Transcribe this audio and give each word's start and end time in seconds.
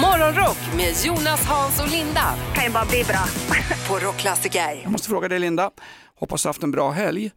Morgonrock 0.00 0.58
med 0.76 0.94
Jonas, 1.04 1.44
Hans 1.46 1.80
och 1.80 1.88
Linda 1.88 2.34
kan 2.54 2.64
ju 2.64 2.70
bara 2.70 2.84
bli 2.84 3.04
bra. 3.04 3.24
på 3.88 4.06
Rockklassiker. 4.06 4.80
Jag 4.82 4.92
måste 4.92 5.08
fråga 5.08 5.28
dig 5.28 5.38
Linda, 5.38 5.70
hoppas 6.14 6.42
du 6.42 6.48
haft 6.48 6.62
en 6.62 6.70
bra 6.70 6.90
helg. 6.90 7.30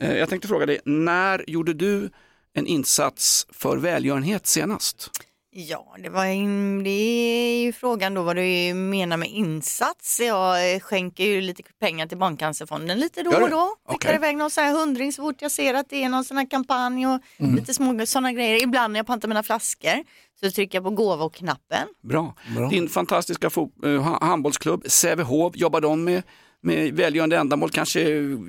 Eh, 0.00 0.12
Jag 0.16 0.28
tänkte 0.28 0.48
fråga 0.48 0.66
dig, 0.66 0.80
när 0.84 1.44
gjorde 1.50 1.74
du 1.74 2.10
en 2.54 2.66
insats 2.66 3.46
för 3.52 3.76
välgörenhet 3.76 4.46
senast? 4.46 5.10
Ja, 5.54 5.96
det, 6.02 6.08
var 6.08 6.24
en, 6.24 6.82
det 6.84 6.90
är 6.90 7.62
ju 7.62 7.72
frågan 7.72 8.14
då 8.14 8.22
vad 8.22 8.36
du 8.36 8.74
menar 8.74 9.16
med 9.16 9.28
insats. 9.28 10.20
Jag 10.20 10.74
eh, 10.74 10.80
skänker 10.80 11.24
ju 11.24 11.40
lite 11.40 11.62
pengar 11.80 12.06
till 12.06 12.18
Barncancerfonden 12.18 13.00
lite 13.00 13.22
då 13.22 13.30
och 13.30 13.50
då. 13.50 13.76
Skickar 13.88 14.08
Okej. 14.08 14.14
iväg 14.14 14.36
någon 14.36 14.50
sån 14.50 14.64
här 14.64 14.72
hundring 14.72 15.12
så 15.12 15.22
fort 15.22 15.36
jag 15.42 15.50
ser 15.50 15.74
att 15.74 15.88
det 15.90 16.04
är 16.04 16.08
någon 16.08 16.24
sån 16.24 16.36
här 16.36 16.50
kampanj 16.50 17.06
och 17.06 17.20
Mm. 17.38 17.54
lite 17.54 17.74
små 17.74 18.06
sådana 18.06 18.32
grejer. 18.32 18.62
Ibland 18.62 18.92
när 18.92 18.98
jag 19.00 19.06
pantar 19.06 19.28
mina 19.28 19.42
flaskor 19.42 20.04
så 20.40 20.50
trycker 20.50 20.78
jag 20.78 20.84
på 20.84 20.90
gåva 20.90 21.24
och 21.24 21.34
knappen. 21.34 21.88
Bra. 22.02 22.34
Din 22.70 22.88
fantastiska 22.88 23.50
eh, 23.84 23.90
ha- 24.02 24.18
handbollsklubb 24.26 24.84
Sävehof, 24.86 25.56
jobbar 25.56 25.80
de 25.80 26.04
med, 26.04 26.22
med 26.62 26.92
välgörande 26.94 27.36
ändamål, 27.36 27.70
kanske 27.70 28.00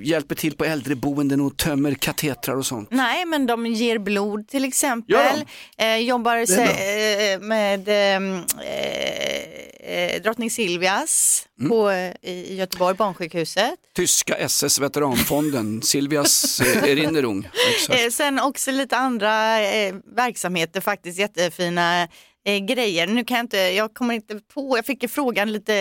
hjälper 0.02 0.34
till 0.34 0.56
på 0.56 0.64
äldreboenden 0.64 1.40
och 1.40 1.56
tömmer 1.56 1.94
katetrar 1.94 2.56
och 2.56 2.66
sånt? 2.66 2.88
Nej, 2.90 3.24
men 3.24 3.46
de 3.46 3.66
ger 3.66 3.98
blod 3.98 4.48
till 4.48 4.64
exempel. 4.64 5.44
Eh, 5.78 5.96
jobbar 5.96 6.46
se, 6.46 6.62
eh, 7.32 7.40
med 7.40 7.88
eh, 7.88 8.40
eh, 9.80 10.22
drottning 10.22 10.50
Silvias 10.50 11.40
Mm. 11.60 11.70
på, 11.70 11.90
eh, 11.90 12.12
i 12.22 12.54
Göteborg, 12.56 12.96
barnsjukhuset. 12.96 13.74
Tyska 13.96 14.34
SS 14.34 14.78
Veteranfonden, 14.80 15.82
Silvias 15.82 16.60
Erinnerung. 16.60 17.48
Eh, 17.90 18.10
sen 18.10 18.40
också 18.40 18.70
lite 18.70 18.96
andra 18.96 19.30
verksamheter, 20.16 20.80
faktiskt 20.80 21.18
jättefina 21.18 22.08
eh, 22.44 22.58
grejer. 22.58 23.06
Nu 23.06 23.24
kan 23.24 23.36
jag 23.36 23.44
inte, 23.44 23.56
jag 23.58 23.94
kommer 23.94 24.14
inte 24.14 24.40
på, 24.54 24.78
jag 24.78 24.86
fick 24.86 25.10
frågan 25.10 25.52
lite 25.52 25.72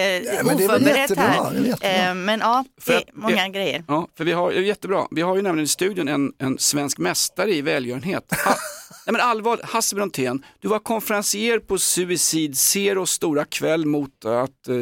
men 0.44 0.58
det 0.58 0.64
är 0.64 0.68
väl 0.68 0.76
oförberett 0.76 0.98
jättebra, 0.98 1.24
här. 1.24 1.54
jättebra. 1.54 1.90
Eh, 2.10 2.16
men 2.16 2.40
ja, 2.40 2.66
det 2.86 2.94
är 2.94 2.98
att- 2.98 3.04
många 3.14 3.50
grejer. 3.50 3.84
Ja, 3.88 4.08
för 4.18 4.24
vi 4.24 4.32
har, 4.32 4.52
ja, 4.52 4.62
jättebra. 4.62 5.08
Vi 5.12 5.22
har 5.22 5.36
ju 5.36 5.42
nämligen 5.42 5.66
i 5.66 5.68
studion 5.68 6.08
en, 6.08 6.32
en 6.40 6.60
svensk 6.60 6.98
mästare 6.98 7.54
i 7.54 7.62
välgörenhet. 7.62 8.24
Ha, 8.46 8.56
nej 9.06 9.12
men 9.14 9.22
allvar, 9.22 9.60
Hasse 9.64 9.96
Brontén, 9.96 10.46
du 10.60 10.68
var 10.68 10.80
konferencier 10.80 11.60
på 11.60 11.78
Suicide 11.78 12.56
Zeros 12.56 13.12
stora 13.12 13.46
kväll 13.46 13.86
mot 13.86 14.26
att 14.26 14.68
eh, 14.68 14.76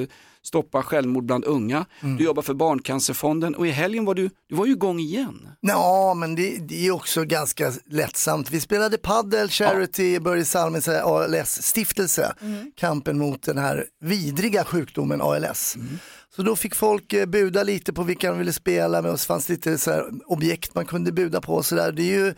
stoppa 0.52 0.84
självmord 0.84 1.26
bland 1.26 1.46
unga. 1.46 1.86
Mm. 2.02 2.18
Du 2.18 2.24
jobbar 2.24 2.42
för 2.42 2.54
Barncancerfonden 2.54 3.56
och 3.56 3.68
i 3.68 3.70
helgen 3.70 4.06
var 4.06 4.16
du, 4.16 4.30
du 4.50 4.56
var 4.56 4.66
ju 4.66 4.72
igång 4.72 5.00
igen. 5.00 5.50
Ja, 5.60 6.14
men 6.14 6.36
det, 6.36 6.58
det 6.58 6.88
är 6.88 6.92
också 6.92 7.24
ganska 7.24 7.72
lättsamt. 7.90 8.52
Vi 8.52 8.60
spelade 8.60 8.98
paddel, 8.98 9.50
charity, 9.50 10.20
Börje 10.20 10.46
Salmins 10.46 10.88
ALS-stiftelse, 10.88 12.34
kampen 12.76 13.18
mot 13.18 13.44
den 13.44 13.58
här 13.58 13.86
vidriga 14.02 14.64
sjukdomen 14.64 15.22
ALS. 15.22 15.78
Så 16.36 16.44
då 16.44 16.56
fick 16.56 16.76
folk 16.76 17.14
eh, 17.14 17.26
buda 17.26 17.64
lite 17.64 17.94
på 17.94 18.04
vilka 18.04 18.30
de 18.30 18.38
ville 18.38 18.54
spela 18.54 19.02
med 19.02 19.12
och 19.12 19.20
så 19.20 19.26
fanns 19.26 19.46
det 19.46 19.54
lite 19.54 19.78
så 19.78 19.92
här 19.92 20.06
objekt 20.26 20.76
man 20.76 20.86
kunde 20.86 21.12
buda 21.12 21.42
på 21.42 21.56
och 21.56 21.66
så 21.66 21.76
där. 21.76 21.92
Det 21.92 22.02
är 22.02 22.18
ju, 22.20 22.34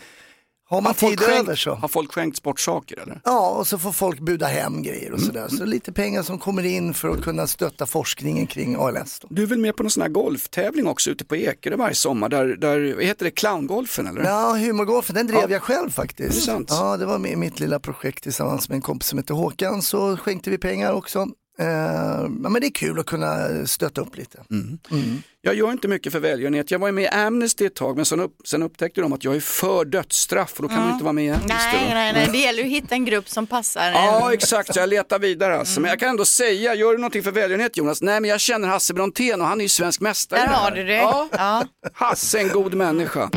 har 0.74 0.82
man 0.82 0.94
tid 0.94 1.22
över 1.22 1.56
så. 1.56 1.74
har 1.74 1.88
folk 1.88 2.14
skänkt 2.14 2.38
sportsaker 2.38 3.00
eller? 3.00 3.22
Ja, 3.24 3.50
och 3.50 3.68
så 3.68 3.78
får 3.80 3.92
folk 3.92 4.20
buda 4.20 4.46
hem 4.48 4.84
grejer 4.84 5.12
och 5.12 5.20
sådär. 5.22 5.48
Så 5.48 5.66
lite 5.66 5.92
pengar 5.92 6.24
som 6.24 6.40
kommer 6.40 6.64
in 6.66 6.94
för 6.94 7.10
att 7.10 7.22
kunna 7.22 7.48
stötta 7.48 7.86
forskningen 7.86 8.48
kring 8.48 8.76
ALS. 8.76 9.20
Då. 9.20 9.28
Du 9.32 9.44
är 9.44 9.48
väl 9.48 9.60
med 9.60 9.76
på 9.76 9.84
någon 9.84 9.90
sån 9.92 10.02
här 10.02 10.10
golftävling 10.10 10.88
också 10.88 11.10
ute 11.12 11.26
på 11.26 11.36
Ekerö 11.36 11.76
varje 11.76 11.96
sommar, 11.96 12.30
där, 12.30 12.46
där 12.46 13.02
heter 13.02 13.26
det, 13.26 13.32
clowngolfen 13.32 14.08
eller? 14.08 14.24
Ja, 14.24 14.56
humorgolfen, 14.60 15.16
den 15.16 15.28
drev 15.28 15.40
Ja. 15.42 15.48
jag 15.50 15.62
själv 15.62 15.90
faktiskt. 15.90 16.46
Det. 16.46 16.64
Ja, 16.70 16.98
det 16.98 17.06
var 17.06 17.20
med 17.20 17.32
i 17.32 17.36
mitt 17.36 17.60
lilla 17.60 17.80
projekt 17.80 18.24
tillsammans 18.24 18.70
med 18.70 18.76
en 18.76 18.82
kompis 18.82 19.08
som 19.10 19.20
heter 19.20 19.34
Håkan, 19.34 19.82
så 19.82 20.18
skänkte 20.18 20.50
vi 20.50 20.58
pengar 20.58 20.94
också. 20.94 21.28
Eh, 21.60 22.30
men 22.30 22.54
det 22.54 22.68
är 22.68 22.72
kul 22.74 23.00
att 23.00 23.06
kunna 23.06 23.48
stötta 23.68 24.02
upp 24.02 24.18
lite. 24.18 24.40
Mm. 24.52 24.80
Jag 25.42 25.56
gör 25.56 25.72
inte 25.72 25.88
mycket 25.88 26.12
för 26.12 26.20
välgörenhet. 26.20 26.72
Jag 26.72 26.80
var 26.80 26.88
ju 26.88 26.92
med 26.92 27.04
i 27.04 27.08
Amnesty 27.08 27.66
ett 27.66 27.76
tag 27.76 27.96
men 27.96 28.06
sen, 28.06 28.20
upp, 28.20 28.36
sen 28.46 28.64
upptäckte 28.64 29.02
de 29.02 29.14
att 29.14 29.24
jag 29.24 29.36
är 29.36 29.40
för 29.40 29.86
dödsstraff 29.86 30.54
och 30.56 30.62
då 30.64 30.68
kan 30.70 30.78
man 30.78 30.88
ju 30.88 30.92
inte 30.94 31.04
vara 31.04 31.14
med 31.14 31.26
i 31.26 31.30
Amnesty. 31.30 31.54
Nej, 31.54 31.88
då. 31.88 31.94
nej, 31.94 32.14
nej, 32.14 32.30
det 32.32 32.38
gäller 32.38 32.60
ju 32.64 32.66
att 32.66 32.84
hitta 32.84 32.96
en 32.96 33.06
grupp 33.06 33.30
som 33.30 33.48
passar. 33.48 33.92
Ja 33.92 34.34
exakt, 34.34 34.74
så 34.74 34.80
jag 34.80 34.90
letar 34.90 35.20
vidare 35.20 35.60
alltså. 35.60 35.82
Men 35.82 35.90
jag 35.90 36.00
kan 36.00 36.10
ändå 36.10 36.26
säga, 36.26 36.76
gör 36.76 36.92
du 36.92 36.98
någonting 36.98 37.24
för 37.24 37.32
välgörenhet 37.32 37.78
Jonas? 37.78 38.02
Nej 38.02 38.20
men 38.20 38.30
jag 38.30 38.40
känner 38.40 38.68
Hasse 38.68 38.94
Brontén 38.94 39.42
och 39.42 39.48
han 39.48 39.60
är 39.60 39.66
ju 39.66 39.70
svensk 39.70 40.02
mästare. 40.02 40.40
Där 40.40 40.48
har 40.48 40.72
du 40.72 40.84
det. 40.84 40.96
Ja, 40.96 41.28
Ja. 41.32 41.66
Hasse 41.94 42.40
en 42.40 42.50
god 42.50 42.74
människa. 42.74 43.30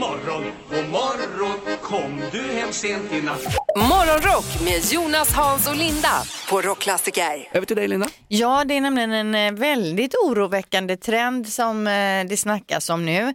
Morgon, 0.00 0.44
god 0.70 0.88
morgon, 0.88 1.76
kom 1.82 2.22
du 2.32 2.42
hem 2.42 2.72
sent 2.72 3.12
i 3.12 3.22
natt? 3.22 3.42
Morgonrock 3.76 4.60
med 4.64 4.92
Jonas, 4.92 5.32
Hans 5.32 5.68
och 5.68 5.76
Linda 5.76 6.22
på 6.50 6.60
Rockklassiker. 6.60 7.48
Över 7.52 7.66
till 7.66 7.76
dig 7.76 7.88
Linda. 7.88 8.08
Ja, 8.28 8.64
det 8.64 8.76
är 8.76 8.80
nämligen 8.80 9.12
en 9.12 9.34
eh, 9.34 9.60
väldigt 9.60 10.14
oroväckande 10.14 10.96
trend 10.96 11.48
som 11.48 11.86
eh, 11.86 12.24
det 12.28 12.36
snackas 12.36 12.90
om 12.90 13.06
nu. 13.06 13.34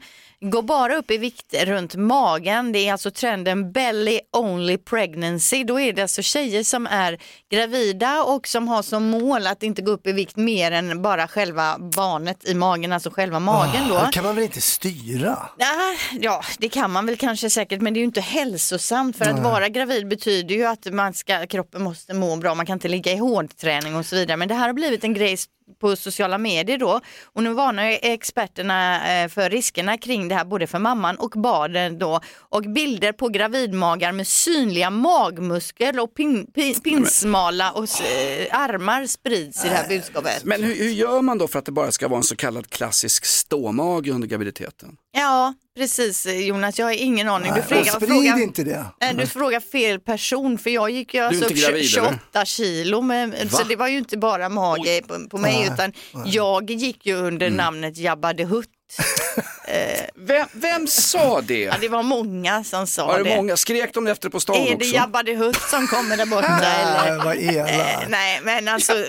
Går 0.51 0.61
bara 0.61 0.95
upp 0.95 1.11
i 1.11 1.17
vikt 1.17 1.53
runt 1.53 1.95
magen. 1.95 2.71
Det 2.71 2.87
är 2.87 2.91
alltså 2.91 3.11
trenden 3.11 3.71
belly 3.71 4.19
only 4.37 4.77
pregnancy. 4.77 5.63
Då 5.63 5.79
är 5.79 5.93
det 5.93 6.01
alltså 6.01 6.21
tjejer 6.21 6.63
som 6.63 6.87
är 6.87 7.17
gravida 7.51 8.23
och 8.23 8.47
som 8.47 8.67
har 8.67 8.81
som 8.81 9.03
mål 9.09 9.47
att 9.47 9.63
inte 9.63 9.81
gå 9.81 9.91
upp 9.91 10.07
i 10.07 10.11
vikt 10.11 10.35
mer 10.35 10.71
än 10.71 11.01
bara 11.01 11.27
själva 11.27 11.77
barnet 11.79 12.49
i 12.49 12.53
magen, 12.53 12.91
alltså 12.93 13.09
själva 13.09 13.39
magen 13.39 13.89
då. 13.89 13.95
Det 14.05 14.11
kan 14.11 14.23
man 14.23 14.35
väl 14.35 14.43
inte 14.43 14.61
styra? 14.61 15.31
Ah, 15.59 15.95
Ja, 16.19 16.41
det 16.57 16.69
kan 16.69 16.91
man 16.91 17.05
väl 17.05 17.17
kanske 17.17 17.49
säkert, 17.49 17.81
men 17.81 17.93
det 17.93 17.97
är 17.97 18.01
ju 18.01 18.05
inte 18.05 18.21
hälsosamt. 18.21 19.17
För 19.17 19.25
att 19.25 19.39
vara 19.39 19.69
gravid 19.69 20.07
betyder 20.07 20.55
ju 20.55 20.65
att 20.65 20.85
man 20.93 21.13
ska, 21.13 21.47
kroppen 21.47 21.83
måste 21.83 22.13
må 22.13 22.35
bra, 22.35 22.55
man 22.55 22.65
kan 22.65 22.73
inte 22.73 22.87
ligga 22.87 23.11
i 23.11 23.17
hårdträning 23.17 23.95
och 23.95 24.05
så 24.05 24.15
vidare. 24.15 24.37
Men 24.37 24.47
det 24.47 24.53
här 24.55 24.67
har 24.67 24.73
blivit 24.73 25.03
en 25.03 25.13
grej 25.13 25.37
på 25.81 25.95
sociala 25.95 26.37
medier 26.37 26.77
då. 26.77 27.01
Och 27.23 27.43
nu 27.43 27.53
varnar 27.53 27.99
experterna 28.01 28.95
eh, 29.23 29.29
för 29.29 29.49
riskerna 29.49 29.97
kring 29.97 30.27
det 30.27 30.35
här, 30.35 30.45
både 30.45 30.67
för 30.67 30.79
mamman 30.79 31.15
och 31.15 31.29
barnen 31.29 31.99
då. 31.99 32.19
Och 32.39 32.61
bilder 32.61 33.11
på 33.11 33.29
gravidmagar 33.29 34.11
med 34.11 34.27
synliga 34.27 34.89
magmuskler 34.89 35.99
och 35.99 36.13
pin, 36.13 36.51
pin, 36.53 36.75
pinsmala 36.83 37.71
och 37.71 37.83
eh, 37.83 38.59
armar 38.59 39.05
sprids 39.05 39.65
i 39.65 39.69
det 39.69 39.75
här 39.75 39.87
budskapet. 39.87 40.43
Men 40.43 40.63
hur, 40.63 40.75
hur 40.75 40.89
gör 40.89 41.21
man 41.21 41.37
då 41.37 41.47
för 41.47 41.59
att 41.59 41.65
det 41.65 41.71
bara 41.71 41.91
ska 41.91 42.07
vara 42.07 42.17
en 42.17 42.23
så 42.23 42.35
kallad 42.35 42.69
klassisk 42.69 43.25
ståmage 43.25 44.09
under 44.09 44.27
graviditeten? 44.27 44.97
Ja, 45.17 45.53
precis 45.77 46.25
Jonas, 46.25 46.79
jag 46.79 46.85
har 46.85 46.91
ingen 46.91 47.29
aning. 47.29 47.53
Du 47.53 47.59
Och 47.59 47.65
frågar, 47.65 47.83
sprid 47.93 48.09
frågar- 48.09 48.39
inte 48.41 48.63
det. 48.63 48.85
Nej, 49.01 49.13
du 49.13 49.27
frågar 49.27 49.59
fel 49.59 49.99
person 49.99 50.57
för 50.57 50.69
jag 50.69 50.89
gick 50.89 51.13
ju 51.13 51.19
alltså 51.25 51.45
upp 51.45 51.51
gravid, 51.51 51.89
28 51.89 52.45
kilo 52.45 53.01
med, 53.01 53.51
så 53.51 53.63
det 53.63 53.75
var 53.75 53.87
ju 53.87 53.97
inte 53.97 54.17
bara 54.17 54.49
mage 54.49 55.01
på, 55.07 55.27
på 55.29 55.37
mig 55.37 55.69
utan 55.73 55.93
jag 56.25 56.69
gick 56.71 57.05
ju 57.05 57.15
under 57.15 57.47
Mm. 57.47 57.57
namnet 57.57 57.97
Jabba 57.97 58.33
the 58.33 58.43
Hutt. 58.43 58.69
Vem, 60.15 60.47
vem 60.53 60.87
sa 60.87 61.41
det? 61.41 61.59
Ja, 61.61 61.73
det 61.81 61.87
var 61.89 62.03
många 62.03 62.63
som 62.63 62.87
sa 62.87 63.07
Var 63.07 63.17
det 63.17 63.29
det. 63.29 63.35
många? 63.35 63.57
Skrek 63.57 63.93
de 63.93 64.07
efter 64.07 64.29
på 64.29 64.39
stan 64.39 64.55
Är 64.55 64.69
det 64.69 64.75
också? 64.75 64.95
Jabba 64.95 65.23
the 65.23 65.35
Hutt 65.35 65.61
som 65.61 65.87
kommer 65.87 66.17
där 66.17 66.25
borta 66.25 66.57
Nej, 66.61 67.05
eller? 67.05 67.23
vad 67.23 67.35
Eh, 67.37 67.55
elakt. 67.55 68.09
nej 68.09 68.39
men 68.43 68.67
alltså 68.67 68.93
äh, 68.93 69.07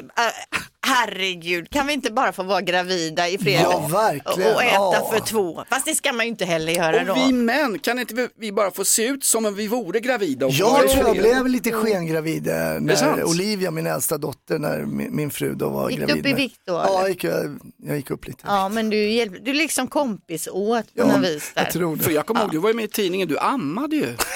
herregud 0.87 1.71
kan 1.71 1.87
vi 1.87 1.93
inte 1.93 2.13
bara 2.13 2.33
få 2.33 2.43
vara 2.43 2.61
gravida 2.61 3.29
i 3.29 3.39
fred 3.39 3.61
Ja, 3.63 3.89
verkligen. 3.93 4.55
och 4.55 4.63
äta 4.63 4.75
Ja. 4.75 5.11
för 5.13 5.21
två? 5.21 5.65
Fast 5.71 5.87
det 5.87 5.95
ska 5.95 6.13
man 6.13 6.27
ju 6.27 6.31
inte 6.31 6.45
heller 6.45 6.73
göra 6.73 7.05
då. 7.05 7.13
Och 7.13 7.19
vi 7.19 7.33
män, 7.33 7.79
kan 7.79 7.99
inte 7.99 8.15
vi, 8.15 8.29
vi 8.39 8.53
bara 8.53 8.71
få 8.71 8.85
se 8.85 9.07
ut 9.07 9.25
som 9.25 9.47
om 9.47 9.55
vi 9.55 9.69
vore 9.69 10.01
gravida? 10.01 10.47
Och 10.47 10.53
Jag 10.53 10.89
tror 10.91 11.07
jag 11.07 11.17
blev 11.17 11.47
lite 11.47 11.73
skengravid 11.73 12.47
sant? 12.47 13.17
när 13.17 13.25
Olivia, 13.25 13.71
min 13.71 13.87
äldsta 13.87 14.19
dotter, 14.19 14.59
när 14.59 14.79
min, 14.85 15.17
min 15.17 15.31
fru 15.31 15.55
då 15.55 15.69
var 15.69 15.91
Gick 15.91 16.01
du 16.01 16.07
gravid. 16.07 16.21
upp 16.27 16.31
i 16.31 16.33
vikt 16.33 16.61
då, 16.67 16.73
Ja, 16.73 16.99
eller? 16.99 17.09
gick 17.09 17.25
jag, 17.25 17.59
jag 17.83 17.97
gick 17.97 18.11
upp 18.11 18.27
lite. 18.27 18.43
Ja 18.47 18.69
men 18.69 18.91
du, 18.91 19.11
hjälp, 19.11 19.33
du 19.45 19.51
är 19.51 19.55
liksom 19.55 19.87
kompis 19.89 20.49
åt 20.53 20.85
på 20.85 20.91
Ja, 20.95 21.07
något 21.07 21.25
vis 21.27 21.53
där. 21.55 21.63
jag 21.63 21.73
tror 21.73 21.97
För 21.97 22.09
det. 22.09 22.15
jag 22.15 22.27
kommer 22.27 22.41
ihåg, 22.41 22.51
du 22.51 22.59
var 22.59 22.69
ju 22.71 22.75
med 22.75 22.85
i 22.85 22.89
tidningen, 22.89 23.29
du 23.29 23.39
ammade 23.39 23.97
ju. 23.97 24.15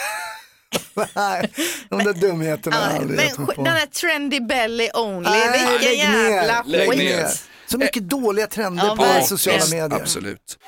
De 1.89 1.99
där 2.05 2.13
dumheterna 2.21 2.77
har 2.77 2.83
jag 2.83 2.93
Ja, 2.93 2.97
aldrig 3.01 3.17
men 3.17 3.27
gett 3.27 3.39
mig 3.39 3.57
på. 3.57 3.65
den 3.65 3.73
här 3.73 3.87
trendy 3.87 4.41
belly 4.41 4.89
only, 4.95 5.31
Nej, 5.31 5.51
vilken 5.53 5.91
lägg 5.91 5.99
ner. 6.11 6.31
jävla 6.31 6.63
Lägg 6.67 6.91
skit. 6.91 7.45
Så 7.67 7.79
mycket 7.79 8.03
dåliga 8.09 8.47
trender 8.47 8.85
Ja, 8.85 8.97
på 8.97 9.03
verkligen. 9.03 9.27
sociala 9.27 9.65
medier. 9.71 10.01
Absolut. 10.01 10.59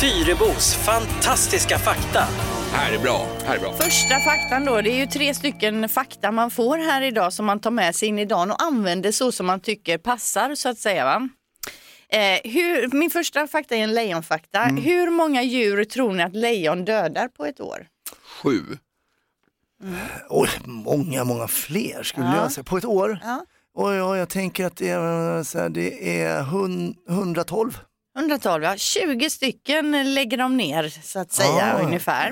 Fyrebos 0.00 0.74
fantastiska 0.74 1.78
fakta. 1.78 2.24
Här 2.72 2.92
är 2.92 2.98
bra, 2.98 3.26
här 3.46 3.56
är 3.56 3.60
bra. 3.60 3.72
Första 3.76 4.20
faktan 4.20 4.64
då, 4.64 4.80
det 4.80 4.90
är 4.90 4.96
ju 4.96 5.06
tre 5.06 5.34
stycken 5.34 5.88
fakta 5.88 6.32
man 6.32 6.50
får 6.50 6.78
här 6.78 7.02
idag 7.02 7.32
som 7.32 7.46
man 7.46 7.60
tar 7.60 7.70
med 7.70 7.94
sig 7.96 8.08
in 8.08 8.18
i 8.18 8.24
dagen 8.24 8.50
och 8.50 8.62
använder 8.62 9.12
så 9.12 9.32
som 9.32 9.46
man 9.46 9.60
tycker 9.60 9.98
passar 9.98 10.54
så 10.54 10.68
att 10.68 10.78
säga. 10.78 11.04
Va? 11.04 11.28
Eh, 12.12 12.50
hur, 12.50 12.96
min 12.96 13.10
första 13.10 13.46
fakta 13.46 13.76
är 13.76 13.82
en 13.82 13.94
lejonfakta. 13.94 14.62
Mm. 14.62 14.82
Hur 14.82 15.10
många 15.10 15.42
djur 15.42 15.84
tror 15.84 16.12
ni 16.12 16.22
att 16.22 16.36
lejon 16.36 16.84
dödar 16.84 17.28
på 17.28 17.44
ett 17.46 17.60
år? 17.60 17.86
Sju. 18.42 18.62
Oj, 20.28 20.48
många, 20.64 21.24
många 21.24 21.48
fler 21.48 22.02
skulle 22.02 22.26
jag 22.26 22.52
säga. 22.52 22.64
På 22.64 22.76
ett 22.76 22.84
år? 22.84 23.18
Ja. 23.22 23.44
Oj, 23.74 24.02
oj, 24.02 24.18
jag 24.18 24.28
tänker 24.28 24.64
att 24.66 24.76
det 24.76 24.88
är, 24.88 25.42
så 25.42 25.58
här, 25.58 25.68
det 25.68 26.20
är 26.22 26.42
hun, 26.42 26.94
112. 27.08 27.78
112, 28.18 28.64
ja. 28.64 28.76
20 28.76 29.30
stycken 29.30 30.14
lägger 30.14 30.36
de 30.36 30.56
ner 30.56 30.88
så 31.02 31.18
att 31.18 31.32
säga 31.32 31.74
Ah, 31.74 31.82
ungefär. 31.82 32.28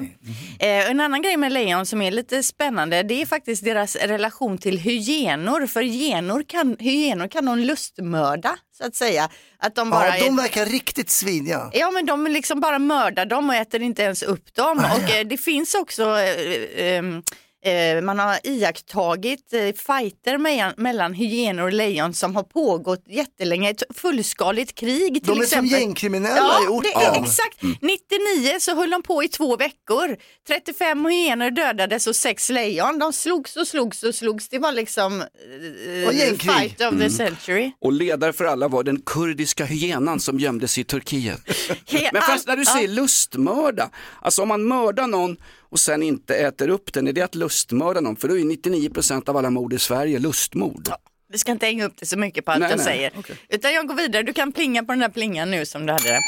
Eh, 0.60 0.90
en 0.90 1.00
annan 1.00 1.22
grej 1.22 1.36
med 1.36 1.52
lejon 1.52 1.86
som 1.86 2.02
är 2.02 2.10
lite 2.10 2.42
spännande 2.42 3.02
det 3.02 3.22
är 3.22 3.26
faktiskt 3.26 3.64
deras 3.64 3.96
relation 3.96 4.58
till 4.58 4.78
hyenor. 4.78 5.66
För 5.66 5.82
hyenor 5.82 6.44
kan, 6.48 6.76
hyenor 6.80 7.28
kan 7.28 7.44
de 7.46 7.58
lustmörda 7.58 8.56
så 8.78 8.86
att 8.86 8.94
säga. 8.94 9.28
Att 9.58 9.74
de 9.74 9.90
bara 9.90 10.18
Ja, 10.18 10.24
de 10.24 10.38
är- 10.38 10.42
verkar 10.42 10.66
riktigt 10.66 11.10
svidiga. 11.10 11.70
Ja 11.72 11.90
men 11.90 12.06
de 12.06 12.26
liksom 12.26 12.60
bara 12.60 12.78
mördar 12.78 13.26
dem 13.26 13.48
och 13.50 13.56
äter 13.56 13.82
inte 13.82 14.02
ens 14.02 14.22
upp 14.22 14.54
dem. 14.54 14.78
Och 14.78 15.10
eh, 15.14 15.26
det 15.26 15.36
finns 15.38 15.74
också, 15.74 16.02
eh, 16.18 16.86
ehm, 16.96 17.16
eh, 17.16 17.22
man 18.02 18.18
har 18.18 18.38
iakttagit 18.44 19.52
eh, 19.52 19.60
fighter 19.60 20.38
mellan, 20.38 20.72
mellan 20.76 21.14
hyenor 21.14 21.62
och 21.64 21.72
lejon 21.72 22.14
som 22.14 22.36
har 22.36 22.42
pågått 22.42 23.04
jättelänge, 23.08 23.70
ett 23.70 23.82
fullskaligt 23.94 24.74
krig 24.74 25.14
till 25.14 25.22
De 25.24 25.30
är 25.32 25.34
som 25.34 25.42
exempel. 25.44 25.70
gängkriminella 25.80 26.36
Ja, 26.36 26.64
i 26.64 26.68
orten. 26.68 26.90
det 26.94 27.04
är 27.04 27.22
exakt. 27.22 27.62
99 27.62 28.56
så 28.60 28.74
höll 28.74 28.90
de 28.90 29.02
på 29.02 29.24
i 29.24 29.28
två 29.28 29.56
veckor. 29.56 30.16
35 30.48 31.06
hyenor 31.06 31.50
dödades 31.50 32.06
och 32.06 32.16
sex 32.16 32.48
lejon. 32.50 32.98
De 32.98 33.12
slogs 33.12 33.56
och 33.56 33.68
slogs 33.68 34.02
och 34.02 34.14
slogs. 34.14 34.48
Det 34.48 34.58
var 34.58 34.72
liksom 34.72 35.20
eh, 35.20 36.36
fight 36.38 36.80
of 36.80 36.98
the 37.00 37.10
century. 37.10 37.72
Och 37.80 37.92
ledare 37.92 38.32
för 38.32 38.44
alla 38.44 38.68
var 38.68 38.82
den 38.82 39.00
kurdiska 39.06 39.64
hyenan 39.64 40.20
som 40.20 40.38
gömdes 40.38 40.78
i 40.78 40.84
Turkiet. 40.84 41.40
Men 42.12 42.22
fast 42.22 42.46
när 42.46 42.56
du 42.56 42.64
säger 42.64 42.88
lustmörda, 42.88 43.90
alltså 44.22 44.42
om 44.42 44.48
man 44.48 44.68
mördar 44.68 45.06
någon 45.06 45.36
och 45.68 45.78
sen 45.80 46.02
inte 46.02 46.36
äter 46.36 46.68
upp 46.68 46.92
den, 46.92 47.06
är 47.06 47.12
det 47.12 47.22
att 47.22 47.34
lustmörda 47.34 48.00
någon? 48.00 48.16
För 48.16 48.28
då 48.28 48.34
är 48.34 48.38
ju 48.38 48.50
99% 48.50 49.28
av 49.28 49.36
alla 49.36 49.50
mord 49.50 49.72
i 49.72 49.78
Sverige 49.78 50.18
lustmord. 50.18 50.88
Vi 51.28 51.38
ska 51.38 51.52
inte 51.52 51.66
hänga 51.66 51.84
upp 51.84 51.96
det 51.96 52.06
så 52.06 52.18
mycket 52.18 52.44
på 52.44 52.50
allt 52.52 52.60
Nej, 52.60 52.70
jag 52.70 52.76
nej, 52.76 52.84
säger. 52.86 53.12
okej. 53.18 53.36
Utan 53.48 53.72
jag 53.72 53.86
går 53.86 53.94
vidare. 53.94 54.22
Du 54.22 54.32
kan 54.32 54.52
plinga 54.52 54.82
på 54.84 54.92
den 54.92 54.98
där 54.98 55.08
plingan 55.08 55.50
nu 55.50 55.66
som 55.66 55.86
du 55.86 55.92
hade. 55.92 56.18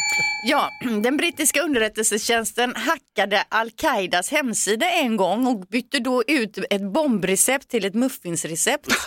Ja, 0.45 0.71
den 1.03 1.17
brittiska 1.17 1.61
underrättelsetjänsten 1.63 2.75
hackade 2.77 3.45
Al-Qaidas 3.49 4.31
hemsida 4.31 4.91
en 4.91 5.17
gång 5.17 5.47
och 5.47 5.61
bytte 5.61 5.99
då 5.99 6.23
ut 6.27 6.59
ett 6.71 6.83
bombrecept 6.93 7.69
till 7.69 7.85
ett 7.85 7.95
muffinsrecept. 7.95 8.87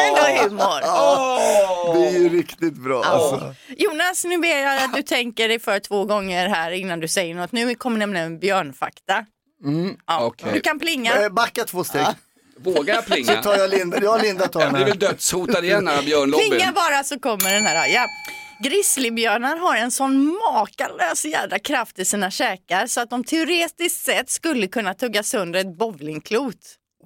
Ändå 0.00 0.42
humor. 0.42 0.80
Det 1.94 2.08
är 2.08 2.18
ju 2.18 2.28
riktigt 2.28 2.74
bra 2.74 3.04
alltså. 3.04 3.54
Jonas, 3.78 4.24
nu 4.24 4.38
ber 4.38 4.48
jag 4.62 4.84
att 4.84 4.94
du 4.94 5.02
tänker 5.02 5.48
dig 5.48 5.58
för 5.58 5.78
två 5.78 6.04
gånger 6.04 6.48
här 6.48 6.70
innan 6.70 7.00
du 7.00 7.08
säger 7.08 7.34
något. 7.34 7.52
Nu 7.52 7.74
kommer 7.74 7.98
nämligen 7.98 8.26
en 8.26 8.38
björnfakta. 8.38 9.26
Ja, 10.06 10.20
Okej. 10.24 10.50
Du 10.54 10.60
kan 10.60 10.78
plinga. 10.78 11.22
Eh, 11.22 11.28
Backa 11.28 11.64
två 11.64 11.84
steg. 11.84 12.06
Vågar 12.64 12.94
jag 12.94 13.04
Så 13.04 13.10
plinga? 13.10 13.42
tar 13.42 13.56
jag 13.56 13.70
Linda, 13.70 13.98
ja 14.02 14.16
Linda 14.22 14.48
tar 14.48 14.60
Jag 14.60 14.68
den 14.68 14.74
blir 14.74 14.84
väl 14.84 14.92
här. 15.02 15.08
dödshotad 15.10 15.64
igen 15.64 15.88
här 15.88 16.02
björnlobbyn. 16.02 16.50
Plinga 16.50 16.72
bara 16.72 17.04
så 17.04 17.18
kommer 17.20 17.52
den 17.54 17.62
här. 17.62 17.88
Ja. 17.88 18.06
Grizzlybjörnar 18.64 19.56
har 19.56 19.76
en 19.76 19.90
sån 19.90 20.26
makalös 20.26 21.24
jädra 21.24 21.58
kraft 21.58 21.98
i 21.98 22.04
sina 22.04 22.30
käkar 22.30 22.86
så 22.86 23.00
att 23.00 23.10
de 23.10 23.24
teoretiskt 23.24 24.04
sett 24.04 24.30
skulle 24.30 24.66
kunna 24.66 24.94
tugga 24.94 25.22
sönder 25.22 25.60
ett 25.60 25.78
bowlingklot. 25.78 26.56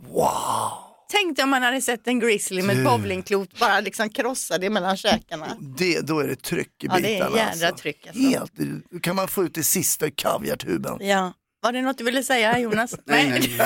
Wow. 0.08 0.72
Tänk 1.10 1.36
dig 1.36 1.42
om 1.42 1.50
man 1.50 1.62
hade 1.62 1.80
sett 1.80 2.06
en 2.06 2.20
grizzly 2.20 2.62
med 2.62 2.78
ett 2.78 2.84
bowlingklot 2.84 3.58
bara 3.60 3.80
liksom 3.80 4.10
krossa 4.10 4.58
det 4.58 4.70
mellan 4.70 4.96
käkarna. 4.96 5.46
Det, 5.78 6.00
då 6.00 6.20
är 6.20 6.26
det 6.28 6.36
tryck 6.42 6.84
i 6.84 6.86
Ja, 6.86 6.92
det 6.98 6.98
är 6.98 7.02
bitarna. 7.14 7.36
jädra 7.36 7.48
alltså. 7.68 7.82
tryck, 7.82 8.06
alltså. 8.06 8.22
Helt, 8.22 8.52
kan 9.02 9.16
man 9.16 9.28
få 9.28 9.44
ut 9.44 9.54
det 9.54 9.62
sista 9.62 10.06
i 10.06 10.10
kaviartuben. 10.10 10.96
Ja. 11.00 11.32
Var 11.60 11.72
det 11.72 11.82
något 11.82 11.98
du 11.98 12.04
ville 12.04 12.22
säga 12.22 12.58
Jonas? 12.58 12.94
Nej, 13.04 13.28
nej. 13.30 13.58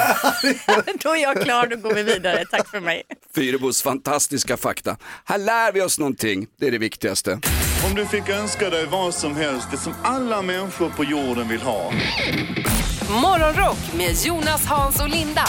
Då 1.03 1.11
är 1.11 1.23
jag 1.23 1.43
klar, 1.43 1.67
då 1.67 1.77
går 1.77 1.95
vi 1.95 2.03
vidare. 2.03 2.45
Tack 2.51 2.69
för 2.69 2.81
mig. 2.81 3.03
Fyrebos 3.35 3.83
fantastiska 3.83 4.57
fakta. 4.57 4.97
Här 5.25 5.39
lär 5.39 5.73
vi 5.73 5.83
oss 5.83 5.99
någonting, 5.99 6.47
det 6.61 6.67
är 6.67 6.71
det 6.71 6.79
viktigaste. 6.79 7.41
Om 7.89 7.95
du 7.95 8.07
fick 8.07 8.29
önska 8.29 8.71
dig 8.71 8.87
vad 8.87 9.15
som 9.15 9.37
helst, 9.37 9.69
det 9.71 9.77
som 9.77 9.95
alla 10.03 10.43
människor 10.43 10.91
på 10.91 11.05
jorden 11.05 11.49
vill 11.49 11.63
ha. 11.63 11.93
Morgonrock 13.23 13.79
med 13.97 14.17
Jonas, 14.25 14.67
Hans 14.67 15.01
och 15.01 15.09
Linda 15.09 15.45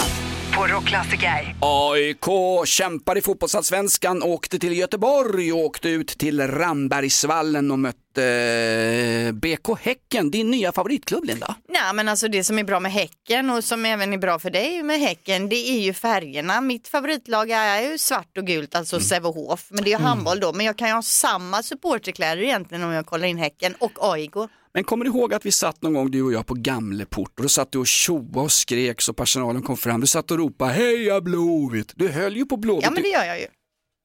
på 0.56 0.68
Rockklassiker. 0.68 1.56
AIK 1.60 2.26
kämpar 2.66 3.18
i 3.18 3.22
fotbollsallsvenskan, 3.22 4.24
åkte 4.24 4.60
till 4.60 4.78
Göteborg 4.78 5.54
och 5.54 5.60
åkte 5.60 5.90
ut 5.90 6.08
till 6.08 6.48
Rambergsvallen 6.48 7.72
och 7.72 7.80
mötte 7.80 8.24
eh, 8.24 9.32
BK 9.32 9.80
Häcken, 9.82 10.32
din 10.32 10.52
nya 10.52 10.72
favoritklubb 10.72 11.24
Linda. 11.24 11.56
Nej, 11.70 11.94
men 11.94 12.10
alltså 12.10 12.28
det 12.28 12.44
som 12.44 12.60
är 12.60 12.64
bra 12.64 12.80
med 12.80 12.92
Häcken 12.92 13.50
och 13.50 13.64
som 13.64 13.86
även 13.86 14.14
är 14.14 14.18
bra 14.18 14.40
för 14.40 14.50
dig 14.50 14.84
med 14.84 15.00
Häcken, 15.00 15.50
det 15.50 15.56
är 15.70 15.80
ju 15.80 15.94
färgerna. 15.94 16.62
Mitt 16.62 16.88
favoritlag 16.88 17.50
är 17.52 17.92
ju 17.92 17.98
svart 17.98 18.38
och 18.38 18.48
gult, 18.48 18.76
alltså 18.76 19.00
Sävehof. 19.00 19.68
Men 19.70 19.84
det 19.84 19.94
är 19.94 20.00
ju 20.00 20.04
handboll 20.06 20.40
då. 20.40 20.54
Men 20.54 20.66
jag 20.66 20.78
kan 20.78 20.88
ju 20.88 20.94
ha 20.94 21.02
samma 21.02 21.64
supporterkläder 21.64 22.42
egentligen 22.42 22.84
om 22.84 22.92
jag 22.92 23.06
kollar 23.06 23.28
in 23.28 23.38
Häcken 23.38 23.76
och 23.80 23.92
AIK. 24.14 24.34
Men 24.74 24.84
kommer 24.84 25.06
du 25.06 25.12
ihåg 25.12 25.34
att 25.34 25.46
vi 25.46 25.52
satt 25.52 25.82
någon 25.82 25.94
gång 25.94 26.12
du 26.12 26.24
och 26.24 26.34
jag 26.34 26.46
på 26.46 26.54
Gamleport 26.54 27.32
och 27.40 27.44
då 27.44 27.50
satt 27.50 27.72
du 27.72 27.78
och 27.80 27.88
tjoade 27.88 28.40
och 28.40 28.52
skrek 28.52 29.02
så 29.02 29.14
personalen 29.14 29.62
kom 29.62 29.78
fram. 29.78 30.02
Du 30.02 30.08
satt 30.08 30.32
och 30.32 30.38
ropade 30.38 30.74
heja 30.74 31.22
Blåvitt. 31.22 31.92
Du 31.96 32.10
höll 32.10 32.38
ju 32.38 32.46
på 32.46 32.58
Blåvitt. 32.58 32.84
Ja, 32.84 32.92
men 32.92 33.04
det 33.04 33.10
gör 33.10 33.24
jag 33.24 33.40
ju. 33.40 33.48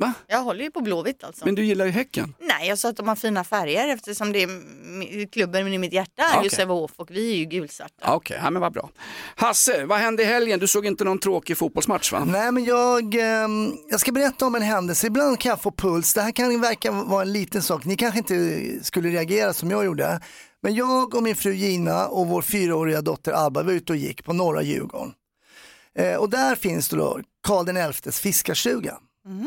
Va? 0.00 0.12
Jag 0.26 0.42
håller 0.42 0.64
ju 0.64 0.70
på 0.70 0.80
Blåvitt 0.80 1.24
alltså. 1.24 1.44
Men 1.44 1.54
du 1.54 1.64
gillar 1.64 1.84
ju 1.84 1.90
Häcken. 1.90 2.34
Nej, 2.40 2.68
jag 2.68 2.78
sa 2.78 2.88
att 2.88 2.96
de 2.96 3.08
har 3.08 3.16
fina 3.16 3.44
färger 3.44 3.88
eftersom 3.88 4.32
det 4.32 4.42
är 4.42 5.26
klubben 5.26 5.72
i 5.72 5.78
mitt 5.78 5.92
hjärta 5.92 6.22
är 6.22 6.32
ju 6.32 6.38
Okej. 6.38 6.50
Sävehof 6.50 6.90
och 6.96 7.10
vi 7.10 7.32
är 7.32 7.36
ju 7.36 7.44
gulsvarta. 7.44 8.14
Okej, 8.14 8.40
ja, 8.42 8.50
men 8.50 8.62
vad 8.62 8.72
bra. 8.72 8.90
Hasse, 9.36 9.84
vad 9.84 9.98
hände 9.98 10.22
i 10.22 10.26
helgen? 10.26 10.58
Du 10.58 10.66
såg 10.66 10.86
inte 10.86 11.04
någon 11.04 11.18
tråkig 11.18 11.58
fotbollsmatch 11.58 12.12
va? 12.12 12.24
Nej 12.24 12.52
men 12.52 12.64
jag, 12.64 13.14
ehm, 13.14 13.72
jag 13.90 14.00
ska 14.00 14.12
berätta 14.12 14.46
om 14.46 14.54
en 14.54 14.62
händelse. 14.62 15.06
Ibland 15.06 15.38
kan 15.40 15.50
jag 15.50 15.62
få 15.62 15.70
puls. 15.70 16.14
Det 16.14 16.22
här 16.22 16.32
kan 16.32 16.60
verka 16.60 16.90
vara 16.90 17.22
en 17.22 17.32
liten 17.32 17.62
sak. 17.62 17.84
Ni 17.84 17.96
kanske 17.96 18.18
inte 18.18 18.60
skulle 18.84 19.08
reagera 19.08 19.52
som 19.52 19.70
jag 19.70 19.84
gjorde. 19.84 20.20
Men 20.62 20.74
jag 20.74 21.14
och 21.14 21.22
min 21.22 21.36
fru 21.36 21.52
Gina 21.52 22.06
och 22.06 22.26
vår 22.26 22.42
fyraåriga 22.42 23.02
dotter 23.02 23.32
Alba 23.32 23.62
var 23.62 23.72
ute 23.72 23.92
och 23.92 23.96
gick 23.96 24.24
på 24.24 24.32
norra 24.32 24.62
Djurgården. 24.62 25.12
Eh, 25.94 26.16
och 26.16 26.30
där 26.30 26.54
finns 26.54 26.88
det 26.88 26.96
då 26.96 27.20
Karl 27.46 27.92
XIs 27.92 28.20
fiskarstuga. 28.20 28.98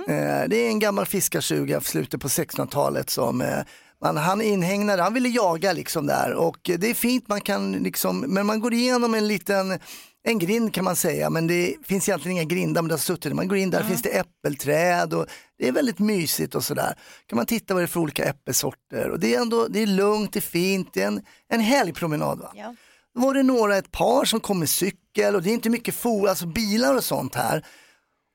Eh, 0.07 0.49
det 0.49 0.55
är 0.55 0.67
en 0.67 0.79
gammal 0.79 1.05
fiskarstuga, 1.05 1.81
slutet 1.81 2.21
på 2.21 2.27
1600-talet 2.27 3.09
som 3.09 3.41
eh, 3.41 3.59
man, 4.01 4.17
han 4.17 4.41
inhägnade, 4.41 5.03
han 5.03 5.13
ville 5.13 5.29
jaga 5.29 5.73
liksom 5.73 6.07
där 6.07 6.33
och 6.33 6.57
det 6.63 6.89
är 6.89 6.93
fint, 6.93 7.27
man 7.27 7.41
kan 7.41 7.71
liksom, 7.71 8.19
men 8.19 8.45
man 8.45 8.59
går 8.59 8.73
igenom 8.73 9.13
en 9.13 9.27
liten 9.27 9.79
en 10.23 10.39
grind 10.39 10.73
kan 10.73 10.83
man 10.83 10.95
säga, 10.95 11.29
men 11.29 11.47
det 11.47 11.75
finns 11.83 12.09
egentligen 12.09 12.37
inga 12.37 12.43
grindar, 12.43 12.81
men 12.81 12.89
det 12.89 12.93
har 12.93 12.99
suttit, 12.99 13.33
man 13.33 13.47
går 13.47 13.57
in 13.57 13.69
där 13.69 13.83
finns 13.83 14.01
det 14.01 14.09
äppelträd 14.09 15.13
och 15.13 15.25
det 15.57 15.67
är 15.67 15.71
väldigt 15.71 15.99
mysigt 15.99 16.55
och 16.55 16.63
sådär. 16.63 16.95
kan 17.25 17.35
man 17.35 17.45
titta 17.45 17.73
vad 17.73 17.83
det 17.83 17.85
är 17.85 17.87
för 17.87 17.99
olika 17.99 18.23
äppelsorter 18.25 19.09
och 19.09 19.19
det 19.19 19.35
är 19.35 19.41
ändå, 19.41 19.67
det 19.67 19.79
är 19.79 19.87
lugnt, 19.87 20.33
det 20.33 20.39
är 20.39 20.41
fint, 20.41 20.89
det 20.93 21.01
är 21.01 21.07
en, 21.07 21.21
en 21.49 21.59
helgpromenad. 21.59 22.39
Va? 22.39 22.51
Ja. 22.55 22.75
Då 23.15 23.21
var 23.21 23.33
det 23.33 23.43
några, 23.43 23.77
ett 23.77 23.91
par 23.91 24.25
som 24.25 24.39
kom 24.39 24.59
med 24.59 24.69
cykel 24.69 25.35
och 25.35 25.41
det 25.41 25.49
är 25.49 25.53
inte 25.53 25.69
mycket 25.69 25.95
for, 25.95 26.27
alltså 26.27 26.45
bilar 26.45 26.95
och 26.95 27.03
sånt 27.03 27.35
här. 27.35 27.65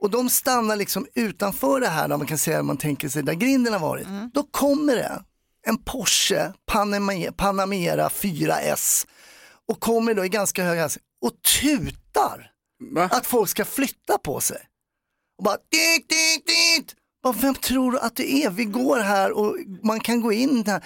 Och 0.02 0.11
de 0.11 0.31
stannar 0.31 0.76
liksom 0.76 1.07
utanför 1.14 1.81
det 1.81 1.88
här, 1.88 2.09
där 2.09 2.16
man 2.16 2.26
kan 2.26 2.38
säga, 2.38 2.62
man 2.62 2.76
tänker 2.76 3.09
sig 3.09 3.23
där 3.23 3.35
grinden 3.35 3.73
har 3.73 3.81
varit. 3.81 4.07
Då 4.35 4.43
kommer 4.43 4.97
det 4.97 5.23
en 5.66 5.78
Porsche 5.78 6.52
Panamera, 6.66 7.33
Panamera 7.33 8.09
4S 8.09 9.07
och 9.69 9.81
kommer 9.81 10.14
då 10.14 10.25
i 10.25 10.28
ganska 10.28 10.64
hög 10.64 10.78
hastighet 10.78 11.06
och 11.25 11.43
tutar 11.61 12.51
Va? 12.95 13.09
att 13.13 13.27
folk 13.27 13.49
ska 13.51 13.65
flytta 13.65 14.19
på 14.19 14.41
sig. 14.41 14.59
Och 15.39 15.45
bara 15.45 15.57
dit, 15.57 16.09
dit, 16.09 16.47
dit. 16.47 16.95
Vem 17.43 17.55
tror 17.55 17.93
du 17.93 17.99
att 17.99 18.17
det 18.17 18.33
är? 18.33 18.51
Vi 18.51 18.65
går 18.65 18.99
här 18.99 19.33
och 19.33 19.57
man 19.83 20.01
kan 20.01 20.21
gå 20.21 20.33
in 20.33 20.63
där. 20.63 20.85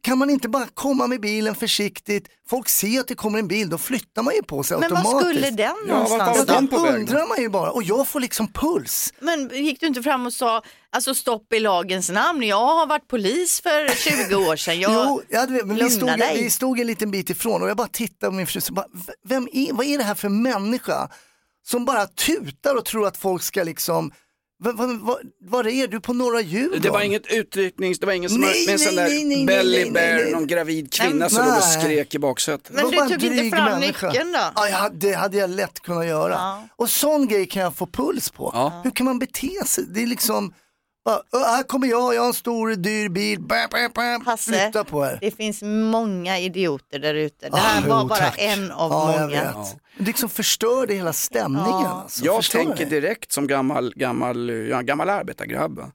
Kan 0.00 0.18
man 0.18 0.30
inte 0.30 0.48
bara 0.48 0.66
komma 0.74 1.06
med 1.06 1.20
bilen 1.20 1.54
försiktigt? 1.54 2.28
Folk 2.48 2.68
ser 2.68 3.00
att 3.00 3.08
det 3.08 3.14
kommer 3.14 3.38
en 3.38 3.48
bil, 3.48 3.68
då 3.70 3.78
flyttar 3.78 4.22
man 4.22 4.34
ju 4.34 4.42
på 4.42 4.62
sig 4.62 4.76
Men 4.76 4.84
automatiskt. 4.84 5.12
vad 5.14 5.22
skulle 5.24 5.50
den 5.50 5.74
Ja, 5.88 5.94
var 5.94 6.18
någonstans 6.18 6.46
den 6.46 6.66
då? 6.66 6.76
undrar 6.86 7.28
man 7.28 7.40
ju 7.42 7.48
bara 7.48 7.70
och 7.70 7.82
jag 7.82 8.08
får 8.08 8.20
liksom 8.20 8.52
puls. 8.52 9.12
Men 9.20 9.50
gick 9.52 9.80
du 9.80 9.86
inte 9.86 10.02
fram 10.02 10.26
och 10.26 10.32
sa 10.32 10.62
alltså 10.90 11.14
stopp 11.14 11.52
i 11.52 11.60
lagens 11.60 12.10
namn? 12.10 12.42
Jag 12.42 12.56
har 12.74 12.86
varit 12.86 13.08
polis 13.08 13.60
för 13.60 13.88
20 14.28 14.34
år 14.34 14.56
sedan. 14.56 14.80
Jag... 14.80 14.92
Jo, 15.08 15.22
ja, 15.28 15.46
men 15.48 15.74
vi, 15.76 15.90
stod, 15.90 16.08
dig. 16.18 16.42
vi 16.42 16.50
stod 16.50 16.80
en 16.80 16.86
liten 16.86 17.10
bit 17.10 17.30
ifrån 17.30 17.62
och 17.62 17.68
jag 17.68 17.76
bara 17.76 17.88
tittade 17.88 18.30
på 18.30 18.36
min 18.36 18.46
fru, 18.46 18.60
så 18.60 18.72
bara, 18.72 18.86
vem 19.24 19.48
är, 19.52 19.72
vad 19.72 19.86
är 19.86 19.98
det 19.98 20.04
här 20.04 20.14
för 20.14 20.28
människa 20.28 21.08
som 21.64 21.84
bara 21.84 22.06
tutar 22.06 22.74
och 22.76 22.84
tror 22.84 23.06
att 23.06 23.16
folk 23.16 23.42
ska 23.42 23.62
liksom, 23.62 24.12
vad, 24.62 24.76
vad, 24.76 25.00
vad, 25.00 25.16
vad 25.40 25.66
är 25.66 25.86
du 25.88 26.00
på 26.00 26.12
Norra 26.12 26.40
Djurgården? 26.40 26.82
Det 26.82 26.90
var 26.90 27.00
inget 27.02 27.32
utrycknings, 27.32 27.98
det 27.98 28.06
var 28.06 28.12
ingen 28.12 28.30
som 28.30 28.40
Nej, 28.40 28.66
med 28.66 28.72
en 28.72 28.78
sån 28.78 28.94
där 28.94 29.04
nej, 29.08 29.24
nej, 29.24 29.46
belly 29.46 29.90
bear, 29.90 30.30
någon 30.32 30.46
gravid 30.46 30.92
kvinna 30.92 31.28
som 31.28 31.44
låg 31.46 31.56
och 31.56 31.62
skrek 31.64 32.14
i 32.14 32.18
baksätet. 32.18 32.70
Men 32.74 32.84
Det 32.84 32.90
du 32.90 32.96
var 32.96 33.08
tog 33.08 33.22
inte 33.24 33.56
fram 33.56 33.80
människa. 33.80 34.06
nyckeln 34.08 34.32
då? 34.32 34.38
Ja, 34.54 34.68
ja, 34.68 34.90
det 34.94 35.12
hade 35.12 35.36
jag 35.36 35.50
lätt 35.50 35.80
kunnat 35.80 36.06
göra. 36.06 36.32
Ja. 36.32 36.68
Och 36.76 36.90
sån 36.90 37.28
grej 37.28 37.46
kan 37.46 37.62
jag 37.62 37.76
få 37.76 37.86
puls 37.86 38.30
på. 38.30 38.50
Ja. 38.54 38.80
Hur 38.84 38.90
kan 38.90 39.06
man 39.06 39.18
bete 39.18 39.64
sig? 39.66 39.84
Det 39.88 40.02
är 40.02 40.06
liksom, 40.06 40.54
Bara, 41.04 41.16
"Ö, 41.16 41.38
här 41.38 41.62
kommer 41.62 41.86
jag, 41.86 42.14
jag 42.14 42.20
har 42.20 42.28
en 42.28 42.34
stor 42.34 42.70
dyr 42.74 43.08
bil, 43.08 43.40
bam, 43.40 43.68
bam, 43.70 43.90
bam. 43.94 44.26
Hasse, 44.26 44.52
flytta 44.52 44.84
på 44.84 45.04
er. 45.06 45.18
det 45.20 45.30
finns 45.30 45.62
många 45.62 46.38
idioter 46.38 46.98
där 46.98 47.14
ute. 47.14 47.48
Det 47.48 47.52
Ah, 47.56 47.56
här 47.56 47.88
var 47.88 48.00
jo, 48.02 48.06
bara 48.08 48.18
tack. 48.18 48.36
en 48.38 48.70
av 48.70 48.90
Ja, 48.90 49.12
jag 49.12 49.20
många. 49.20 49.42
vet. 49.42 49.76
Det 49.98 50.04
liksom 50.04 50.28
förstör 50.28 50.86
det 50.86 50.94
hela 50.94 51.12
stämningen. 51.12 51.68
Ja. 51.70 52.00
Alltså. 52.02 52.24
Jag 52.24 52.36
Förstår 52.36 52.58
tänker 52.58 52.84
ni? 52.84 52.90
direkt 52.90 53.32
som 53.32 53.46
gammal, 53.46 53.92
gammal, 53.96 54.50
ja, 54.50 54.80
gammal 54.80 55.10
arbetargrabb. 55.10 55.76
va. 55.78 55.90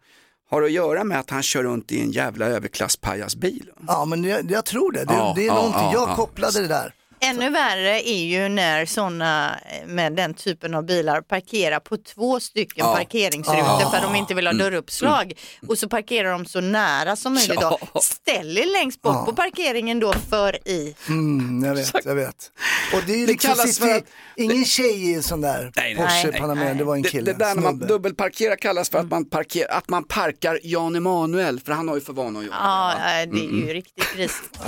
Har 0.50 0.62
att 0.64 0.72
göra 0.72 1.04
med 1.04 1.20
att 1.20 1.30
han 1.30 1.44
kör 1.44 1.64
runt 1.64 1.92
i 1.92 2.02
en 2.02 2.12
jävla 2.12 2.46
överklasspajasbil. 2.46 3.70
Ja, 3.88 4.06
men 4.06 4.24
jag, 4.24 4.52
jag 4.52 4.66
tror 4.66 4.92
det. 4.92 5.04
Det, 5.06 5.14
Ja, 5.14 5.34
det 5.36 5.42
är 5.44 5.48
ja, 5.48 5.54
någonting, 5.56 5.82
ja, 5.82 5.94
jag 5.94 6.10
ja. 6.10 6.16
kopplade 6.16 6.62
det 6.62 6.68
där. 6.68 6.94
Ännu 7.20 7.50
värre 7.50 8.10
är 8.10 8.24
ju 8.26 8.50
när 8.50 8.86
sådana 8.86 9.60
med 9.88 10.14
den 10.14 10.34
typen 10.34 10.74
av 10.74 10.86
bilar 10.86 11.22
parkerar 11.22 11.80
på 11.80 11.98
två 11.98 12.40
stycken 12.40 12.86
Ja. 12.88 12.96
parkeringsrutor 12.96 13.90
för 13.90 13.98
att 13.98 14.04
de 14.04 14.16
inte 14.16 14.34
vill 14.34 14.48
ha 14.48 14.54
dörruppslag. 14.54 15.34
Och 15.68 15.78
så 15.78 15.90
parkerar 15.90 16.32
de 16.32 16.46
så 16.46 16.62
nära 16.62 17.16
som 17.16 17.34
möjligt. 17.34 17.62
Då. 17.62 17.78
Ja. 17.94 18.02
Ställ 18.02 18.58
er 18.58 18.74
längst 18.82 19.02
bort 19.02 19.26
på 19.26 19.34
parkeringen 19.36 20.00
då 20.00 20.14
för 20.30 20.68
i. 20.70 20.96
Mm, 21.08 21.64
jag 21.66 21.76
vet, 21.76 22.06
jag 22.06 22.16
vet. 22.16 22.52
Och 22.94 23.02
det 23.08 23.14
är 23.14 23.18
ju 23.18 23.26
Det 23.26 23.32
liksom, 23.32 23.50
kallas 23.56 23.80
för 23.80 23.96
att- 23.98 24.04
ingen 24.36 24.66
tjej 24.66 25.10
i 25.12 25.14
en 25.14 25.24
sån 25.24 25.42
där 25.42 25.72
Nej, 25.76 25.96
nej, 25.96 25.96
Porsche 25.96 26.30
nej, 26.32 26.40
Panamera, 26.42 26.74
det 26.74 26.84
var 26.84 26.96
en 26.96 27.02
Det, 27.02 27.10
kille. 27.10 27.32
det 27.34 27.38
där 27.46 27.56
när 27.56 27.62
man 27.62 27.72
snubbe. 27.78 27.86
dubbelparkerar 27.88 28.56
kallas 28.56 28.90
för 28.90 29.00
att 29.00 29.10
man, 29.10 29.26
parker, 29.30 29.72
att 29.74 29.90
man 29.90 30.04
parkar 30.04 30.60
Jan 30.64 30.96
Emanuel, 30.96 31.60
för 31.60 31.72
han 31.72 31.88
har 31.88 31.96
ju 31.96 32.02
för 32.02 32.14
vana 32.14 32.40
att 32.40 32.46
göra 32.46 32.56
Ja, 32.60 32.94
det. 32.98 33.22
äh, 33.24 33.30
det 33.30 33.40
är 33.46 33.68
ju 33.68 33.74
riktigt 33.74 34.16
gris. 34.16 34.42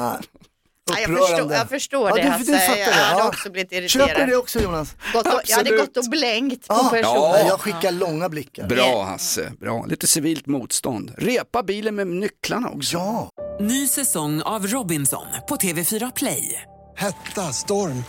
Ja, 0.93 1.00
Ja, 1.00 1.08
jag, 1.10 1.27
förstår, 1.27 1.53
jag 1.53 1.69
förstår 1.69 2.10
Ja, 2.10 2.15
det 2.15 2.22
du- 2.22 2.27
Hasse. 2.29 2.51
du 2.51 2.60
fattar 2.60 2.75
det, 2.75 2.79
jag 2.81 2.93
hade 2.93 3.19
ja. 3.22 3.27
också 3.27 3.50
blivit 3.51 3.72
irriterad. 3.72 4.08
Köper 4.10 4.25
du 4.25 4.31
det 4.31 4.38
också 4.38 4.60
Jonas? 4.60 4.96
Gått 5.13 5.25
och, 5.27 5.41
jag 5.46 5.58
hade 5.58 5.69
gått 5.77 5.98
och 5.98 6.03
blänkt 6.10 6.67
på 6.67 6.74
Ja, 6.74 6.89
personen. 6.91 7.15
ja, 7.15 7.39
jag 7.48 7.60
skickar 7.62 7.91
långa 7.91 8.29
blickar. 8.29 8.67
Bra 8.67 9.03
Hasse, 9.03 9.51
bra. 9.60 9.86
Lite 9.86 10.08
civilt 10.08 10.46
motstånd. 10.48 11.12
Repa 11.17 11.63
bilen 11.63 11.96
med 11.96 12.08
nycklarna 12.08 12.69
också. 12.69 12.98
Ja, 12.98 13.29
Ny 13.60 13.88
säsong 13.88 14.41
av 14.41 14.67
Robinson 14.67 15.25
på 15.50 15.55
TV4 15.55 16.12
Play. 16.15 16.63
Hetta, 16.98 17.41
storm, 17.53 18.03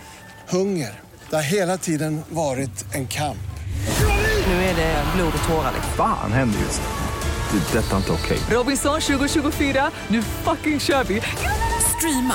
hunger. 0.49 1.01
Det 1.31 1.37
har 1.37 1.43
hela 1.43 1.77
tiden 1.79 2.23
varit 2.29 2.95
en 2.95 3.07
kamp. 3.09 3.39
Nu 4.47 4.53
är 4.53 4.75
det 4.77 5.05
blod 5.17 5.33
och 5.43 5.49
tårar. 5.49 5.73
liksom. 5.75 5.93
Fan 5.97 6.33
händer 6.33 6.59
just 6.61 6.81
nu. 6.81 7.59
Det. 7.73 7.79
är 7.79 7.83
Detta 7.83 7.93
är 7.93 7.97
inte 7.99 8.13
okej. 8.13 8.39
Robinson 8.51 9.01
2024, 9.01 9.91
nu 10.09 10.23
fucking 10.23 10.81
kör 10.81 11.05
vi! 11.05 11.23
Streama 11.99 12.35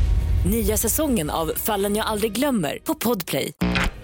Nya 0.45 0.77
säsongen 0.77 1.29
av 1.29 1.51
Fallen 1.55 1.95
jag 1.95 2.07
aldrig 2.07 2.31
glömmer 2.31 2.77
på 2.83 2.95
Podplay. 2.95 3.51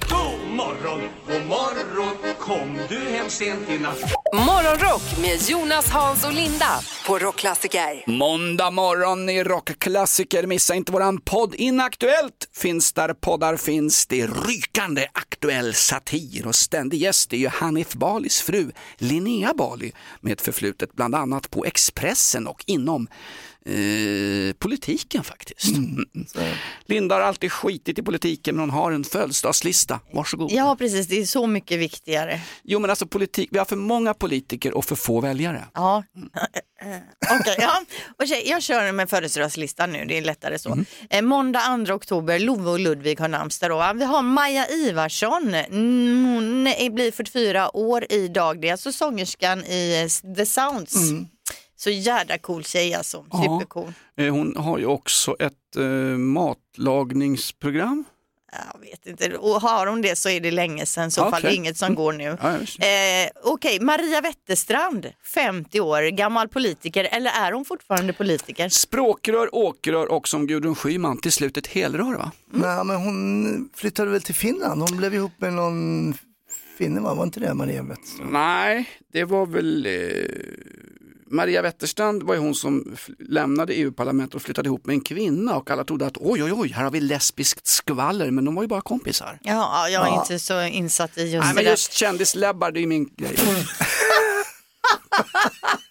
God 0.09 0.55
morgon, 0.55 1.01
god 1.27 1.45
morgon 1.47 1.87
Kom 2.39 2.79
du 2.89 2.99
hem 2.99 3.29
sent 3.29 3.69
i 3.69 3.79
natt? 3.79 4.13
Morgonrock 4.33 5.01
med 5.21 5.49
Jonas, 5.49 5.89
Hans 5.89 6.25
och 6.25 6.33
Linda 6.33 6.79
på 7.07 7.19
Rockklassiker. 7.19 8.03
Måndag 8.09 8.71
morgon 8.71 9.29
i 9.29 9.43
rockklassiker. 9.43 10.47
Missa 10.47 10.75
inte 10.75 10.91
våran 10.91 11.21
podd 11.21 11.55
Inaktuellt. 11.55 12.49
Finns 12.55 12.93
där 12.93 13.13
poddar 13.13 13.57
finns. 13.57 14.05
Det 14.07 14.21
är 14.21 14.27
rykande 14.27 15.07
aktuell 15.13 15.73
satir 15.73 16.47
och 16.47 16.55
ständig 16.55 16.97
gäst 16.97 17.33
är 17.33 17.37
ju 17.37 17.47
Hanif 17.47 17.93
Balis 17.93 18.41
fru 18.41 18.71
Linnea 18.97 19.53
Bali 19.53 19.91
med 20.21 20.33
ett 20.33 20.41
förflutet 20.41 20.93
bland 20.93 21.15
annat 21.15 21.49
på 21.49 21.65
Expressen 21.65 22.47
och 22.47 22.63
inom 22.67 23.07
eh, 23.67 24.53
politiken 24.59 25.23
faktiskt. 25.23 25.77
Mm. 25.77 26.05
Linda 26.85 27.15
har 27.15 27.21
alltid 27.21 27.51
skitit 27.51 27.99
i 27.99 28.03
politiken 28.03 28.55
men 28.55 28.59
hon 28.59 28.69
har 28.69 28.91
en 28.91 29.03
födelsedagslista. 29.03 29.99
Varsågod. 30.13 30.51
Ja, 30.51 30.75
precis. 30.79 31.07
Det 31.07 31.19
är 31.21 31.25
så 31.25 31.47
mycket 31.47 31.79
viktigare. 31.79 32.41
Jo 32.63 32.79
men 32.79 32.89
alltså 32.89 33.07
politik, 33.07 33.49
vi 33.51 33.57
har 33.57 33.65
för 33.65 33.75
många 33.75 34.13
politiker 34.13 34.73
och 34.73 34.85
för 34.85 34.95
få 34.95 35.21
väljare. 35.21 35.65
Ja, 35.73 36.03
okej. 37.41 37.55
ja. 37.57 37.81
Och 38.19 38.27
tjej, 38.27 38.43
jag 38.49 38.63
kör 38.63 38.91
med 38.91 39.09
födelsedagslistan 39.09 39.91
nu, 39.91 40.05
det 40.05 40.17
är 40.17 40.21
lättare 40.21 40.59
så. 40.59 40.77
Eh, 41.09 41.21
måndag 41.21 41.85
2 41.87 41.93
oktober, 41.93 42.39
Love 42.39 42.69
och 42.69 42.79
Ludvig 42.79 43.19
har 43.19 43.27
namnsdag 43.27 43.69
då. 43.71 43.91
Vi 43.95 44.05
har 44.05 44.21
Maja 44.21 44.67
Ivarsson, 44.69 45.53
Mm, 45.53 46.25
hon 46.25 46.67
är- 46.67 46.89
blir 46.89 47.11
44 47.11 47.75
år 47.77 48.05
idag. 48.09 48.61
Det 48.61 48.67
är 48.67 48.71
alltså 48.71 48.91
sångerskan 48.91 49.63
i 49.63 50.01
eh, 50.25 50.33
The 50.35 50.45
Sounds. 50.45 50.95
Så 51.77 51.89
jävla 51.89 52.37
cool 52.37 52.63
tjej 52.63 52.93
alltså, 52.93 53.25
Ja. 53.31 53.37
supercool. 53.43 53.93
Eh, 54.17 54.31
Hon 54.33 54.55
har 54.57 54.77
ju 54.77 54.85
också 54.85 55.35
ett 55.39 55.75
eh, 55.75 55.83
matlagningsprogram. 56.17 58.03
Jag 58.73 58.79
vet 58.81 59.05
inte, 59.07 59.37
och 59.37 59.61
har 59.61 59.87
hon 59.87 60.01
det 60.01 60.15
så 60.15 60.29
är 60.29 60.39
det 60.39 60.51
länge 60.51 60.85
sedan, 60.85 61.11
så 61.11 61.21
fall 61.21 61.29
Okej. 61.33 61.41
det 61.41 61.47
är 61.49 61.55
inget 61.55 61.77
som 61.77 61.95
går 61.95 62.13
nu. 62.13 62.37
Ja. 62.41 62.53
Eh, 62.85 63.29
Okej, 63.43 63.79
Maria 63.79 64.21
Wetterstrand, 64.21 65.07
50 65.23 65.79
år, 65.81 66.01
gammal 66.11 66.47
politiker, 66.47 67.07
eller 67.11 67.31
är 67.31 67.51
hon 67.51 67.65
fortfarande 67.65 68.13
politiker? 68.13 68.69
Språkrör, 68.69 69.55
åkrör 69.55 70.11
och 70.11 70.27
som 70.27 70.47
Gudrun 70.47 70.75
Schyman 70.75 71.17
till 71.17 71.31
slut 71.31 71.57
ett 71.57 71.67
helrör 71.67 72.17
va? 72.17 72.31
Nej, 72.53 72.83
men 72.85 72.95
hon 72.95 73.69
flyttade 73.75 74.11
väl 74.11 74.21
till 74.21 74.35
Finland. 74.35 74.81
Hon 74.81 74.97
blev 74.97 75.13
ihop 75.15 75.31
med 75.37 75.53
någon 75.53 76.13
finne, 76.77 76.99
va? 76.99 77.13
var 77.13 77.23
inte 77.23 77.39
det 77.39 77.53
Maria 77.53 77.83
Wetterstrand? 77.83 78.31
Nej, 78.31 78.89
det 79.13 79.23
var 79.23 79.45
väl 79.45 79.85
eh, 79.85 79.91
Maria 81.29 81.61
Wetterstrand 81.61 82.23
var 82.23 82.33
ju 82.33 82.39
hon 82.39 82.55
som 82.55 82.95
lämnade 83.19 83.73
EU-parlamentet 83.73 84.35
och 84.35 84.41
flyttade 84.41 84.67
ihop 84.67 84.85
med 84.85 84.93
en 84.93 85.01
kvinna 85.01 85.55
och 85.55 85.69
alla 85.71 85.83
trodde 85.83 86.05
att 86.05 86.17
oj 86.17 86.43
oj 86.43 86.53
oj, 86.53 86.69
här 86.71 86.83
har 86.83 86.91
vi 86.91 86.99
lesbiskt 87.01 87.67
skvaller 87.67 88.31
men 88.31 88.45
de 88.45 88.55
var 88.55 88.63
ju 88.63 88.67
bara 88.67 88.81
kompisar. 88.81 89.39
Ja, 89.43 89.89
jag 89.89 90.03
är 90.07 90.07
Ja. 90.11 90.21
inte 90.21 90.39
så 90.39 90.61
insatt 90.63 91.17
i 91.17 91.21
just 91.21 91.43
Nej 91.45 91.49
det 91.49 91.55
men 91.55 91.71
just 91.71 91.93
kändisläbbar, 91.93 92.71
det 92.71 92.79
är 92.79 92.87
min 92.87 93.09
grej. 93.17 93.35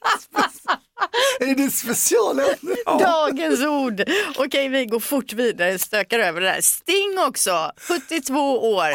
Är 1.40 1.54
det 1.54 1.70
specialämne? 1.70 2.76
Dagens 2.98 3.60
ord. 3.60 4.02
Okej, 4.36 4.68
vi 4.68 4.86
går 4.86 5.00
fort 5.00 5.32
vidare, 5.32 5.78
stökar 5.78 6.18
över 6.18 6.40
det 6.40 6.46
där. 6.46 6.60
Sting 6.60 7.18
också, 7.28 7.72
72 7.76 8.72
år. 8.74 8.86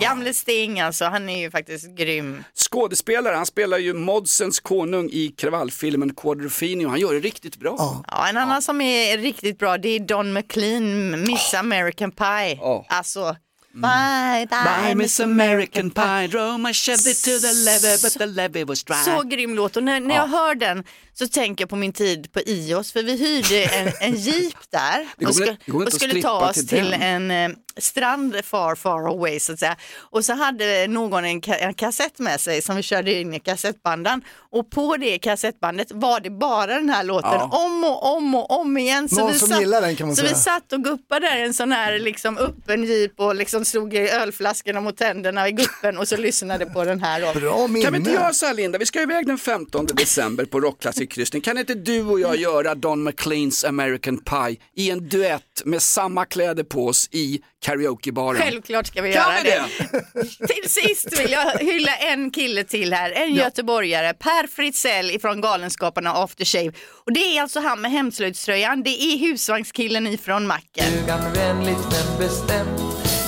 Gamle 0.00 0.34
Sting 0.34 0.80
alltså, 0.80 1.04
han 1.04 1.28
är 1.28 1.38
ju 1.38 1.50
faktiskt 1.50 1.86
grym. 1.96 2.44
Skådespelare, 2.54 3.34
han 3.34 3.46
spelar 3.46 3.78
ju 3.78 3.92
Modsens 3.94 4.60
konung 4.60 5.08
i 5.12 5.28
kravallfilmen 5.28 6.14
Quadropheny 6.14 6.84
och 6.84 6.90
han 6.90 7.00
gör 7.00 7.12
det 7.14 7.20
riktigt 7.20 7.56
bra. 7.56 8.04
Ja, 8.08 8.28
en 8.28 8.36
annan 8.36 8.62
som 8.62 8.80
är 8.80 9.18
riktigt 9.18 9.58
bra, 9.58 9.78
det 9.78 9.88
är 9.88 10.00
Don 10.00 10.32
McLean, 10.32 11.10
Miss 11.22 11.54
American 11.54 12.12
Pie. 12.12 12.58
Alltså, 12.88 13.36
bye, 13.80 14.46
bye, 14.50 14.94
Miss 14.94 15.20
American 15.20 15.90
Pie, 15.90 16.28
drove 16.30 16.58
my 16.58 16.72
Chevy 16.72 17.14
to 17.14 17.38
the 17.38 17.52
levee 17.64 17.96
but 18.02 18.12
the 18.18 18.26
levee 18.26 18.64
was 18.64 18.84
dry. 18.84 19.04
Så 19.04 19.22
grym 19.22 19.54
låt. 19.54 19.76
Och 19.76 19.82
när, 19.82 20.00
när 20.00 20.14
jag 20.14 20.26
hör 20.26 20.54
den 20.54 20.84
så 21.12 21.28
tänker 21.28 21.62
jag 21.62 21.70
på 21.70 21.76
min 21.76 21.92
tid 21.92 22.32
på 22.32 22.40
Ios 22.40 22.92
för 22.92 23.02
vi 23.02 23.16
hyrde 23.16 23.64
en, 23.64 23.92
en 24.00 24.14
jeep 24.14 24.54
där. 24.70 25.06
Och, 25.28 25.34
ska, 25.34 25.56
och 25.72 25.92
skulle 25.92 26.22
ta 26.22 26.50
oss 26.50 26.66
till 26.66 26.86
till, 26.92 27.02
en 27.02 27.30
eh, 27.30 27.48
strand 27.78 28.36
far 28.44 28.74
far 28.74 29.08
away 29.08 29.40
så 29.40 29.52
att 29.52 29.58
säga. 29.58 29.76
Och 29.98 30.24
så 30.24 30.32
hade 30.34 30.86
någon 30.86 31.24
en, 31.24 31.40
ka- 31.40 31.58
en 31.60 31.74
kassett 31.74 32.18
med 32.18 32.40
sig 32.40 32.62
som 32.62 32.76
vi 32.76 32.82
körde 32.82 33.12
in 33.14 33.34
i 33.34 33.40
kassettbanden 33.40 34.22
och 34.50 34.70
på 34.70 34.96
det 34.96 35.18
kassettbandet 35.18 35.88
var 35.92 36.20
det 36.20 36.30
bara 36.30 36.66
den 36.66 36.88
här 36.90 37.04
låten 37.04 37.30
Ja. 37.32 37.64
om 37.66 37.84
och 37.84 38.16
om 38.16 38.34
och 38.34 38.60
om 38.60 38.76
igen. 38.78 39.08
Så 39.08 39.16
Någon 39.20 39.32
vi 39.32 39.38
som 39.38 39.48
satt, 39.48 39.60
gillar 39.60 39.80
den 39.80 39.96
kan 39.96 40.06
man 40.06 40.16
så 40.16 40.20
säga. 40.22 40.34
vi 40.34 40.40
satt 40.40 40.72
och 40.72 40.84
guppade 40.84 41.26
där 41.28 41.36
i 41.36 41.42
en 41.42 41.54
sån 41.54 41.72
här 41.72 41.98
liksom 41.98 42.38
öppen 42.38 42.84
jeep 42.84 43.12
och 43.20 43.34
liksom 43.34 43.64
slog 43.64 43.94
i 43.94 43.98
ölflaskorna 44.08 44.80
mot 44.80 44.96
tänderna 44.96 45.48
i 45.48 45.52
guppen 45.52 45.98
och 45.98 46.08
så 46.08 46.16
lyssnade 46.16 46.66
på 46.66 46.84
den 46.84 47.02
här. 47.02 47.40
Bra 47.40 47.66
minne. 47.68 47.84
Kan 47.84 47.92
vi 47.92 47.98
inte 47.98 48.10
göra 48.10 48.32
så 48.32 48.46
här 48.46 48.54
Linda, 48.54 48.78
vi 48.78 48.86
ska 48.86 49.02
iväg 49.02 49.26
den 49.26 49.38
15 49.38 49.86
december 49.86 50.44
på 50.44 50.60
Rockklassikkryssning. 50.60 51.42
Kan 51.42 51.58
inte 51.58 51.74
du 51.74 52.02
och 52.02 52.20
jag 52.20 52.36
göra 52.36 52.74
Don 52.74 53.02
McLeans 53.04 53.64
American 53.64 54.18
Pie 54.18 54.56
i 54.76 54.90
en 54.90 55.08
duett 55.08 55.62
med 55.64 55.82
samma 55.82 56.24
kläder 56.24 56.62
på 56.64 56.86
oss 56.86 57.08
i 57.12 57.40
karaokebaren? 57.64 58.42
Självklart 58.42 58.86
ska 58.86 59.02
vi 59.02 59.12
Kan 59.12 59.22
göra 59.22 59.42
vi 59.44 59.50
det. 59.50 60.46
Till 60.46 60.70
sist 60.70 61.20
vill 61.20 61.30
jag 61.32 61.58
hylla 61.58 61.96
en 61.96 62.30
kille 62.30 62.64
till 62.64 62.92
här, 62.92 63.10
en 63.10 63.34
göteborgare, 63.34 64.14
Per 64.14 64.46
Fritzell 64.46 65.10
ifrån 65.10 65.40
Galenskaparna 65.40 66.12
Aftershave. 66.12 66.72
Och 67.04 67.12
det 67.12 67.20
är 67.20 67.42
alltså 67.42 67.60
han 67.60 67.80
med 67.80 67.90
hemslöjdströjan, 67.90 68.82
det 68.82 69.02
är 69.02 69.18
husvagnskillen 69.18 70.06
ifrån 70.06 70.46
macken. 70.46 70.84
Stugan 70.84 71.32
vänligt 71.32 71.86
men 71.92 72.18
bestämt 72.18 72.80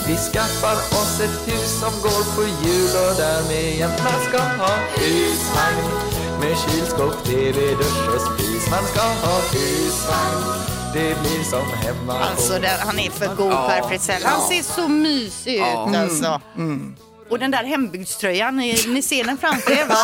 Vi 0.06 0.16
skaffar 0.16 0.76
oss 1.00 1.20
ett 1.20 1.48
hus 1.52 1.80
som 1.80 1.92
går 2.02 2.22
på 2.36 2.42
hjul 2.42 3.10
och 3.10 3.16
därmed 3.16 3.78
jämt 3.78 3.98
man 4.04 4.20
ska 4.28 4.38
ha 4.38 4.74
husvagn 4.96 5.88
med 6.40 6.56
kylskåp, 6.58 7.24
TV, 7.24 7.60
dusch 7.70 8.14
och 8.14 8.20
spis. 8.20 8.70
Man 8.70 8.84
ska 8.86 9.00
ha 9.00 9.36
husvagn, 9.52 10.42
det 10.92 11.20
blir 11.20 11.42
som 11.44 11.66
hemma 11.72 12.18
Alltså 12.18 12.52
den, 12.52 12.78
han 12.80 12.98
är 12.98 13.10
för 13.10 13.34
god 13.34 13.52
Ja. 13.52 13.68
Per 13.68 13.88
Fritzell. 13.88 14.22
Han 14.24 14.40
ser 14.48 14.62
så 14.62 14.88
mysig 14.88 15.54
ut 15.54 15.60
Ja. 16.22 16.40
Mm. 16.56 16.96
Och 17.30 17.38
den 17.38 17.50
där 17.50 17.64
hembygdströjan, 17.64 18.56
ni, 18.56 18.84
ni 18.88 19.02
ser 19.02 19.24
den 19.24 19.38
framför 19.38 19.72
er 19.72 19.84
va? 19.86 19.96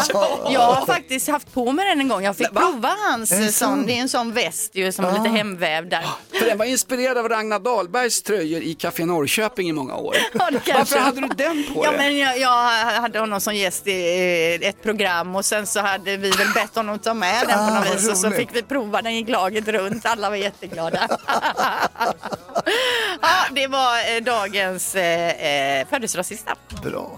Jag 0.52 0.60
har 0.60 0.86
faktiskt 0.86 1.28
haft 1.28 1.54
på 1.54 1.72
mig 1.72 1.88
den 1.88 2.00
en 2.00 2.08
gång. 2.08 2.24
Jag 2.24 2.36
fick 2.36 2.50
prova 2.52 2.94
hans 3.10 3.56
sån, 3.58 3.86
det 3.86 3.92
är 3.92 4.00
en 4.00 4.08
sån 4.08 4.32
väst 4.32 4.70
ju 4.74 4.92
som 4.92 5.04
är 5.04 5.12
lite 5.18 5.28
hemvävd 5.28 5.90
där. 5.90 6.04
För 6.38 6.46
den 6.46 6.58
var 6.58 6.64
inspirerad 6.64 7.18
av 7.18 7.28
Ragnar 7.28 7.58
Dahlbergs 7.58 8.22
tröjor 8.22 8.62
i 8.62 8.74
Café 8.74 9.04
Norrköping 9.04 9.68
i 9.68 9.72
många 9.72 9.94
år. 9.96 10.16
Ja, 10.38 10.50
det 10.50 10.58
kanske- 10.64 10.74
Varför 10.74 10.98
hade 10.98 11.20
du 11.20 11.26
den 11.28 11.64
på 11.74 11.84
Ja, 11.84 11.90
dig? 11.90 11.98
men 11.98 12.18
jag, 12.18 12.38
jag 12.38 12.50
hade 13.00 13.18
honom 13.18 13.40
som 13.40 13.54
gäst 13.56 13.86
i 13.86 14.58
eh, 14.62 14.68
ett 14.68 14.82
program 14.82 15.36
och 15.36 15.44
sen 15.44 15.66
så 15.66 15.80
hade 15.80 16.16
vi 16.16 16.30
väl 16.30 16.52
bett 16.54 16.74
honom 16.74 16.98
ta 16.98 17.14
med 17.14 17.40
den 17.48 17.58
på 17.58 17.74
Ah, 17.74 17.80
något 17.80 17.94
vis 17.94 18.08
och 18.10 18.16
så 18.16 18.30
fick 18.30 18.48
vi 18.52 18.62
prova 18.62 19.02
den 19.02 19.14
gick 19.14 19.28
laget 19.28 19.68
runt. 19.68 20.06
Alla 20.06 20.30
var 20.30 20.36
jätteglada. 20.36 21.08
ja, 23.20 23.44
det 23.50 23.66
var 23.66 24.16
eh, 24.16 24.22
dagens 24.22 24.94
eh, 24.94 25.78
eh, 25.80 25.86
födelsedagssista. 25.88 26.54
Bra. 26.82 27.13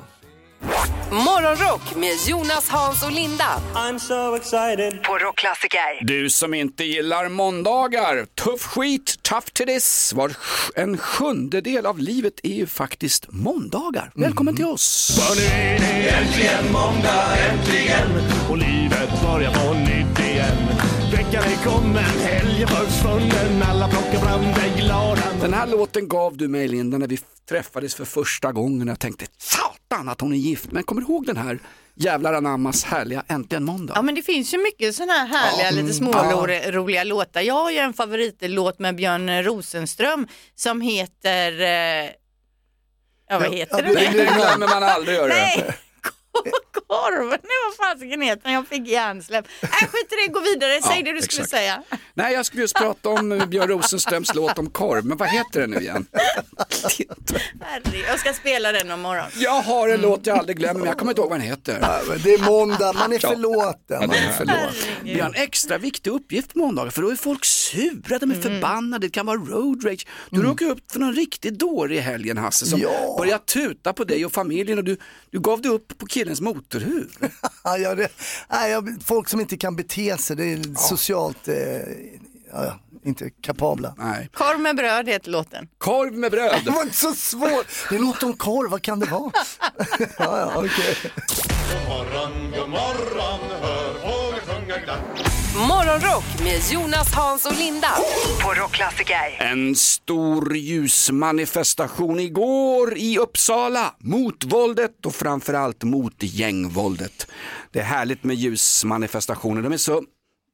Morgonrock 1.10 1.96
med 1.96 2.14
Jonas, 2.26 2.68
Hans 2.68 3.02
och 3.02 3.12
Linda. 3.12 3.62
I'm 3.74 3.98
so 3.98 4.36
excited. 4.36 5.02
På 5.02 5.18
Rockklassiker. 5.18 6.04
Du 6.04 6.30
som 6.30 6.54
inte 6.54 6.84
gillar 6.84 7.28
måndagar, 7.28 8.26
tuff 8.44 8.62
skit, 8.62 9.18
tough 9.22 9.46
to 9.52 9.64
this. 9.64 10.12
Var 10.12 10.32
en 10.74 10.98
sjundedel 10.98 11.86
av 11.86 11.98
livet 11.98 12.34
är 12.42 12.54
ju 12.54 12.66
faktiskt 12.66 13.26
måndagar. 13.32 14.10
Välkommen 14.14 14.56
till 14.56 14.64
oss. 14.64 15.18
För 15.20 15.40
nu 15.40 15.46
är 15.46 15.78
det 15.78 16.08
äntligen 16.08 16.72
måndag, 16.72 17.24
äntligen 17.50 18.08
Och 18.50 18.56
livet 18.56 19.22
börjar 19.22 19.52
på 19.52 19.74
nytt 19.74 20.20
igen 20.20 20.95
Veckan 21.16 21.42
är 21.44 21.64
kommen, 21.64 22.04
helgen 22.04 22.68
försvunnen 22.68 23.62
Alla 23.62 23.88
plockar 23.88 24.18
fram 24.18 24.40
det 24.40 24.82
glada 24.82 25.22
Den 25.40 25.54
här 25.54 25.66
låten 25.66 26.08
gav 26.08 26.36
du 26.36 26.48
mig 26.48 26.68
Linda 26.68 26.98
när 26.98 27.06
vi 27.08 27.18
träffades 27.48 27.94
för 27.94 28.04
första 28.04 28.52
gången. 28.52 28.88
Jag 28.88 29.00
tänkte 29.00 29.26
satan 29.38 30.08
att 30.08 30.20
hon 30.20 30.32
är 30.32 30.36
gift. 30.36 30.72
Men 30.72 30.82
kommer 30.82 31.00
du 31.00 31.06
ihåg 31.06 31.26
den 31.26 31.36
här 31.36 31.58
jävlar 31.94 32.34
anammas 32.34 32.84
härliga 32.84 33.24
Äntligen 33.28 33.64
måndag? 33.64 33.92
Ja 33.96 34.02
men 34.02 34.14
det 34.14 34.22
finns 34.22 34.54
ju 34.54 34.58
mycket 34.58 34.94
sådana 34.94 35.12
här 35.12 35.26
härliga, 35.26 35.64
Ja, 35.64 35.70
lite 35.70 36.04
mm, 36.04 36.14
småroliga 36.14 37.04
låtar. 37.04 37.40
Jag 37.40 37.54
har 37.54 37.70
ju 37.70 37.78
en 37.78 37.92
favoritlåt 37.92 38.78
med 38.78 38.96
Björn 38.96 39.42
Rosenström 39.42 40.28
som 40.54 40.80
heter... 40.80 41.60
Eh, 41.60 42.10
ja 43.28 43.38
vad 43.38 43.54
heter 43.54 43.82
den? 43.82 43.94
Det 43.94 44.10
glömmer 44.12 44.68
man 44.68 44.82
aldrig 44.82 45.16
göra. 45.16 45.28
Nej, 45.28 45.64
korven, 46.88 47.38
nej 47.42 47.56
vad 47.78 47.88
fasiken 47.88 48.20
heter? 48.22 48.50
Jag 48.50 48.68
fick 48.68 48.88
hjärnsläpp. 48.88 49.46
Äh, 49.62 49.68
skit 49.70 50.12
i 50.12 50.26
det, 50.26 50.32
gå 50.32 50.40
vidare, 50.40 50.82
säg 50.82 50.96
Ja, 50.98 51.02
det 51.04 51.12
du 51.12 51.22
skulle 51.22 51.42
exakt. 51.42 51.50
säga. 51.50 51.82
Nej, 52.14 52.32
jag 52.34 52.46
skulle 52.46 52.62
just 52.62 52.74
prata 52.76 53.08
om 53.08 53.32
eh, 53.32 53.46
Björn 53.46 53.68
Rosenströms 53.68 54.34
låt 54.34 54.58
om 54.58 54.70
korv. 54.70 55.04
Men 55.04 55.16
vad 55.16 55.28
heter 55.28 55.60
den 55.60 55.70
nu 55.70 55.76
igen? 55.80 56.06
Herregud, 57.60 58.04
jag 58.08 58.18
ska 58.20 58.32
spela 58.32 58.72
den 58.72 58.90
om 58.90 59.00
morgonen. 59.00 59.30
Jag 59.36 59.62
har 59.62 59.88
en 59.88 60.00
låt 60.00 60.26
jag 60.26 60.38
aldrig 60.38 60.56
glömmer, 60.58 60.80
men 60.80 60.88
jag 60.88 60.98
kommer 60.98 61.12
inte 61.12 61.20
ihåg 61.20 61.30
vad 61.30 61.38
den 61.40 61.48
heter. 61.48 61.80
Det 62.24 62.34
är 62.34 62.44
måndag, 62.44 62.92
man 62.92 63.12
är 63.12 63.18
förlåten. 63.18 63.76
Ja, 63.88 63.98
Man 64.00 64.08
det 64.08 64.16
är 64.16 64.32
förlåten. 64.32 64.72
Vi 65.04 65.20
har 65.20 65.28
en 65.28 65.34
extra 65.34 65.78
viktig 65.78 66.10
uppgift 66.10 66.52
på 66.52 66.58
måndagar 66.58 66.90
för 66.90 67.02
då 67.02 67.10
är 67.10 67.16
folk 67.16 67.44
sura, 67.44 68.18
de 68.18 68.30
är 68.30 68.34
förbannade, 68.42 69.06
det 69.06 69.10
kan 69.10 69.26
vara 69.26 69.36
road 69.36 69.84
rage. 69.86 70.06
Du 70.30 70.42
råkade 70.42 70.70
upp 70.70 70.92
för 70.92 71.00
någon 71.00 71.12
riktigt 71.14 71.58
dålig 71.58 71.96
i 71.96 72.00
helgen 72.00 72.36
Hasse 72.38 72.66
som 72.66 72.80
Ja. 72.80 73.14
började 73.18 73.44
tuta 73.44 73.92
på 73.92 74.04
dig 74.04 74.26
och 74.26 74.32
familjen 74.32 74.78
och 74.78 74.84
du, 74.84 74.96
du 75.30 75.40
gav 75.40 75.62
dig 75.62 75.70
upp 75.72 75.98
på 75.98 76.06
killens 76.26 76.40
motorhuv. 76.40 77.08
Ja, 77.64 77.78
ja, 77.78 77.94
det, 77.94 78.08
nej, 78.48 78.70
jag, 78.70 78.98
folk 79.04 79.28
som 79.28 79.40
inte 79.40 79.56
kan 79.56 79.76
bete 79.76 80.16
sig, 80.18 80.36
det 80.36 80.44
är 80.44 80.74
socialt 80.88 81.48
eh, 81.48 81.54
ja, 82.52 82.80
inte 83.04 83.30
kapabla. 83.30 83.94
Nej. 83.98 84.30
Korv 84.34 84.60
med 84.60 84.76
bröd 84.76 85.08
heter 85.08 85.30
låten. 85.30 85.68
Korv 85.78 86.12
med 86.12 86.30
bröd. 86.30 86.60
Det 86.64 86.70
var 86.70 86.82
inte 86.82 86.96
så 86.96 87.14
svårt. 87.14 87.66
Det 87.90 87.98
låter 87.98 88.26
om 88.26 88.32
korv, 88.32 88.70
vad 88.70 88.82
kan 88.82 89.00
det 89.00 89.06
vara? 89.06 89.32
ja, 89.98 90.08
ja, 90.18 90.52
okej. 90.56 90.96
God 91.02 91.88
morgon, 91.88 92.50
god 92.50 92.68
morgon, 92.70 93.40
hör 93.62 93.94
fåglar 93.94 94.40
sjunga 94.54 94.78
glatt 94.78 95.35
Morgonrock 95.56 96.24
med 96.44 96.60
Jonas, 96.72 97.14
Hans 97.14 97.46
och 97.46 97.58
Linda. 97.58 97.88
På 98.42 98.52
Rockklassiker. 98.52 99.36
En 99.38 99.74
stor 99.74 100.56
ljusmanifestation 100.56 102.20
igår 102.20 102.96
i 102.96 103.18
Uppsala 103.18 103.94
mot 103.98 104.44
våldet 104.44 105.06
och 105.06 105.14
framförallt 105.14 105.84
mot 105.84 106.14
gängvåldet. 106.18 107.26
Det 107.72 107.78
är 107.80 107.84
härligt 107.84 108.24
med 108.24 108.36
ljusmanifestationer, 108.36 109.62
de 109.62 109.72
är 109.72 109.76
så 109.76 110.02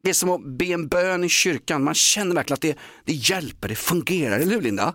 det 0.02 0.10
är 0.10 0.14
som 0.14 0.30
att 0.30 0.44
be 0.44 0.64
en 0.64 0.88
bön 0.88 1.24
i 1.24 1.28
kyrkan, 1.28 1.84
man 1.84 1.94
känner 1.94 2.34
verkligen 2.34 2.54
att 2.54 2.60
det, 2.60 2.76
det 3.04 3.12
hjälper, 3.12 3.68
det 3.68 3.74
fungerar, 3.74 4.40
eller 4.40 4.54
hur 4.54 4.62
Linda? 4.62 4.94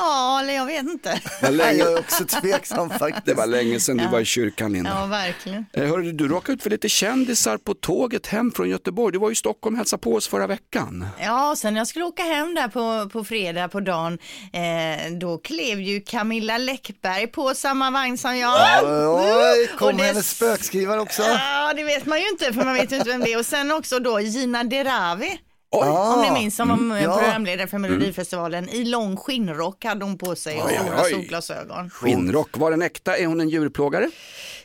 Ja, 0.00 0.40
eller 0.40 0.52
jag 0.52 0.66
vet 0.66 0.82
inte. 0.82 1.20
Länge- 1.42 1.72
Jag 1.78 1.92
är 1.92 1.98
också 1.98 2.24
tveksam 2.24 2.90
faktiskt. 2.98 3.26
Det 3.26 3.34
var 3.34 3.46
länge 3.46 3.80
sedan 3.80 3.96
du 3.96 4.04
Ja. 4.04 4.10
var 4.10 4.20
i 4.20 4.24
kyrkan 4.24 4.72
Linda. 4.72 4.90
Ja, 5.00 5.06
verkligen. 5.06 5.66
Eh, 5.72 5.84
Hörru, 5.88 6.12
du 6.12 6.28
råkade 6.28 6.52
ut 6.56 6.62
för 6.62 6.70
lite 6.70 6.88
kändisar 6.88 7.56
på 7.56 7.74
tåget 7.74 8.26
hem 8.26 8.52
från 8.52 8.68
Göteborg. 8.70 9.12
Du 9.12 9.18
var 9.18 9.30
i 9.30 9.34
Stockholm 9.34 9.74
och 9.74 9.78
hälsade 9.78 10.00
på 10.00 10.14
oss 10.14 10.28
förra 10.28 10.46
veckan. 10.46 11.06
Ja, 11.20 11.54
sen 11.56 11.76
jag 11.76 11.86
skulle 11.86 12.04
åka 12.04 12.22
hem 12.22 12.54
där 12.54 12.68
på, 12.68 13.10
på 13.10 13.24
fredag 13.24 13.68
på 13.68 13.80
dagen, 13.80 14.18
eh, 14.52 15.12
då 15.12 15.38
klev 15.38 15.80
ju 15.80 16.00
Camilla 16.00 16.58
Läckberg 16.58 17.26
på 17.26 17.54
samma 17.54 17.90
vagn 17.90 18.18
som 18.18 18.36
jag. 18.38 18.56
Oj, 18.84 19.68
Och 19.72 19.78
kom 19.78 19.96
det- 19.96 20.02
hennes 20.04 20.30
spökskrivare 20.36 21.00
också. 21.00 21.22
Ja, 21.22 21.72
det 21.76 21.84
vet 21.84 22.06
man 22.06 22.20
ju 22.20 22.28
inte 22.28 22.52
för 22.52 22.64
man 22.64 22.74
vet 22.74 22.92
ju 22.92 22.96
inte 22.96 23.08
vem 23.08 23.20
det 23.20 23.32
är. 23.32 23.38
Och 23.38 23.46
sen 23.46 23.70
också 23.72 23.98
då 23.98 24.20
Gina 24.20 24.64
Dirawi. 24.64 25.38
Oj. 25.72 25.88
Om 25.88 26.22
ni 26.22 26.30
minns 26.30 26.56
som 26.56 26.68
var 26.68 26.74
Mm. 26.76 27.02
Ja. 27.02 27.16
programledare 27.18 27.66
för 27.66 27.78
Melodifestivalen. 27.78 28.68
I 28.68 28.84
lång 28.84 29.16
skinnrock 29.16 29.84
hade 29.84 30.04
hon 30.04 30.18
på 30.18 30.36
sig 30.36 30.58
och 30.60 30.66
Oj, 30.66 30.78
stora 30.84 31.02
oj. 31.04 31.10
solglasögon. 31.12 31.90
Skinnrock, 31.90 32.56
var 32.58 32.70
den 32.70 32.82
äkta? 32.82 33.16
Är 33.16 33.26
hon 33.26 33.40
en 33.40 33.48
djurplågare? 33.48 34.10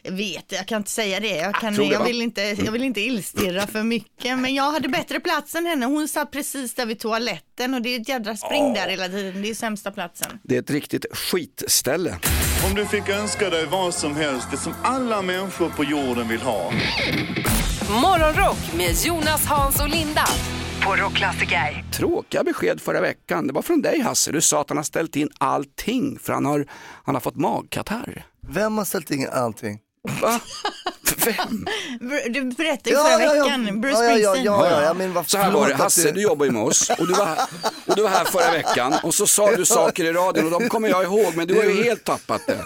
Jag 0.04 0.12
vet, 0.12 0.46
jag 0.52 0.68
kan 0.68 0.78
inte 0.78 0.92
säga 0.92 1.20
det. 1.20 1.28
Jag, 1.36 1.56
kan, 1.56 1.76
tror 1.76 1.86
det, 1.86 1.92
jag, 1.92 2.00
va? 2.00 2.06
vill 2.06 2.22
inte, 2.22 2.42
jag 2.42 2.72
vill 2.72 2.84
inte 2.84 3.02
illstirra 3.02 3.68
för 3.68 3.84
mycket. 3.84 4.40
Men 4.40 4.56
jag 4.56 4.72
hade 4.72 4.90
bättre 4.90 5.20
plats 5.20 5.56
än 5.56 5.66
henne. 5.66 5.86
Hon 5.86 6.08
satt 6.08 6.32
precis 6.32 6.74
där 6.76 6.86
vid 6.86 7.00
toaletten 7.00 7.74
och 7.74 7.82
det 7.82 7.96
är 7.96 8.02
ett 8.02 8.10
jädra 8.10 8.38
spring 8.38 8.74
där 8.74 8.88
hela 8.88 9.08
tiden. 9.08 9.42
Det 9.42 9.50
är 9.50 9.54
sämsta 9.56 9.92
platsen. 9.92 10.40
Det 10.44 10.56
är 10.56 10.60
ett 10.60 10.70
riktigt 10.70 11.06
skitställe. 11.12 12.16
Om 12.70 12.76
du 12.76 12.86
fick 12.86 13.10
önska 13.10 13.50
dig 13.50 13.66
vad 13.66 13.94
som 13.94 14.16
helst, 14.16 14.48
det 14.52 14.58
som 14.58 14.74
alla 14.84 15.22
människor 15.22 15.70
på 15.70 15.84
jorden 15.84 16.28
vill 16.28 16.42
ha. 16.42 16.72
Morgonrock 18.02 18.58
med 18.78 18.96
Jonas, 19.06 19.46
Hans 19.46 19.80
och 19.82 19.90
Linda. 19.90 20.26
På 20.86 20.96
Rockklassiker. 20.96 21.84
Tråkiga 21.94 22.44
besked 22.44 22.82
förra 22.82 23.02
veckan. 23.02 23.48
Det 23.48 23.54
var 23.54 23.62
från 23.62 23.82
dig 23.82 24.00
Hasse. 24.00 24.32
Du 24.32 24.42
sa 24.42 24.62
att 24.62 24.70
han 24.70 24.78
har 24.78 24.84
ställt 24.84 25.16
in 25.16 25.30
allting 25.38 26.20
för 26.20 26.34
han 26.34 26.46
har, 26.46 26.66
han 27.06 27.16
har 27.16 27.20
fått 27.20 27.36
magkatarr. 27.36 28.26
Vem 28.50 28.78
har 28.78 28.86
ställt 28.86 29.12
in 29.12 29.30
allting? 29.32 29.80
Va? 30.22 30.40
Vem? 31.26 31.66
Du 32.34 32.44
berättade 32.44 32.90
ju 32.90 32.96
förra 32.96 33.18
veckan, 33.18 33.82
Bruce 33.82 34.04
ja, 34.04 34.04
ja, 34.04 34.18
ja, 34.18 34.34
Springsteen. 34.34 34.46
ja, 34.46 34.70
ja, 34.70 34.82
ja, 34.82 34.94
men 34.94 35.14
vad 35.14 35.30
Så 35.30 35.38
här 35.38 35.52
var 35.52 35.68
det, 35.68 35.76
Hasse 35.76 36.12
du 36.12 36.22
jobbar 36.22 36.46
ju 36.46 36.52
med 36.52 36.64
oss 36.64 36.90
och 36.90 37.08
du, 37.08 37.14
var 37.14 37.26
här, 37.26 37.40
och 37.88 37.96
du 37.96 38.02
var 38.02 38.10
här 38.10 38.26
förra 38.26 38.52
veckan 38.52 38.94
och 39.04 39.14
så 39.14 39.28
sa 39.28 39.56
du 39.56 39.66
saker 39.66 40.04
i 40.04 40.14
radion 40.14 40.54
och 40.54 40.62
de 40.62 40.70
kommer 40.70 40.90
jag 40.90 41.04
ihåg 41.04 41.36
men 41.36 41.48
du 41.48 41.56
har 41.56 41.64
ju 41.64 41.84
helt 41.84 42.04
tappat 42.04 42.42
det. 42.48 42.64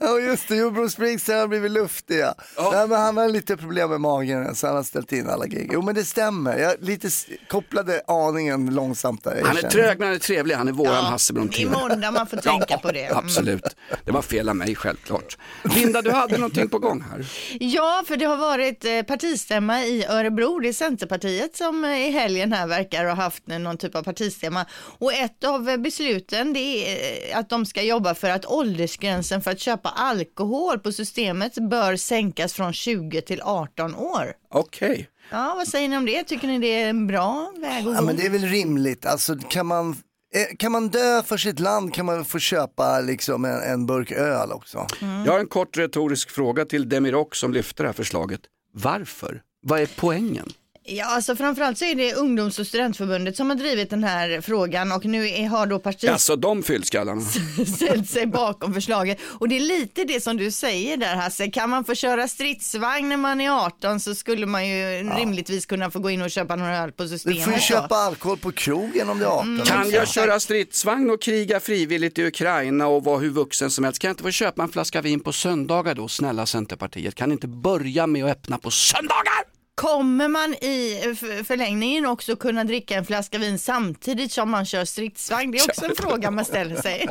Ja 0.00 0.18
just 0.18 0.48
det, 0.48 0.56
jo 0.56 0.70
Bruce 0.70 0.90
Springsteen 0.90 1.38
har 1.40 1.48
blivit 1.48 1.70
luftig 1.70 2.18
ja. 2.18 2.34
Nej, 2.72 2.88
men 2.88 3.00
han 3.00 3.16
har 3.16 3.28
lite 3.28 3.56
problem 3.56 3.90
med 3.90 4.00
magen 4.00 4.54
så 4.54 4.66
han 4.66 4.76
har 4.76 4.82
ställt 4.82 5.12
in 5.12 5.28
alla 5.28 5.46
gig. 5.46 5.70
Jo 5.72 5.82
men 5.82 5.94
det 5.94 6.04
stämmer, 6.04 6.58
jag 6.58 6.74
lite 6.80 7.08
kopplade 7.48 8.02
aningen 8.06 8.74
långsamt 8.74 9.24
där. 9.24 9.42
Han 9.44 9.50
är 9.56 9.60
känner. 9.60 9.70
trög 9.70 9.98
men 9.98 10.06
han 10.08 10.14
är 10.16 10.20
trevlig, 10.20 10.54
han 10.54 10.68
är 10.68 10.72
våran 10.72 10.94
Ja, 10.94 11.00
Hasse 11.00 11.32
det 11.32 11.36
är 11.36 11.40
Brontén. 11.40 11.70
måndag 11.70 12.10
man 12.10 12.26
får 12.26 12.36
tänka 12.36 12.78
på 12.78 12.92
det. 12.92 13.04
Mm. 13.04 13.18
Absolut, 13.18 13.76
det 14.04 14.12
var 14.12 14.22
fel 14.22 14.48
av 14.48 14.56
mig 14.56 14.74
självklart. 14.74 15.38
Linda, 15.76 16.02
du 16.02 16.10
hade 16.10 16.38
någonting 16.38 16.68
på 16.68 16.78
gång 16.78 17.04
här. 17.10 17.26
Ja, 17.60 18.02
för 18.06 18.16
det 18.16 18.24
har 18.24 18.36
varit 18.36 18.84
eh, 18.84 19.02
partistämma 19.02 19.84
i 19.84 20.06
Örebro. 20.06 20.58
Det 20.60 20.68
är 20.68 20.72
Centerpartiet 20.72 21.56
som 21.56 21.84
eh, 21.84 21.90
i 22.06 22.10
helgen 22.10 22.52
här 22.52 22.66
verkar 22.66 23.04
ha 23.04 23.14
haft 23.14 23.46
någon 23.46 23.78
typ 23.78 23.94
av 23.94 24.02
partistämma. 24.02 24.66
Och 24.98 25.12
ett 25.12 25.44
av 25.44 25.78
besluten 25.78 26.52
det 26.52 26.58
är 26.58 27.32
eh, 27.32 27.38
att 27.38 27.48
de 27.48 27.66
ska 27.66 27.82
jobba 27.82 28.14
för 28.14 28.30
att 28.30 28.46
åldersgränsen 28.46 29.40
för 29.42 29.50
att 29.50 29.60
köpa 29.60 29.75
alkohol 29.84 30.78
på 30.78 30.92
systemet 30.92 31.54
bör 31.70 31.96
sänkas 31.96 32.52
från 32.52 32.72
20 32.72 33.20
till 33.20 33.40
18 33.42 33.94
år. 33.94 34.32
Okej. 34.50 35.08
Ja, 35.30 35.54
vad 35.56 35.68
säger 35.68 35.88
ni 35.88 35.96
om 35.96 36.06
det? 36.06 36.24
Tycker 36.24 36.48
ni 36.48 36.58
det 36.58 36.82
är 36.82 36.88
en 36.88 37.06
bra 37.06 37.52
väg 37.60 37.78
att 37.78 37.84
gå? 37.84 37.92
Ja 37.92 38.00
men 38.02 38.16
det 38.16 38.26
är 38.26 38.30
väl 38.30 38.46
rimligt, 38.46 39.06
alltså 39.06 39.36
kan 39.48 39.66
man, 39.66 39.90
eh, 40.34 40.56
kan 40.58 40.72
man 40.72 40.88
dö 40.88 41.22
för 41.22 41.36
sitt 41.36 41.60
land 41.60 41.94
kan 41.94 42.06
man 42.06 42.24
få 42.24 42.38
köpa 42.38 43.00
liksom 43.00 43.44
en, 43.44 43.62
en 43.62 43.86
burk 43.86 44.12
öl 44.12 44.52
också. 44.52 44.86
Jag 45.26 45.32
har 45.32 45.38
en 45.38 45.46
kort 45.48 45.76
retorisk 45.78 46.30
fråga 46.30 46.64
till 46.64 46.88
Demirok 46.88 47.34
som 47.34 47.52
lyfter 47.52 47.84
det 47.84 47.88
här 47.88 47.94
förslaget. 47.94 48.40
Varför? 48.72 49.42
Vad 49.62 49.80
är 49.80 49.88
poängen? 49.96 50.52
Ja, 50.88 51.04
alltså 51.04 51.36
framförallt 51.36 51.78
så 51.78 51.84
är 51.84 51.94
det 51.94 52.14
ungdoms 52.14 52.58
och 52.58 52.66
studentförbundet 52.66 53.36
som 53.36 53.50
har 53.50 53.56
drivit 53.56 53.90
den 53.90 54.04
här 54.04 54.40
frågan 54.40 54.92
och 54.92 55.04
nu 55.04 55.28
är, 55.28 55.46
har 55.48 55.66
då 55.66 55.78
partiet 55.78 56.12
Alltså 56.12 56.36
de 56.36 56.62
fyllskallarna. 56.62 57.20
ställt 57.76 58.10
sig 58.10 58.26
bakom 58.26 58.74
förslaget. 58.74 59.18
Och 59.40 59.48
det 59.48 59.56
är 59.56 59.60
lite 59.60 60.04
det 60.04 60.20
som 60.22 60.36
du 60.36 60.50
säger 60.50 60.96
där 60.96 61.16
Hasse, 61.16 61.46
kan 61.50 61.70
man 61.70 61.84
få 61.84 61.94
köra 61.94 62.28
stridsvagn 62.28 63.08
när 63.08 63.16
man 63.16 63.40
är 63.40 63.50
18 63.50 64.00
så 64.00 64.14
skulle 64.14 64.46
man 64.46 64.68
ju 64.68 64.74
rimligtvis 65.18 65.66
kunna 65.66 65.90
få 65.90 65.98
gå 65.98 66.10
in 66.10 66.22
och 66.22 66.30
köpa 66.30 66.56
några 66.56 66.78
öl 66.78 66.92
på 66.92 67.02
Du 67.02 67.08
systemet. 67.08 67.44
får 67.44 67.52
ju 67.52 67.60
köpa 67.60 67.94
alkohol 67.96 68.38
på 68.38 68.52
krogen 68.52 69.08
om 69.10 69.18
du 69.18 69.24
är 69.24 69.28
18. 69.28 69.60
Kan 69.66 69.90
jag 69.90 70.08
köra 70.08 70.40
stridsvagn 70.40 71.10
och 71.10 71.22
kriga 71.22 71.60
frivilligt 71.60 72.18
i 72.18 72.26
Ukraina 72.26 72.86
och 72.86 73.04
vara 73.04 73.18
hur 73.18 73.30
vuxen 73.30 73.70
som 73.70 73.84
helst? 73.84 73.98
Kan 74.00 74.08
jag 74.08 74.12
inte 74.12 74.22
få 74.22 74.30
köpa 74.30 74.62
en 74.62 74.68
flaska 74.68 75.02
vin 75.02 75.20
på 75.20 75.32
söndagar 75.32 75.94
då, 75.94 76.08
snälla 76.08 76.46
Centerpartiet? 76.46 77.14
Kan 77.14 77.28
ni 77.28 77.32
inte 77.32 77.48
börja 77.48 78.06
med 78.06 78.24
att 78.24 78.30
öppna 78.30 78.58
på 78.58 78.70
söndagar? 78.70 79.55
Kommer 79.80 80.28
man 80.28 80.54
i 80.54 81.00
förlängningen 81.46 82.06
också 82.06 82.36
kunna 82.36 82.64
dricka 82.64 82.94
en 82.94 83.04
flaska 83.04 83.38
vin 83.38 83.58
samtidigt 83.58 84.32
som 84.32 84.50
man 84.50 84.66
kör 84.66 84.84
stridsvagn? 84.84 85.50
Det 85.50 85.58
är 85.58 85.64
också 85.64 85.84
en 85.84 85.96
fråga 85.96 86.30
man 86.30 86.44
ställer 86.44 86.76
sig. 86.76 87.08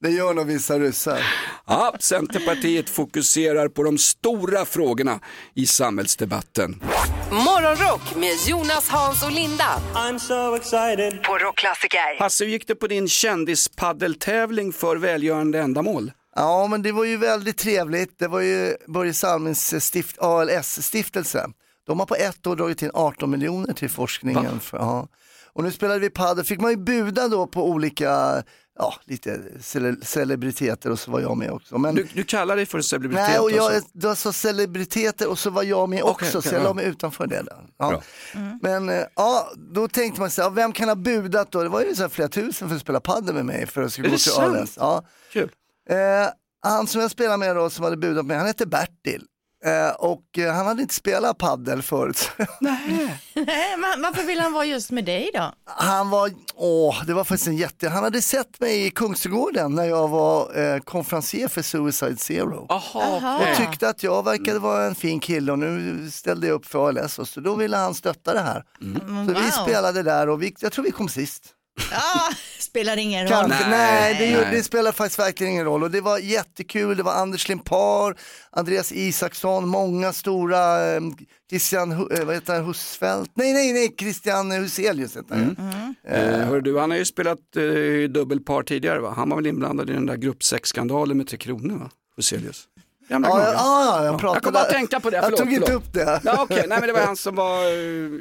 Det 0.00 0.10
gör 0.10 0.34
nog 0.34 0.46
vissa 0.46 0.78
ryssar. 0.78 1.20
Ja, 1.66 1.94
Centerpartiet 2.00 2.90
fokuserar 2.90 3.68
på 3.68 3.82
de 3.82 3.98
stora 3.98 4.64
frågorna 4.64 5.20
i 5.54 5.66
samhällsdebatten. 5.66 6.82
Morgonrock 7.30 8.16
med 8.16 8.36
Jonas, 8.46 8.88
Hans 8.88 9.24
och 9.24 9.32
Linda. 9.32 9.80
I'm 9.94 10.18
so 10.18 10.56
excited. 10.56 11.22
På 11.22 11.38
Rockklassiker. 11.38 12.18
Hasse, 12.18 12.44
hur 12.44 12.50
gick 12.50 12.68
det 12.68 12.74
på 12.74 12.86
din 12.86 13.08
kändispaddeltävling 13.08 14.72
för 14.72 14.96
välgörande 14.96 15.58
ändamål? 15.60 16.12
Ja, 16.36 16.66
men 16.66 16.82
det 16.82 16.92
var 16.92 17.04
ju 17.04 17.16
väldigt 17.16 17.58
trevligt. 17.58 18.18
Det 18.18 18.28
var 18.28 18.40
ju 18.40 18.76
Börje 18.86 19.14
Salmins 19.14 19.84
stift, 19.84 20.18
ALS-stiftelse. 20.18 21.46
De 21.88 21.98
har 21.98 22.06
på 22.06 22.14
ett 22.14 22.46
år 22.46 22.56
dragit 22.56 22.82
in 22.82 22.90
18 22.94 23.30
miljoner 23.30 23.74
till 23.74 23.90
forskningen. 23.90 24.60
För, 24.60 24.78
ja. 24.78 25.08
Och 25.52 25.64
nu 25.64 25.72
spelade 25.72 26.00
vi 26.00 26.10
padel, 26.10 26.44
fick 26.44 26.60
man 26.60 26.70
ju 26.70 26.76
buda 26.76 27.28
då 27.28 27.46
på 27.46 27.68
olika, 27.68 28.42
ja, 28.78 28.94
lite 29.04 29.40
cele 29.60 29.96
celebriteter 30.02 30.90
och 30.90 30.98
så 30.98 31.10
var 31.10 31.20
jag 31.20 31.36
med 31.36 31.50
också. 31.50 31.78
Men, 31.78 31.94
Du, 31.94 32.08
du 32.14 32.24
kallar 32.24 32.56
dig 32.56 32.66
för 32.66 32.80
celebritet 32.80 33.28
nej, 33.28 33.38
och 33.38 33.50
jag, 33.50 33.74
alltså. 33.74 33.90
det 33.92 34.06
var 34.06 34.14
så 34.14 34.32
celebriteter 34.32 35.28
och 35.28 35.38
så 35.38 35.50
var 35.50 35.62
jag 35.62 35.88
med 35.88 36.02
också, 36.02 36.38
okej, 36.38 36.42
så 36.42 36.54
jag 36.54 36.60
ja. 36.60 36.64
la 36.64 36.74
mig 36.74 36.84
utanför 36.84 37.26
det. 37.26 37.42
Där. 37.42 37.66
Ja. 37.78 37.88
Bra. 37.88 38.02
Men 38.62 38.88
eh, 38.88 39.02
ja, 39.16 39.52
då 39.56 39.88
tänkte 39.88 40.20
man 40.20 40.30
sig, 40.30 40.44
ja, 40.44 40.50
vem 40.50 40.72
kan 40.72 40.88
ha 40.88 40.96
budat 40.96 41.52
då? 41.52 41.62
Det 41.62 41.68
var 41.68 41.82
ju 41.82 41.94
så 41.94 42.02
här 42.02 42.08
flera 42.08 42.28
tusen 42.28 42.68
för 42.68 42.76
att 42.76 42.82
spela 42.82 43.00
padel 43.00 43.34
med 43.34 43.46
mig 43.46 43.66
för 43.66 43.82
att 43.82 43.92
skulle 43.92 44.08
gå 44.08 44.16
till? 44.16 44.32
ALS. 44.32 44.74
Ja. 44.76 45.04
Kul. 45.32 45.50
Eh, 45.90 45.96
han 46.60 46.86
som 46.86 47.00
jag 47.00 47.10
spelar 47.10 47.36
med 47.36 47.56
då, 47.56 47.70
som 47.70 47.84
hade 47.84 47.96
budat 47.96 48.26
med, 48.26 48.38
han 48.38 48.46
hette 48.46 48.66
Bertil. 48.66 49.24
Eh, 49.64 49.90
och 49.90 50.38
eh, 50.38 50.52
han 50.54 50.66
hade 50.66 50.82
inte 50.82 50.94
spelat 50.94 51.38
paddel 51.38 51.82
förut. 51.82 52.30
Nej, 52.60 53.76
men 53.78 54.02
varför 54.02 54.22
vill 54.26 54.40
han 54.40 54.52
vara 54.52 54.64
just 54.64 54.90
med 54.90 55.04
dig 55.04 55.30
då? 55.34 55.52
Han 55.64 56.10
var, 56.10 56.30
åh, 56.54 57.04
det 57.06 57.14
var 57.14 57.24
faktiskt 57.24 57.48
en 57.48 57.56
jätte, 57.56 57.88
han 57.88 58.04
hade 58.04 58.22
sett 58.22 58.60
mig 58.60 58.86
i 58.86 58.90
Kungsträdgården 58.90 59.74
när 59.74 59.84
jag 59.84 60.08
var 60.08 60.58
eh, 60.60 60.80
konferencier 60.80 61.48
för 61.48 61.62
Suicide 61.62 62.16
Zero. 62.16 62.66
Aha, 62.68 63.38
Och 63.50 63.56
tyckte 63.56 63.88
att 63.88 64.02
jag 64.02 64.24
verkade 64.24 64.58
vara 64.58 64.84
en 64.86 64.94
fin 64.94 65.20
kille 65.20 65.52
och 65.52 65.58
nu 65.58 66.10
ställde 66.10 66.46
jag 66.46 66.54
upp 66.54 66.66
för 66.66 66.88
ALS 66.88 67.18
och 67.18 67.28
så 67.28 67.40
då 67.40 67.54
ville 67.54 67.76
han 67.76 67.94
stötta 67.94 68.32
det 68.34 68.40
här. 68.40 68.64
Mm, 68.80 69.26
Så 69.26 69.32
vi 69.34 69.40
wow. 69.40 69.50
spelade 69.50 70.02
där 70.02 70.28
och 70.28 70.42
vi, 70.42 70.54
jag 70.60 70.72
tror 70.72 70.84
vi 70.84 70.90
kom 70.90 71.08
sist. 71.08 71.54
Ja, 71.90 72.30
spelar 72.58 72.96
ingen 72.96 73.28
roll. 73.28 73.30
Kanske, 73.30 73.70
nej, 73.70 74.16
det, 74.18 74.40
nej. 74.40 74.56
det 74.56 74.62
spelar 74.62 74.92
faktiskt 74.92 75.18
verkligen 75.18 75.52
ingen 75.52 75.64
roll 75.64 75.82
och 75.82 75.90
det 75.90 76.00
var 76.00 76.18
jättekul. 76.18 76.96
Det 76.96 77.02
var 77.02 77.12
Anders 77.12 77.48
Limpar, 77.48 78.16
Andreas 78.50 78.92
Isaksson, 78.92 79.68
många 79.68 80.12
stora, 80.12 80.86
eh, 80.94 81.00
Christian 81.50 81.92
eh, 81.92 82.24
vad 82.24 82.34
heter 82.34 82.54
han, 82.54 82.64
Husfeldt, 82.64 83.30
nej 83.34 83.52
nej 83.52 83.72
nej, 83.72 83.94
Christian 83.98 84.50
Huselius 84.50 85.16
heter 85.16 85.34
han. 85.34 85.56
Mm. 85.58 85.94
Eh, 86.04 86.46
hör 86.46 86.60
du, 86.60 86.78
han 86.78 86.90
har 86.90 86.98
ju 86.98 87.04
spelat 87.04 87.56
eh, 87.56 88.10
dubbelpar 88.10 88.62
tidigare 88.62 89.00
va? 89.00 89.14
Han 89.16 89.28
var 89.28 89.36
väl 89.36 89.46
inblandad 89.46 89.90
i 89.90 89.92
den 89.92 90.06
där 90.06 90.16
gruppsexskandalen 90.16 91.16
med 91.16 91.26
Tre 91.28 91.38
Kronor 91.38 91.78
va? 91.78 91.90
Huselius. 92.16 92.68
Gamla 93.08 93.28
Ja, 93.28 93.42
ja, 93.42 93.52
ja, 93.54 94.04
jag 94.04 94.18
pratade- 94.20 94.36
Jag 94.36 94.42
kom 94.42 94.52
bara 94.52 94.62
att 94.62 94.70
tänka 94.70 95.00
på 95.00 95.10
det, 95.10 95.16
Jag 95.16 95.24
förlåt. 95.24 95.40
tog 95.40 95.52
inte 95.52 95.66
förlåt. 95.66 95.86
upp 95.86 95.92
det. 95.92 96.20
Ja, 96.24 96.42
Okej, 96.42 96.64
nej 96.68 96.78
men 96.80 96.86
det 96.86 96.92
var 96.92 97.00
han 97.00 97.16
som 97.16 97.34
var, 97.34 97.64
eh, 97.64 97.70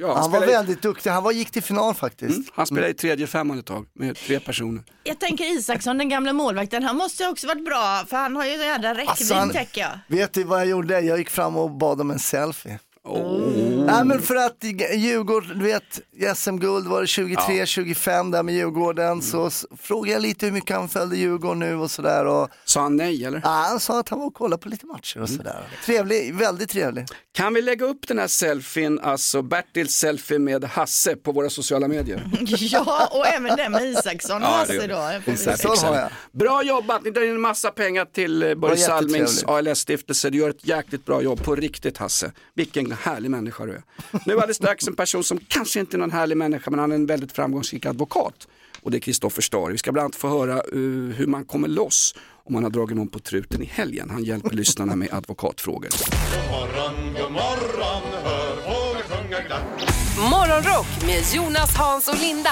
ja, 0.01 0.07
Han 0.07 0.15
var 0.15 0.23
spelade 0.29 0.51
i- 0.51 0.55
väldigt 0.55 0.81
duktig, 0.81 1.09
han 1.09 1.23
var, 1.23 1.31
gick 1.31 1.51
till 1.51 1.63
final 1.63 1.93
faktiskt. 1.95 2.35
Mm, 2.37 2.45
han 2.53 2.65
spelade 2.67 2.89
i 2.89 2.93
tredje 2.93 3.27
femman 3.27 3.59
ett 3.59 3.65
tag 3.65 3.85
med 3.95 4.15
tre 4.15 4.39
personer. 4.39 4.83
Jag 5.03 5.19
tänker 5.19 5.43
Isaksson, 5.57 5.97
den 5.97 6.09
gamla 6.09 6.33
målvakten, 6.33 6.83
han 6.83 6.95
måste 6.97 7.23
ju 7.23 7.29
också 7.29 7.47
varit 7.47 7.65
bra 7.65 8.03
för 8.09 8.17
han 8.17 8.35
har 8.35 8.45
ju 8.45 8.51
jädra 8.51 8.89
räckvidd 8.91 9.09
Alltså, 9.09 9.33
han- 9.33 9.49
tänker 9.49 9.81
jag. 9.81 10.17
Vet 10.17 10.33
du 10.33 10.43
vad 10.43 10.59
jag 10.59 10.67
gjorde? 10.67 10.99
Jag 10.99 11.17
gick 11.17 11.29
fram 11.29 11.57
och 11.57 11.71
bad 11.71 12.01
om 12.01 12.11
en 12.11 12.19
selfie. 12.19 12.79
Oh. 13.07 13.85
Nej 13.85 14.05
men 14.05 14.21
för 14.21 14.35
att 14.35 14.57
Djurgården, 14.95 15.59
du 15.59 15.65
vet, 15.65 16.37
SM-guld 16.37 16.87
var 16.87 17.01
det 17.01 17.07
23, 17.07 17.65
25 17.65 18.31
där 18.31 18.43
med 18.43 18.55
Djurgården. 18.55 19.21
Så 19.21 19.47
s- 19.47 19.65
frågade 19.81 20.11
jag 20.13 20.21
lite 20.21 20.45
hur 20.45 20.53
mycket 20.53 20.75
han 20.75 20.89
följde 20.89 21.17
Djurgården 21.17 21.59
nu 21.59 21.75
och 21.75 21.91
sådär. 21.91 22.25
Och... 22.25 22.49
Sa 22.65 22.81
han 22.81 22.95
nej 22.97 23.25
eller? 23.25 23.41
Ja, 23.43 23.49
han 23.69 23.79
sa 23.79 23.99
att 23.99 24.09
han 24.09 24.19
var 24.19 24.25
och 24.25 24.33
kollade 24.33 24.61
på 24.63 24.69
lite 24.69 24.85
matcher 24.85 25.21
och 25.21 25.29
sådär. 25.29 25.67
Trevlig, 25.85 26.35
väldigt 26.35 26.69
trevlig. 26.69 27.05
Kan 27.33 27.53
vi 27.53 27.61
lägga 27.61 27.85
upp 27.85 28.07
den 28.07 28.19
här 28.19 28.27
selfien, 28.27 28.99
alltså 28.99 29.41
Bertils 29.41 29.91
selfie 29.95 30.39
med 30.39 30.63
Hasse 30.63 31.15
på 31.15 31.31
våra 31.31 31.49
sociala 31.49 31.87
medier? 31.87 32.23
Ja, 32.59 33.07
och 33.11 33.27
även 33.27 33.57
den 33.57 33.71
med 33.71 33.83
Isaksson 33.83 34.35
och 34.43 34.47
Ja, 34.49 34.65
det 34.67 34.73
Hasse 34.73 34.87
då. 34.87 35.31
Exakt, 35.31 35.59
se. 35.61 35.67
exakt. 35.71 36.13
Bra 36.31 36.63
jobbat, 36.63 37.03
ni 37.03 37.11
drar 37.11 37.21
in 37.23 37.29
en 37.29 37.41
massa 37.41 37.71
pengar 37.71 38.05
till 38.05 38.43
eh, 38.43 38.55
Börje 38.55 38.77
Salmings. 38.77 39.43
ALS-stiftelse. 39.43 40.29
Du 40.29 40.37
gör 40.37 40.49
ett 40.49 40.67
jäkligt 40.67 41.05
bra 41.05 41.21
jobb 41.21 41.43
på 41.43 41.55
riktigt 41.55 41.97
Hasse. 41.97 42.31
Vilken 42.53 42.91
härlig 43.01 43.31
människa 43.31 43.65
du 43.65 43.71
är. 43.71 43.83
Nu 44.25 44.33
alldeles 44.33 44.57
strax 44.57 44.87
en 44.87 44.95
person 44.95 45.23
som 45.23 45.39
kanske 45.47 45.79
inte 45.79 45.97
är 45.97 45.99
någon 45.99 46.11
härlig 46.11 46.37
människa 46.37 46.71
men 46.71 46.79
han 46.79 46.91
är 46.91 46.95
en 46.95 47.05
väldigt 47.05 47.31
framgångsrik 47.31 47.85
advokat. 47.85 48.47
Och 48.81 48.91
det 48.91 48.97
är 48.97 48.99
Kristoffer 48.99 49.41
Stare. 49.41 49.71
Vi 49.71 49.77
ska 49.77 49.91
bland 49.91 50.03
annat 50.03 50.15
få 50.15 50.27
höra 50.27 50.61
uh, 50.75 51.11
hur 51.11 51.27
man 51.27 51.45
kommer 51.45 51.67
loss 51.67 52.15
om 52.43 52.53
man 52.53 52.63
har 52.63 52.69
dragit 52.69 52.97
någon 52.97 53.07
på 53.07 53.19
truten 53.19 53.61
i 53.61 53.65
helgen. 53.65 54.09
Han 54.09 54.23
hjälper 54.23 54.55
lyssnarna 54.55 54.95
med 54.95 55.13
advokatfrågor. 55.13 55.89
God 55.89 56.51
morgon, 56.51 57.13
god 57.13 57.31
morgon, 57.31 58.03
hör 58.23 58.55
fåglar 58.55 59.17
sjunga 59.17 59.41
glatt. 59.47 59.96
Morgonrock 60.17 61.05
med 61.05 61.23
Jonas, 61.35 61.75
Hans 61.75 62.07
och 62.07 62.21
Linda. 62.21 62.49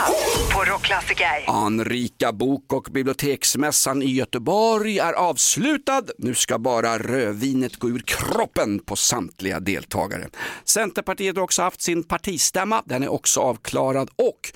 På 0.54 0.71
Rockklassiker. 0.71 1.43
Anrika 1.47 2.34
bok 2.34 2.73
och 2.73 2.88
biblioteksmässan 2.91 4.01
i 4.01 4.12
Göteborg 4.12 4.99
är 4.99 5.13
avslutad. 5.13 6.04
Nu 6.17 6.36
ska 6.36 6.60
bara 6.60 6.97
rödvinet 6.97 7.75
gå 7.75 7.89
ur 7.89 7.99
kroppen 7.99 8.80
på 8.80 8.95
samtliga 8.95 9.60
deltagare. 9.60 10.28
Centerpartiet 10.65 11.36
har 11.36 11.43
också 11.43 11.62
haft 11.62 11.82
sin 11.82 12.04
partistämma. 12.04 12.84
Den 12.86 13.04
är 13.04 13.12
också 13.12 13.39
avklarad. 13.39 14.10
Och 14.15 14.51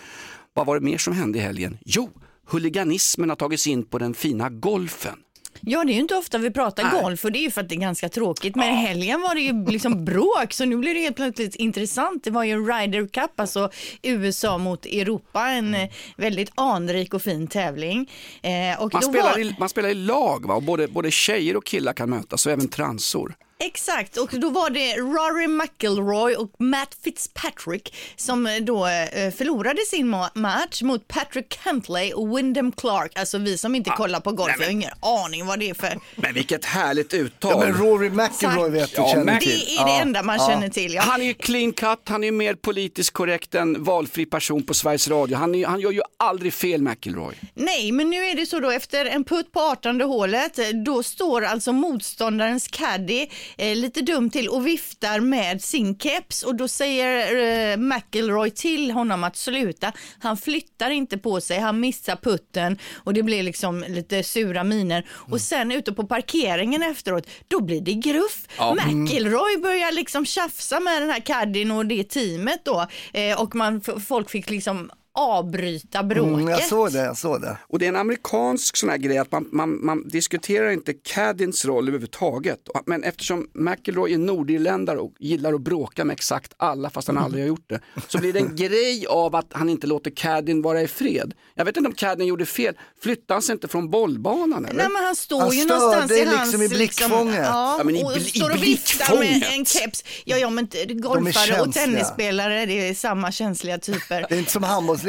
vad 0.54 0.66
var 0.66 0.76
det 0.76 0.86
mer 0.86 0.98
som 0.98 1.14
hände 1.14 1.40
i 1.40 1.42
helgen? 1.42 1.78
Jo, 1.86 2.10
huliganismen 2.50 3.30
har 3.30 3.36
tagit 3.36 3.60
sig 3.60 3.72
in 3.72 3.84
på 3.84 3.98
den 3.98 4.14
fina 4.14 4.50
golfen. 4.50 5.16
Ja, 5.62 5.84
det 5.84 5.92
är 5.92 5.94
ju 5.94 6.00
inte 6.00 6.16
ofta 6.16 6.38
vi 6.38 6.52
pratar 6.52 7.02
golf 7.02 7.26
och 7.26 7.32
det 7.32 7.40
är 7.40 7.44
ju 7.44 7.52
för 7.52 7.62
att 7.62 7.70
det 7.70 7.76
är 7.76 7.80
ganska 7.80 8.10
tråkigt. 8.10 8.56
Men 8.56 8.74
i 8.74 8.76
helgen 8.76 9.22
var 9.22 9.36
det 9.36 9.42
ju 9.42 9.66
liksom 9.66 10.06
bråk 10.10 10.54
så 10.54 10.66
nu 10.66 10.78
blir 10.78 10.94
det 10.94 11.00
helt 11.00 11.16
plötsligt 11.16 11.56
intressant. 11.56 12.24
Det 12.24 12.32
var 12.32 12.44
ju 12.44 12.68
Ryder 12.68 13.08
Cup, 13.08 13.40
alltså 13.40 13.70
USA 14.02 14.58
mot 14.58 14.86
Europa, 14.86 15.48
en 15.48 15.76
eh, 15.76 15.90
väldigt 16.18 16.52
anrik 16.56 17.14
och 17.14 17.22
fin 17.22 17.48
tävling. 17.48 18.12
Eh, 18.42 18.82
och 18.82 18.94
Man 18.94 19.02
spelar, 19.02 19.32
var... 19.32 19.40
i, 19.40 19.56
man 19.60 19.70
spelar 19.70 19.90
i 19.90 19.96
lag 19.96 20.48
va? 20.48 20.56
och 20.56 20.64
både, 20.64 20.88
både 20.88 21.12
tjejer 21.12 21.58
och 21.58 21.66
killar 21.66 21.94
kan 21.94 22.10
mötas 22.10 22.46
och 22.46 22.52
även 22.52 22.68
transor. 22.68 23.36
Exakt, 23.64 24.18
och 24.18 24.30
då 24.32 24.50
var 24.50 24.70
det 24.70 24.96
Rory 24.96 25.48
McIlroy 25.48 26.36
och 26.36 26.52
Matt 26.60 26.98
Fitzpatrick 27.04 27.96
som 28.16 28.48
eh, 28.48 28.56
då 28.62 28.86
eh, 28.88 29.32
förlorade 29.32 29.82
sin 29.88 30.16
ma- 30.16 30.30
match 30.34 30.82
mot 30.82 31.08
Patrick 31.08 31.50
Cantley 31.64 32.14
och 32.14 32.38
Wyndham 32.38 32.72
Clark. 32.72 33.20
Alltså 33.20 33.38
vi 33.38 33.58
som 33.58 33.76
inte 33.76 33.90
kollar 33.90 34.20
på 34.20 34.32
golf, 34.32 34.54
jag 34.60 34.66
har 34.66 34.72
ingen 34.72 34.92
aning 35.02 35.46
vad 35.46 35.60
det 35.60 35.70
är 35.70 35.74
för... 35.74 36.00
Men 36.16 36.34
vilket 36.34 36.66
härligt 36.66 37.14
uttal. 37.14 37.52
Ja, 37.52 37.60
men 37.60 37.74
Rory 37.74 38.10
McIlroy 38.10 38.70
vet 38.70 38.92
du, 38.96 38.98
Ja, 39.02 39.12
känner 39.14 39.34
Mac- 39.34 39.40
till. 39.40 39.64
Det 39.68 39.76
är 39.82 39.86
det 39.86 39.92
enda 40.02 40.24
man 40.24 40.40
känner 40.40 40.70
till. 40.70 40.94
Ja. 40.94 41.02
Han 41.02 41.22
är 41.22 41.26
ju 41.26 41.34
clean 41.34 41.74
cut, 41.74 42.00
han 42.06 42.24
är 42.24 42.32
mer 42.32 42.54
politiskt 42.56 43.12
korrekt 43.12 43.56
än 43.56 43.84
valfri 43.84 44.26
person 44.26 44.64
på 44.64 44.74
Sveriges 44.74 45.08
Radio. 45.08 45.38
Han, 45.38 45.56
är, 45.56 45.66
han 45.68 45.80
gör 45.80 45.92
ju 45.92 46.02
aldrig 46.18 46.54
fel 46.54 46.82
McIlroy. 46.82 47.36
Nej, 47.54 47.92
men 47.92 48.10
nu 48.10 48.18
är 48.26 48.36
det 48.36 48.46
så 48.46 48.60
då 48.60 48.72
efter 48.72 49.06
en 49.06 49.24
putt 49.24 49.52
på 49.52 49.60
18 49.60 50.02
hålet, 50.02 50.60
eh, 50.60 50.66
då 50.86 51.04
står 51.04 51.42
alltså 51.46 51.72
motståndarens 51.74 52.68
caddy 52.68 53.28
eh, 53.58 53.76
lite 53.76 54.02
dumt 54.02 54.30
till 54.30 54.50
och 54.50 54.68
viftar 54.68 55.20
med 55.20 55.62
sin 55.62 55.98
keps 56.00 56.44
och 56.44 56.56
då 56.56 56.68
säger 56.68 57.36
eh, 57.72 57.78
McIlroy 57.78 58.50
till 58.50 58.92
honom 58.92 59.24
att 59.24 59.36
sluta. 59.38 59.92
Han 60.20 60.38
flyttar 60.38 60.90
inte 60.90 61.18
på 61.18 61.42
sig, 61.42 61.60
han 61.60 61.80
missar 61.80 62.16
putten 62.16 62.78
och 62.96 63.14
det 63.14 63.24
blir 63.24 63.44
liksom 63.44 63.86
lite 63.88 64.24
sura 64.24 64.64
miner. 64.64 65.06
Och 65.12 65.42
sen 65.42 65.72
ute 65.72 65.94
på 65.94 66.08
parkeringen 66.08 66.84
efteråt, 66.84 67.28
då 67.48 67.62
blir 67.62 67.82
det 67.82 67.94
gruff. 67.94 68.48
Ja. 68.58 68.78
McIlroy 68.86 69.58
börjar 69.58 69.92
liksom 69.92 70.26
tjafsa 70.26 70.80
med 70.80 71.02
den 71.02 71.10
här 71.10 71.20
caddien 71.20 71.72
och 71.72 71.86
det 71.86 72.04
teamet 72.04 72.66
då 72.66 72.88
eh, 73.14 73.42
och 73.42 73.56
man, 73.56 73.82
folk 74.08 74.30
fick 74.30 74.50
liksom 74.50 74.92
avbryta 75.20 76.04
bråket. 76.04 76.34
Mm, 76.34 76.48
jag 76.48 76.64
såg 76.64 76.92
det, 76.92 77.00
jag 77.00 77.18
såg 77.18 77.42
det. 77.42 77.58
Och 77.68 77.80
det 77.80 77.86
är 77.86 77.90
en 77.90 77.96
amerikansk 77.96 78.78
sån 78.78 78.90
här 78.90 78.98
grej 78.98 79.18
att 79.18 79.32
man, 79.32 79.50
man, 79.52 79.86
man 79.86 80.08
diskuterar 80.08 80.70
inte 80.72 80.94
Caddins 80.94 81.66
roll 81.66 81.88
överhuvudtaget. 81.88 82.60
Men 82.86 83.04
eftersom 83.04 83.48
McIlroy 83.54 84.14
är 84.14 84.18
nordirländare 84.18 84.98
och 84.98 85.14
gillar 85.20 85.54
att 85.54 85.62
bråka 85.62 86.06
med 86.06 86.14
exakt 86.14 86.54
alla 86.58 86.90
fast 86.90 87.08
han 87.08 87.18
aldrig 87.18 87.44
har 87.44 87.48
gjort 87.48 87.70
det. 87.70 87.80
Så 88.08 88.18
blir 88.18 88.34
det 88.34 88.40
en 88.40 88.56
grej 88.70 89.06
av 89.08 89.36
att 89.36 89.48
han 89.52 89.70
inte 89.70 89.88
låter 89.88 90.12
Caddin 90.12 90.62
vara 90.62 90.82
i 90.82 90.88
fred. 90.88 91.34
Jag 91.56 91.66
vet 91.66 91.78
inte 91.78 91.88
om 91.88 91.96
Caddin 91.96 92.28
gjorde 92.28 92.46
fel. 92.46 92.78
Flyttade 93.02 93.34
han 93.34 93.42
sig 93.42 93.54
inte 93.54 93.68
från 93.68 93.90
bollbanan 93.90 94.66
eller? 94.66 94.78
Nej 94.78 94.90
men 94.90 95.04
han 95.04 95.16
står 95.16 95.40
Han 95.42 95.52
ju 95.52 95.66
någonstans 95.66 96.12
i 96.12 96.16
liksom 96.16 96.38
hans... 96.40 96.72
i 96.72 96.76
blickfånget. 96.76 97.36
ja, 97.36 97.76
Ja, 97.78 97.84
men 97.84 97.96
i 97.96 98.04
och 98.04 98.18
i 98.18 98.20
står 98.20 98.52
och 98.52 98.64
viftar 98.64 99.20
med 99.20 99.44
en 99.52 99.66
keps. 99.66 100.04
Ja, 100.26 100.38
ja 100.38 100.50
men 100.50 100.68
golfare 101.02 101.62
och 101.62 101.74
tennisspelare, 101.74 102.66
det 102.66 102.90
är 102.90 102.94
samma 102.94 103.32
känsliga 103.32 103.78
typer. 103.78 104.26
Det 104.30 104.36
är 104.36 104.40
inte 104.40 104.52
som 104.52 104.64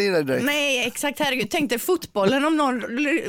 handbollslirare 0.08 0.22
direkt. 0.22 0.44
Nej, 0.44 0.86
exakt. 0.86 1.18
Herregud. 1.18 1.50
Tänk 1.50 1.70
dig 1.70 1.78
fotbollen 1.78 2.44
om 2.44 2.56
någon 2.56 2.84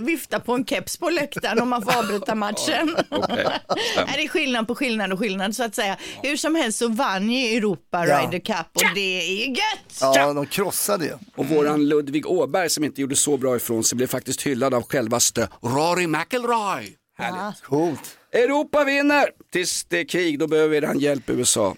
viftar 0.05 0.39
på 0.39 0.53
en 0.53 0.65
keps 0.65 0.97
på 0.97 1.09
läktaren 1.09 1.61
om 1.61 1.69
man 1.69 1.81
får 1.81 1.97
avbryta 1.97 2.35
matchen. 2.35 2.97
Nej, 3.09 4.13
det 4.15 4.23
är 4.23 4.27
skillnad 4.27 4.67
på 4.67 4.75
skillnad 4.75 5.13
och 5.13 5.19
skillnad 5.19 5.55
så 5.55 5.63
att 5.63 5.75
säga. 5.75 5.97
Hur 6.23 6.37
som 6.37 6.55
helst 6.55 6.77
så 6.77 6.87
vann 6.87 7.31
ju 7.31 7.57
Europa 7.57 8.07
Ja. 8.07 8.21
Ryder 8.21 8.39
Cup 8.39 8.67
och 8.75 8.95
det 8.95 9.21
är 9.21 9.31
ju 9.31 9.45
gött. 9.49 9.97
Ja, 10.01 10.33
de 10.33 10.45
krossade 10.45 11.05
ju. 11.05 11.13
Och 11.35 11.45
våran 11.45 11.89
Ludvig 11.89 12.27
Åberg 12.27 12.69
som 12.69 12.83
inte 12.83 13.01
gjorde 13.01 13.15
så 13.15 13.37
bra 13.37 13.55
ifrån 13.55 13.83
sig 13.83 13.95
blev 13.95 14.07
faktiskt 14.07 14.41
hyllad 14.41 14.73
av 14.73 14.83
självaste 14.83 15.49
Rory 15.61 16.07
McIlroy. 16.07 16.95
Härligt. 17.17 17.61
Coolt. 17.63 18.17
Europa 18.33 18.83
vinner! 18.83 19.25
Tills 19.53 19.83
det 19.83 19.99
är 19.99 20.05
krig, 20.05 20.39
då 20.39 20.47
behöver 20.47 20.69
vi 20.69 20.79
den 20.79 20.99
hjälp 20.99 21.29
USA. 21.29 21.75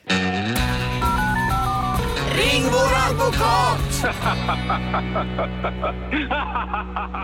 Ring 2.36 2.64
vår 2.64 2.92
advokat! 3.10 3.80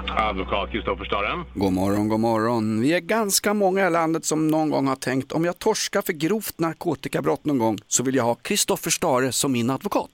Advokat 0.29 0.71
Kristoffer 0.71 1.05
Staren. 1.05 1.45
God 1.53 1.73
morgon, 1.73 2.09
god 2.09 2.19
morgon. 2.19 2.81
Vi 2.81 2.93
är 2.93 2.99
ganska 2.99 3.53
många 3.53 3.87
i 3.87 3.89
landet 3.89 4.25
som 4.25 4.47
någon 4.47 4.69
gång 4.69 4.87
har 4.87 4.95
tänkt 4.95 5.31
om 5.31 5.45
jag 5.45 5.59
torskar 5.59 6.01
för 6.01 6.13
grovt 6.13 6.59
narkotikabrott 6.59 7.45
någon 7.45 7.57
gång 7.57 7.77
så 7.87 8.03
vill 8.03 8.15
jag 8.15 8.23
ha 8.23 8.35
Kristoffer 8.35 8.91
Stare 8.91 9.31
som 9.31 9.51
min 9.51 9.69
advokat. 9.69 10.09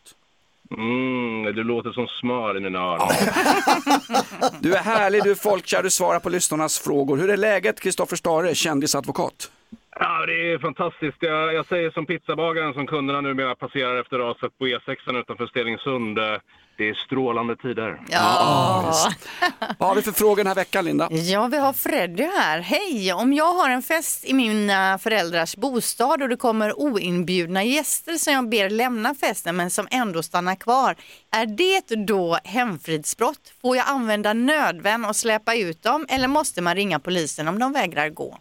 Mm, 0.71 1.55
du 1.55 1.63
låter 1.63 1.91
som 1.91 2.07
smör 2.07 2.57
i 2.57 2.61
mina 2.61 2.79
öron. 2.79 3.07
Du 4.59 4.75
är 4.75 4.79
härlig, 4.81 5.23
du 5.23 5.31
är 5.31 5.35
folkkär, 5.35 5.83
du 5.83 5.89
svarar 5.89 6.19
på 6.19 6.29
lyssnarnas 6.29 6.79
frågor. 6.79 7.17
Hur 7.17 7.29
är 7.29 7.37
läget 7.37 7.79
Kristoffer 7.79 8.15
Stare, 8.15 8.55
kändisadvokat? 8.55 9.51
Ja, 9.99 10.25
det 10.25 10.51
är 10.51 10.59
fantastiskt. 10.59 11.17
Jag, 11.19 11.53
jag 11.53 11.65
säger 11.67 11.91
som 11.91 12.05
pizzabagaren 12.05 12.73
som 12.73 12.87
kunderna 12.87 13.21
numera 13.21 13.55
passerar 13.55 14.01
efter 14.01 14.17
raset 14.17 14.57
på 14.57 14.67
E6 14.67 15.19
utanför 15.19 15.47
Stenungsund. 15.47 16.17
Eh, 16.19 16.37
Det 16.77 16.89
är 16.89 16.93
strålande 16.93 17.55
tider. 17.55 18.01
Ja. 18.09 18.93
Vad 19.79 19.89
har 19.89 19.95
vi 19.95 20.01
för 20.01 20.11
frågor 20.11 20.35
den 20.37 20.47
här 20.47 20.55
veckan 20.55 20.85
Linda? 20.85 21.07
Ja, 21.11 21.47
vi 21.47 21.57
har 21.57 21.73
Freddy 21.73 22.23
här. 22.23 22.59
Hej! 22.59 23.13
Om 23.13 23.33
jag 23.33 23.53
har 23.53 23.69
en 23.69 23.81
fest 23.81 24.25
i 24.25 24.33
mina 24.33 24.97
föräldrars 24.97 25.55
bostad 25.55 26.21
och 26.23 26.29
det 26.29 26.37
kommer 26.37 26.79
oinbjudna 26.79 27.63
gäster 27.63 28.13
som 28.13 28.33
jag 28.33 28.49
ber 28.49 28.69
lämna 28.69 29.15
festen 29.15 29.55
men 29.55 29.69
som 29.69 29.87
ändå 29.91 30.23
stannar 30.23 30.55
kvar. 30.55 30.95
Är 31.35 31.45
det 31.45 31.95
då 32.07 32.37
hemfridsbrott? 32.43 33.53
Får 33.61 33.77
jag 33.77 33.85
använda 33.89 34.33
nödvärn 34.33 35.05
och 35.05 35.15
släpa 35.15 35.55
ut 35.55 35.83
dem 35.83 36.05
eller 36.09 36.27
måste 36.27 36.61
man 36.61 36.75
ringa 36.75 36.99
polisen 36.99 37.47
om 37.47 37.59
de 37.59 37.73
vägrar 37.73 38.09
gå? 38.09 38.37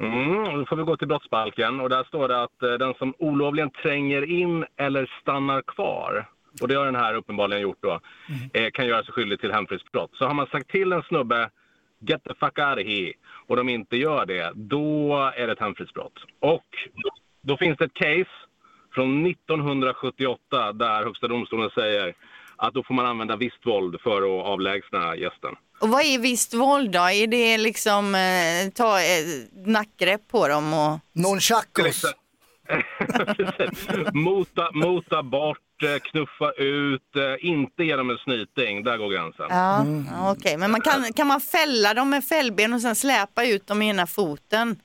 Mm, 0.00 0.58
då 0.58 0.66
får 0.66 0.76
vi 0.76 0.82
gå 0.82 0.96
till 0.96 1.08
brottsbalken 1.08 1.80
och 1.80 1.88
där 1.88 2.04
står 2.04 2.28
det 2.28 2.42
att 2.42 2.62
eh, 2.62 2.72
den 2.72 2.94
som 2.94 3.14
olovligen 3.18 3.70
tränger 3.70 4.30
in 4.30 4.64
eller 4.76 5.10
stannar 5.20 5.62
kvar, 5.62 6.28
och 6.62 6.68
det 6.68 6.74
har 6.74 6.84
den 6.84 6.94
här 6.94 7.14
uppenbarligen 7.14 7.62
gjort 7.62 7.82
då, 7.82 8.00
eh, 8.52 8.70
kan 8.70 8.86
göra 8.86 9.04
sig 9.04 9.12
skyldig 9.12 9.40
till 9.40 9.52
hemfridsbrott. 9.52 10.10
Så 10.14 10.26
har 10.26 10.34
man 10.34 10.46
sagt 10.46 10.70
till 10.70 10.92
en 10.92 11.02
snubbe 11.02 11.50
get 12.00 12.24
the 12.24 12.34
fuck 12.34 12.58
out 12.58 12.78
of 12.78 12.86
here 12.86 13.12
och 13.46 13.56
de 13.56 13.68
inte 13.68 13.96
gör 13.96 14.26
det, 14.26 14.52
då 14.54 15.16
är 15.36 15.46
det 15.46 15.52
ett 15.52 15.60
hemfridsbrott. 15.60 16.18
Och 16.40 16.66
då 17.42 17.56
finns 17.56 17.78
det 17.78 17.84
ett 17.84 17.94
case 17.94 18.30
från 18.94 19.26
1978 19.26 20.72
där 20.72 21.04
Högsta 21.04 21.28
domstolen 21.28 21.70
säger 21.70 22.14
att 22.56 22.74
då 22.74 22.82
får 22.82 22.94
man 22.94 23.06
använda 23.06 23.36
visst 23.36 23.66
våld 23.66 24.00
för 24.00 24.22
att 24.22 24.46
avlägsna 24.46 25.16
gästen. 25.16 25.56
Och 25.80 25.88
vad 25.88 26.02
är 26.04 26.18
visst 26.18 26.54
våld 26.54 26.90
då? 26.90 26.98
Är 27.10 27.26
det 27.26 27.58
liksom 27.58 28.14
eh, 28.14 28.70
ta 28.74 29.00
eh, 29.00 29.24
nackgrepp 29.66 30.28
på 30.28 30.48
dem 30.48 30.74
och... 30.74 30.98
Nonchakos. 31.12 32.04
Mota, 34.12 34.70
mota 34.72 35.22
bort, 35.22 35.82
eh, 35.82 35.98
knuffa 35.98 36.52
ut, 36.52 37.16
eh, 37.16 37.46
inte 37.50 37.84
ge 37.84 37.96
dem 37.96 38.10
en 38.10 38.18
snyting. 38.18 38.84
Där 38.84 38.96
går 38.96 39.10
gränsen. 39.10 39.46
Ja, 39.48 39.86
ja, 40.10 40.32
okej. 40.32 40.56
Men 40.56 40.70
man 40.70 40.80
kan, 40.80 41.12
kan 41.12 41.26
man 41.26 41.40
fälla 41.40 41.94
dem 41.94 42.10
med 42.10 42.24
fällben 42.24 42.72
och 42.74 42.80
sen 42.80 42.94
släpa 42.94 43.44
ut 43.44 43.66
dem 43.66 43.82
i 43.82 43.88
ena 43.88 44.06
foten? 44.06 44.76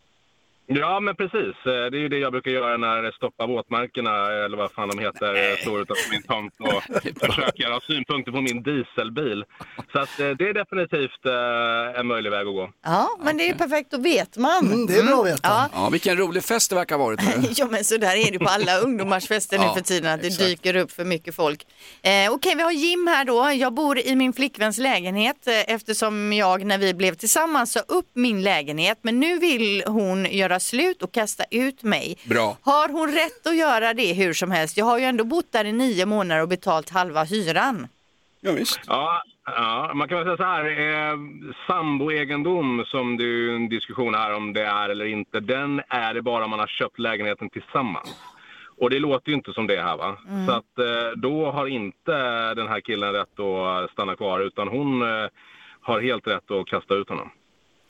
Ja, 0.68 1.00
men 1.00 1.16
precis. 1.16 1.56
Eh, 1.66 1.86
Det 1.92 1.98
är 1.98 2.04
ju 2.06 2.10
det 2.10 2.18
jag 2.18 2.32
brukar 2.32 2.52
göra 2.52 2.78
när 2.78 3.04
jag 3.04 3.14
stoppar 3.14 3.48
våtmarkerna, 3.48 4.32
eller 4.46 4.58
vad 4.58 4.72
fan 4.72 4.90
de 4.90 5.00
heter, 5.00 5.52
eh, 5.52 5.58
står 5.58 5.82
utanför 5.82 6.12
min 6.12 6.24
tomt 6.24 6.54
och 6.60 6.84
försöker 7.28 7.72
ha 7.72 7.82
synpunkter 7.82 8.32
på 8.32 8.42
min 8.42 8.64
dieselbil. 8.64 9.44
Så 9.92 10.00
att 10.00 10.20
eh, 10.20 10.30
det 10.30 10.50
är 10.50 10.54
definitivt 10.54 11.26
eh, 11.26 12.00
en 12.00 12.08
möjlig 12.08 12.32
väg 12.32 12.48
att 12.48 12.54
gå. 12.54 12.70
Ja, 12.84 13.10
men 13.24 13.38
det 13.38 13.50
är 13.50 13.54
perfekt, 13.54 13.92
då 13.92 13.98
vet 13.98 14.38
man. 14.38 14.66
Mm, 14.66 14.86
det 14.86 14.96
är 15.00 15.04
bra 15.04 15.20
att 15.22 15.28
veta. 15.28 15.40
Ja. 15.44 15.70
Ja, 15.74 15.90
vilken 15.90 16.18
rolig 16.18 16.44
fest 16.44 16.70
det 16.70 16.76
verkar 16.76 16.98
ha 16.98 17.06
varit. 17.06 17.20
Ja 17.58 17.68
men 17.72 17.84
så 17.84 17.98
där 17.98 18.16
är 18.28 18.32
det 18.32 18.40
på 18.40 18.50
alla 18.50 18.78
ungdomars 18.86 19.28
fester 19.28 19.58
nu 19.60 19.64
Ja, 19.66 19.74
för 19.74 19.82
tiden 19.82 20.14
att 20.14 20.22
det 20.22 20.28
exakt. 20.28 20.46
dyker 20.50 20.76
upp 20.76 20.92
för 20.92 21.06
mycket 21.06 21.36
folk. 21.36 21.64
Eh, 22.02 22.32
Okej 22.34 22.56
vi 22.56 22.62
har 22.64 22.72
Jim 22.72 23.08
här 23.08 23.26
då. 23.26 23.52
Jag 23.56 23.74
bor 23.74 24.00
i 24.00 24.16
min 24.16 24.34
flickväns 24.34 24.78
lägenhet 24.78 25.48
eftersom 25.68 26.34
jag 26.34 26.66
när 26.66 26.78
vi 26.78 26.94
blev 26.94 27.14
tillsammans 27.16 27.72
sa 27.72 27.80
upp 27.80 28.10
min 28.14 28.44
lägenhet 28.44 28.98
men 29.02 29.20
nu 29.20 29.40
vill 29.40 29.84
hon 29.88 30.26
göra 30.26 30.55
slut 30.60 31.02
och 31.02 31.12
kasta 31.12 31.44
ut 31.52 31.84
mig. 31.84 32.18
Bra. 32.30 32.58
Har 32.62 32.90
hon 32.90 33.12
rätt 33.12 33.48
att 33.48 33.58
göra 33.58 33.94
det 33.94 34.14
hur 34.14 34.34
som 34.34 34.52
helst? 34.52 34.78
Jag 34.78 34.86
har 34.86 35.00
ju 35.00 35.06
ändå 35.06 35.24
bott 35.24 35.52
där 35.52 35.66
i 35.66 35.72
nio 35.72 36.06
månader 36.06 36.42
och 36.42 36.48
betalt 36.48 36.90
halva 36.90 37.24
hyran. 37.24 37.88
Ja, 38.42 38.52
visst. 38.52 38.80
Ja, 38.88 39.24
ja, 39.46 39.92
man 39.96 40.08
kan 40.08 40.18
väl 40.18 40.26
säga 40.26 40.38
så 40.38 40.44
här. 40.44 40.66
Eh, 40.66 41.18
samboegendom, 41.68 42.84
som 42.88 43.16
ju 43.16 43.56
en 43.56 43.70
diskussion 43.70 44.16
här 44.16 44.34
om 44.34 44.54
det 44.54 44.66
är 44.66 44.90
eller 44.90 45.06
inte, 45.06 45.40
den 45.40 45.82
är 45.90 46.14
det 46.14 46.22
bara 46.22 46.44
om 46.44 46.50
man 46.50 46.60
har 46.60 46.68
köpt 46.68 47.00
lägenheten 47.00 47.50
tillsammans. 47.50 48.22
Och 48.78 48.90
det 48.90 49.00
låter 49.00 49.30
ju 49.30 49.36
inte 49.36 49.54
som 49.54 49.68
det 49.68 49.82
här 49.82 49.98
va. 49.98 50.18
Mm. 50.30 50.46
Så 50.46 50.52
att 50.52 50.80
eh, 50.80 51.12
då 51.16 51.52
har 51.52 51.68
inte 51.68 52.14
den 52.54 52.68
här 52.68 52.80
killen 52.80 53.14
rätt 53.14 53.40
att 53.40 53.92
stanna 53.92 54.16
kvar 54.16 54.40
utan 54.40 54.68
hon 54.68 55.02
eh, 55.02 55.28
har 55.82 56.02
helt 56.02 56.28
rätt 56.28 56.52
att 56.52 56.68
kasta 56.68 56.94
ut 56.94 57.10
honom. 57.10 57.30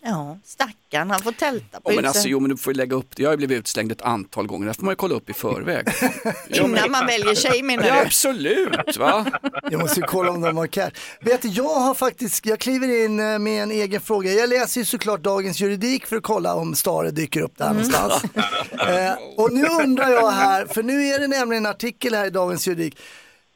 Ja, 0.07 0.37
stackarn, 0.43 1.11
han 1.11 1.19
får 1.19 1.31
tälta 1.31 1.81
på 1.81 1.91
Ja, 1.91 1.95
men 1.95 2.05
alltså, 2.05 2.27
jo, 2.27 2.39
men 2.39 2.49
du 2.49 2.57
får 2.57 2.73
ju 2.73 2.77
lägga 2.77 2.95
upp 2.95 3.15
det. 3.15 3.23
Jag 3.23 3.29
har 3.29 3.33
ju 3.33 3.37
blivit 3.37 3.57
utslängd 3.59 3.91
ett 3.91 4.01
antal 4.01 4.47
gånger. 4.47 4.67
Det 4.67 4.73
får 4.73 4.83
man 4.83 4.91
ju 4.91 4.95
kolla 4.95 5.15
upp 5.15 5.29
i 5.29 5.33
förväg. 5.33 5.87
Innan 6.49 6.91
man 6.91 7.05
väljer 7.05 7.35
tjej 7.35 7.63
menar 7.63 7.87
Ja, 7.87 7.93
du? 7.95 7.99
absolut. 8.01 8.97
Va? 8.97 9.25
Jag 9.71 9.79
måste 9.81 9.99
ju 9.99 10.05
kolla 10.05 10.31
om 10.31 10.41
de 10.41 10.57
har 10.57 10.67
cash. 10.67 10.91
Vet 11.21 11.41
du, 11.41 11.47
jag 11.47 11.75
har 11.75 11.93
faktiskt, 11.93 12.45
jag 12.45 12.59
kliver 12.59 13.05
in 13.05 13.19
eh, 13.19 13.39
med 13.39 13.63
en 13.63 13.71
egen 13.71 14.01
fråga. 14.01 14.31
Jag 14.31 14.49
läser 14.49 14.81
ju 14.81 14.85
såklart 14.85 15.21
Dagens 15.23 15.59
Juridik 15.59 16.05
för 16.05 16.15
att 16.15 16.23
kolla 16.23 16.55
om 16.55 16.75
Stare 16.75 17.11
dyker 17.11 17.41
upp 17.41 17.57
där 17.57 17.67
någonstans. 17.69 18.23
Eh, 18.89 19.13
och 19.37 19.53
nu 19.53 19.65
undrar 19.83 20.09
jag 20.09 20.31
här, 20.31 20.65
för 20.65 20.83
nu 20.83 21.07
är 21.07 21.19
det 21.19 21.27
nämligen 21.27 21.65
en 21.65 21.71
artikel 21.71 22.13
här 22.15 22.25
i 22.25 22.29
Dagens 22.29 22.67
Juridik. 22.67 22.97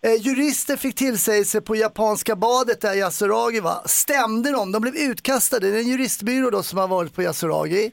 Eh, 0.01 0.13
jurister 0.21 0.77
fick 0.77 0.95
tillsägelse 0.95 1.61
på 1.61 1.75
japanska 1.75 2.35
badet 2.35 2.81
där 2.81 2.93
Yasuragi 2.93 3.59
va? 3.59 3.83
Stämde 3.85 4.51
de? 4.51 4.71
De 4.71 4.81
blev 4.81 4.95
utkastade. 4.95 5.71
Det 5.71 5.77
är 5.77 5.81
en 5.81 5.87
juristbyrå 5.87 6.49
då 6.49 6.63
som 6.63 6.77
har 6.79 6.87
varit 6.87 7.13
på 7.13 7.23
Yasuragi. 7.23 7.91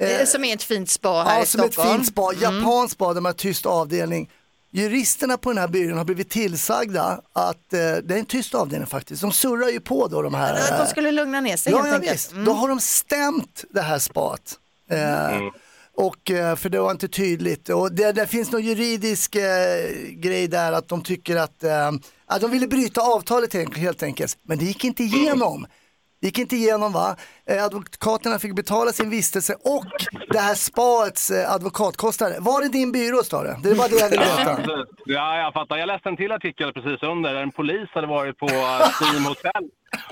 Eh, 0.00 0.26
Som 0.26 0.44
är 0.44 0.54
ett 0.54 0.62
fint 0.62 0.90
spa 0.90 1.22
här 1.22 1.36
Ja, 1.36 1.42
i 1.42 1.46
som 1.46 1.60
ett 1.60 1.72
Stockholm. 1.72 1.96
fint 1.98 2.06
spa, 2.08 2.32
Mm. 2.32 2.42
japanskt 2.58 2.92
spa 2.94 3.06
där 3.14 3.20
man 3.20 3.24
har 3.30 3.32
tyst 3.32 3.66
avdelning. 3.66 4.30
Juristerna 4.70 5.36
på 5.36 5.50
den 5.50 5.58
här 5.58 5.68
byrån 5.68 5.98
har 5.98 6.04
blivit 6.04 6.30
tillsagda 6.30 7.20
att 7.32 7.72
eh, 7.72 7.78
det 7.80 8.14
är 8.14 8.18
en 8.18 8.24
tyst 8.26 8.54
avdelning 8.54 8.86
faktiskt. 8.86 9.22
De 9.22 9.32
surrar 9.32 9.68
ju 9.68 9.80
på 9.80 10.08
då 10.08 10.22
de 10.22 10.34
här. 10.34 10.54
Att 10.72 10.78
de 10.78 10.86
skulle 10.86 11.10
lugna 11.12 11.40
ner 11.40 11.56
sig 11.56 11.72
ja, 11.72 11.78
helt 11.78 11.88
ja, 11.88 11.94
enkelt. 11.94 12.14
visst. 12.14 12.30
Då 12.46 12.52
har 12.52 12.68
de 12.68 12.80
stämt 12.80 13.64
det 13.70 13.80
här 13.80 13.98
spat. 13.98 14.58
Eh, 14.90 15.38
och, 15.96 16.30
eh, 16.30 16.56
för 16.56 16.68
det 16.68 16.80
var 16.80 16.90
inte 16.90 17.08
tydligt. 17.08 17.68
Och 17.68 17.92
det, 17.92 18.12
det 18.12 18.26
finns 18.26 18.52
någon 18.52 18.62
juridisk 18.62 19.34
eh, 19.36 19.42
grej 20.10 20.48
där 20.48 20.72
att 20.72 20.88
de 20.88 21.02
tycker 21.02 21.36
att, 21.36 21.64
eh, 21.64 21.92
att 22.26 22.40
de 22.40 22.50
ville 22.50 22.66
bryta 22.66 23.00
avtalet 23.00 23.54
helt- 23.76 24.02
enkelt. 24.02 24.38
Men 24.42 24.58
det 24.58 24.64
gick 24.64 24.84
inte 24.84 25.02
igenom. 25.02 25.66
Det 26.20 26.26
gick 26.28 26.38
inte 26.38 26.56
igenom 26.56 26.92
va? 26.92 27.16
Eh, 27.50 27.64
advokaterna 27.64 28.38
fick 28.38 28.54
betala 28.56 28.92
sin 28.92 29.10
vistelse 29.10 29.54
och 29.64 29.84
det 30.28 30.38
här 30.38 30.54
spaets 30.54 31.30
eh, 31.30 31.52
advokatkostnader. 31.52 32.40
Var 32.40 32.62
det 32.62 32.68
din 32.68 32.92
byrå 32.92 33.22
Stare? 33.22 33.56
Det 33.62 33.70
är 33.70 33.74
bara 33.74 33.88
det 33.88 33.98
jag 33.98 34.10
vill 34.10 34.18
veta. 34.18 34.58
ja, 35.04 35.38
jag 35.38 35.52
fattar. 35.52 35.76
Jag 35.76 35.86
läste 35.86 36.08
en 36.08 36.16
till 36.16 36.32
artikel 36.32 36.72
precis 36.72 37.02
under 37.02 37.34
där 37.34 37.42
en 37.42 37.50
polis 37.50 37.88
hade 37.92 38.06
varit 38.06 38.38
på 38.38 38.46
eh, 38.46 38.88
Steam 39.00 39.24
Hotel 39.24 39.64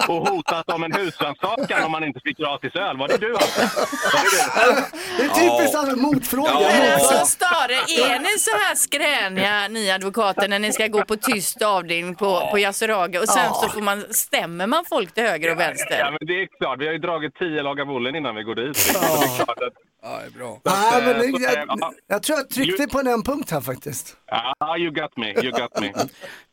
och 0.09 0.29
hotat 0.29 0.71
om 0.71 0.83
en 0.85 0.93
husrannsakan 0.93 1.85
om 1.85 1.93
man 1.93 2.05
inte 2.05 2.21
fick 2.25 2.39
gratis 2.39 2.75
öl. 2.75 2.97
Var 2.97 3.09
det 3.09 3.19
du? 3.19 3.33
Var 3.33 3.41
det 3.41 4.31
du? 4.31 4.83
Det 5.17 5.23
är 5.25 5.29
typiskt 5.29 5.75
ja. 5.75 5.97
motfråga. 5.97 6.51
Ja. 6.51 6.69
Men 6.79 6.93
alltså 6.93 7.27
Stare, 7.27 7.75
är 7.75 8.19
ni 8.19 8.39
så 8.39 8.51
här 8.51 8.75
skräniga 8.75 9.69
ni 9.69 9.91
advokater 9.91 10.49
när 10.49 10.59
ni 10.59 10.73
ska 10.73 10.87
gå 10.87 11.05
på 11.05 11.17
tyst 11.17 11.63
avdelning 11.63 12.15
på, 12.15 12.49
på 12.51 12.59
Yasuragi 12.59 13.19
och 13.19 13.29
sen 13.29 13.55
så 13.55 13.69
får 13.69 13.81
man, 13.81 14.05
stämmer 14.11 14.67
man 14.67 14.85
folk 14.89 15.15
till 15.15 15.23
höger 15.25 15.49
och 15.49 15.53
Ja, 15.63 15.67
vänster? 15.67 16.09
men 16.11 16.27
det 16.29 16.43
är 16.43 16.49
klart. 16.61 16.81
Vi 16.81 16.87
har 16.87 16.93
ju 16.93 16.99
dragit 16.99 17.35
tio 17.35 17.63
lagar 17.63 17.85
Wollen 17.85 18.17
innan 18.17 18.35
vi 18.35 18.43
går 18.43 18.55
dit. 18.55 18.77
Så 18.77 18.99
det 19.01 19.07
är 19.07 19.45
klart 19.45 19.63
att... 19.63 19.92
Ja, 20.05 20.19
det 20.19 20.27
är 20.27 20.31
bra. 20.31 20.61
Nej, 20.65 21.03
men 21.03 21.33
Så, 21.33 21.39
det, 21.39 21.45
eh, 21.47 21.53
jag, 21.53 21.65
ja. 21.69 21.93
jag 22.09 22.23
tror 22.23 22.39
jag 22.39 22.51
tryckte 22.51 22.87
på 22.87 22.99
en 23.01 23.23
punkt 23.23 23.51
här 23.51 23.61
faktiskt. 23.61 24.17
Ja, 24.59 24.79
you 24.79 24.91
got 24.91 25.17
me. 25.17 25.27
You 25.27 25.51
got 25.51 25.81
me. 25.81 25.93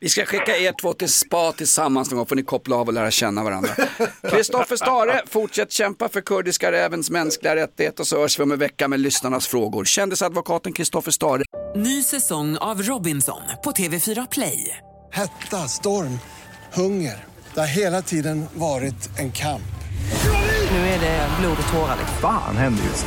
Vi 0.00 0.08
ska 0.08 0.24
skicka 0.24 0.56
er 0.56 0.72
två 0.80 0.92
till 0.92 1.12
spa 1.12 1.52
tillsammans 1.52 2.10
någon 2.10 2.16
gång 2.16 2.26
får 2.26 2.36
ni 2.36 2.42
koppla 2.42 2.76
av 2.76 2.86
och 2.86 2.92
lära 2.94 3.10
känna 3.10 3.44
varandra. 3.44 3.70
Kristoffer 4.30 4.76
Stare, 4.76 5.22
fortsätt 5.26 5.72
kämpa 5.72 6.08
för 6.08 6.20
kurdiska 6.20 6.72
rävens 6.72 7.10
mänskliga 7.10 7.56
rättigheter 7.56 8.04
så 8.04 8.20
hörs 8.20 8.38
vi 8.38 8.42
om 8.42 8.52
en 8.52 8.58
vecka 8.58 8.88
med 8.88 9.00
lyssnarnas 9.00 9.46
frågor. 9.46 9.84
Kändisadvokaten 9.84 10.72
Kristoffer 10.72 11.10
Stare. 11.10 11.42
Ny 11.76 12.02
säsong 12.02 12.56
av 12.56 12.82
Robinson 12.82 13.42
på 13.64 13.70
TV4 13.70 14.28
Play. 14.30 14.76
Hetta, 15.12 15.56
storm, 15.56 16.18
hunger. 16.72 17.24
Det 17.54 17.60
har 17.60 17.66
hela 17.66 18.02
tiden 18.02 18.46
varit 18.54 19.18
en 19.18 19.32
kamp. 19.32 19.62
Nu 20.70 20.76
är 20.76 21.00
det 21.00 21.28
blod 21.40 21.56
och 21.66 21.72
tårar. 21.72 21.96
Fan 22.20 22.56
händer 22.56 22.84
just 22.84 23.06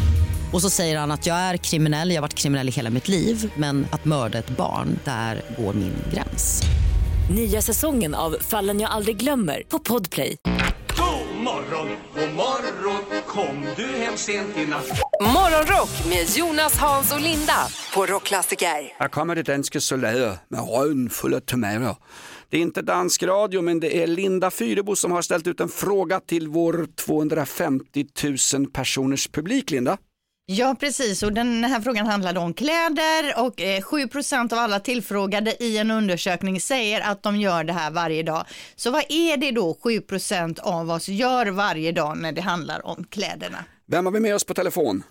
Och 0.53 0.61
så 0.61 0.69
säger 0.69 0.97
han 0.97 1.11
att 1.11 1.25
jag 1.25 1.37
är 1.37 1.57
kriminell, 1.57 2.09
jag 2.09 2.17
har 2.17 2.21
varit 2.21 2.33
kriminell 2.33 2.69
i 2.69 2.71
hela 2.71 2.89
mitt 2.89 3.07
liv 3.07 3.53
men 3.55 3.87
att 3.91 4.05
mörda 4.05 4.37
ett 4.37 4.49
barn, 4.49 4.99
där 5.03 5.41
går 5.57 5.73
min 5.73 5.93
gräns. 6.13 6.63
Nya 7.35 7.61
säsongen 7.61 8.15
av 8.15 8.35
Fallen 8.41 8.79
jag 8.79 8.91
aldrig 8.91 9.17
glömmer 9.17 9.63
på 9.69 9.79
Podplay. 9.79 10.37
God 10.97 11.43
morgon, 11.43 11.87
god 12.15 12.35
morgon 12.35 13.21
Kom 13.27 13.65
du 13.75 13.87
hem 13.87 14.17
sent 14.17 14.57
i 14.57 14.65
natt 14.65 14.87
Morgonrock 15.21 16.09
med 16.09 16.37
Jonas, 16.37 16.77
Hans 16.77 17.13
och 17.13 17.21
Linda 17.21 17.67
på 17.95 18.05
Rockklassiker. 18.05 18.93
Här 18.99 19.07
kommer 19.07 19.35
det 19.35 19.43
danska 19.43 19.79
soldater 19.79 20.37
med 20.47 20.59
röven 20.59 21.09
full 21.09 21.33
av 21.33 21.39
tomater. 21.39 21.95
Det 22.49 22.57
är 22.57 22.61
inte 22.61 22.81
dansk 22.81 23.23
radio 23.23 23.61
men 23.61 23.79
det 23.79 24.03
är 24.03 24.07
Linda 24.07 24.51
Fyrebo 24.51 24.95
som 24.95 25.11
har 25.11 25.21
ställt 25.21 25.47
ut 25.47 25.59
en 25.59 25.69
fråga 25.69 26.19
till 26.19 26.47
vår 26.47 26.87
250 27.05 28.05
000 28.53 28.67
personers 28.67 29.27
publik, 29.27 29.71
Linda. 29.71 29.97
Ja, 30.57 30.75
precis. 30.79 31.23
Och 31.23 31.33
den 31.33 31.63
här 31.63 31.81
frågan 31.81 32.07
handlade 32.07 32.39
om 32.39 32.53
kläder 32.53 33.33
och 33.45 33.61
eh, 33.61 33.81
7 33.81 33.97
av 34.51 34.59
alla 34.59 34.79
tillfrågade 34.79 35.63
i 35.63 35.77
en 35.77 35.91
undersökning 35.91 36.59
säger 36.59 37.11
att 37.11 37.23
de 37.23 37.35
gör 37.35 37.63
det 37.63 37.73
här 37.73 37.91
varje 37.91 38.23
dag. 38.23 38.45
Så 38.75 38.91
vad 38.91 39.03
är 39.09 39.37
det 39.37 39.51
då 39.51 39.77
7% 39.83 40.59
av 40.59 40.89
oss 40.89 41.09
gör 41.09 41.45
varje 41.51 41.91
dag 41.91 42.17
när 42.17 42.31
det 42.31 42.41
handlar 42.41 42.85
om 42.85 43.03
kläderna? 43.03 43.57
Vem 43.87 44.05
har 44.05 44.13
vi 44.13 44.19
med 44.19 44.35
oss 44.35 44.43
på 44.43 44.53
telefon? 44.53 45.03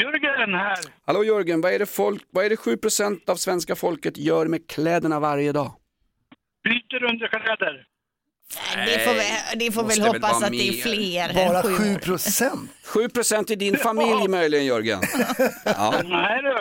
Jörgen 0.00 0.54
här. 0.54 0.78
Hallå 1.06 1.24
Jörgen, 1.24 1.60
vad 1.60 1.72
är 1.72 1.78
det, 1.78 1.86
folk, 1.86 2.22
vad 2.30 2.44
är 2.44 2.50
det 2.50 2.56
7 2.56 2.78
av 3.26 3.36
svenska 3.36 3.74
folket 3.76 4.18
gör 4.18 4.46
med 4.46 4.68
kläderna 4.68 5.20
varje 5.20 5.52
dag? 5.52 5.72
Byter 6.64 7.04
underkläder. 7.04 7.91
Det 8.86 9.04
får, 9.04 9.14
vi, 9.14 9.64
det 9.64 9.72
får 9.72 9.82
väl 9.82 10.00
väl 10.00 10.08
hoppas 10.08 10.42
att 10.42 10.50
det 10.50 10.68
är 10.68 10.82
fler 10.82 11.34
Bara 11.34 11.60
än 11.60 11.62
7 11.62 11.76
7 11.76 11.98
procent. 11.98 12.70
7% 12.86 13.52
i 13.52 13.56
din 13.56 13.76
familj 13.76 14.28
möjligen 14.28 14.64
Jörgen? 14.66 15.00
Ja. 15.64 15.94
Nej 16.04 16.42
du. 16.42 16.54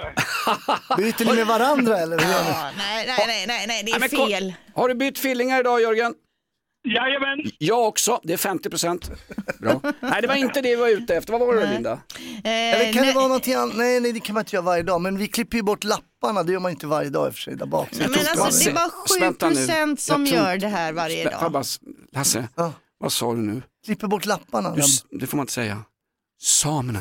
Byter 1.03 1.25
ni 1.25 1.35
med 1.35 1.47
varandra 1.47 1.97
eller? 1.99 2.17
hur? 2.17 2.31
Ja, 2.31 2.71
nej, 2.77 3.07
nej, 3.27 3.45
nej, 3.47 3.67
nej, 3.67 3.83
det 3.83 3.91
är 3.91 3.99
Nej, 3.99 4.09
fel. 4.09 4.53
Har 4.75 4.87
du 4.87 4.95
bytt 4.95 5.19
fillingar 5.19 5.59
idag 5.59 5.81
Jörgen? 5.81 6.13
Jajamän. 6.83 7.51
Jag 7.57 7.87
också, 7.87 8.19
det 8.23 8.33
är 8.33 8.37
50 8.37 8.69
Bra. 9.59 9.81
Nej 9.99 10.21
det 10.21 10.27
var 10.27 10.35
inte 10.35 10.61
det 10.61 10.69
vi 10.69 10.75
var 10.75 10.87
ute 10.89 11.15
efter, 11.15 11.31
vad 11.33 11.41
var 11.47 11.55
det 11.55 11.73
Linda? 11.73 11.99
Eller 12.43 12.85
kan 12.93 13.01
det 13.01 13.01
nej. 13.01 13.13
vara 13.13 13.27
någonting 13.27 13.53
annat? 13.53 13.75
Nej, 13.75 13.99
nej, 13.99 14.11
det 14.13 14.19
kan 14.19 14.33
man 14.33 14.41
inte 14.41 14.55
göra 14.55 14.65
varje 14.65 14.83
dag. 14.83 15.01
Men 15.01 15.17
vi 15.17 15.27
klipper 15.27 15.57
ju 15.57 15.63
bort 15.63 15.83
lapparna, 15.83 16.43
det 16.43 16.51
gör 16.53 16.59
man 16.59 16.71
inte 16.71 16.87
varje 16.87 17.09
dag 17.09 17.27
i 17.27 17.29
och 17.29 17.33
för 17.33 17.41
sig 17.41 17.55
där 17.55 17.65
bak. 17.65 17.89
Men 17.97 18.13
alltså, 18.39 18.69
det 18.69 18.73
bara 18.75 18.89
7 18.89 19.19
Vänta 19.19 19.49
nu. 19.49 19.55
som 19.97 20.25
Jag 20.25 20.33
tror- 20.33 20.47
gör 20.49 20.57
det 20.57 20.67
här 20.67 20.93
varje 20.93 21.15
Spä- 21.15 21.23
får 21.23 21.31
jag 21.31 21.41
dag. 21.41 21.51
bara 21.51 21.61
s- 21.61 21.79
Lasse, 22.11 22.47
Ja. 22.55 22.73
vad 22.99 23.11
sa 23.11 23.33
du 23.33 23.41
nu? 23.41 23.61
Klipper 23.85 24.07
bort 24.07 24.25
lapparna. 24.25 24.75
Du, 24.75 24.81
s- 24.81 25.05
det 25.11 25.27
får 25.27 25.37
man 25.37 25.43
inte 25.43 25.53
säga. 25.53 25.83
Samerna. 26.41 26.99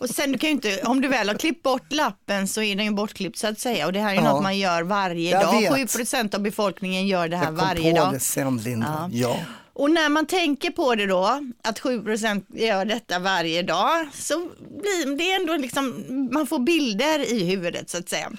Och 0.00 0.10
sen 0.10 0.32
du 0.32 0.38
kan 0.38 0.48
ju 0.48 0.54
inte, 0.54 0.80
om 0.84 1.00
du 1.00 1.08
väl 1.08 1.28
har 1.28 1.36
klippt 1.36 1.62
bort 1.62 1.92
lappen 1.92 2.48
så 2.48 2.62
är 2.62 2.76
den 2.76 2.84
ju 2.84 2.90
bortklippt 2.92 3.38
så 3.38 3.46
att 3.46 3.60
säga. 3.60 3.86
Och 3.86 3.92
det 3.92 4.00
här 4.00 4.08
är 4.10 4.14
ju 4.14 4.20
Ja. 4.20 4.32
något 4.32 4.42
man 4.42 4.58
gör 4.58 4.82
varje 4.82 5.30
Jag 5.30 5.42
dag. 5.42 5.60
vet. 5.60 5.90
7% 5.90 6.34
av 6.34 6.40
befolkningen 6.40 7.06
gör 7.06 7.28
det 7.28 7.36
här 7.36 7.44
Jag 7.44 7.58
kom 7.58 7.66
varje 7.68 7.90
på 7.92 7.98
dag. 7.98 8.12
det 8.12 8.20
sen 8.20 8.56
Linda. 8.56 9.10
Ja. 9.12 9.36
Och 9.74 9.90
när 9.90 10.08
man 10.08 10.26
tänker 10.26 10.70
på 10.70 10.94
det 10.94 11.06
då, 11.06 11.40
att 11.64 11.78
7% 11.80 12.44
gör 12.48 12.84
detta 12.84 13.18
varje 13.18 13.62
dag, 13.62 14.08
så 14.14 14.38
blir 14.58 15.16
det 15.18 15.32
ändå 15.32 15.56
liksom, 15.56 16.04
man 16.32 16.46
får 16.46 16.58
bilder 16.58 17.18
i 17.32 17.44
huvudet 17.44 17.90
så 17.90 17.98
att 17.98 18.08
säga. 18.08 18.32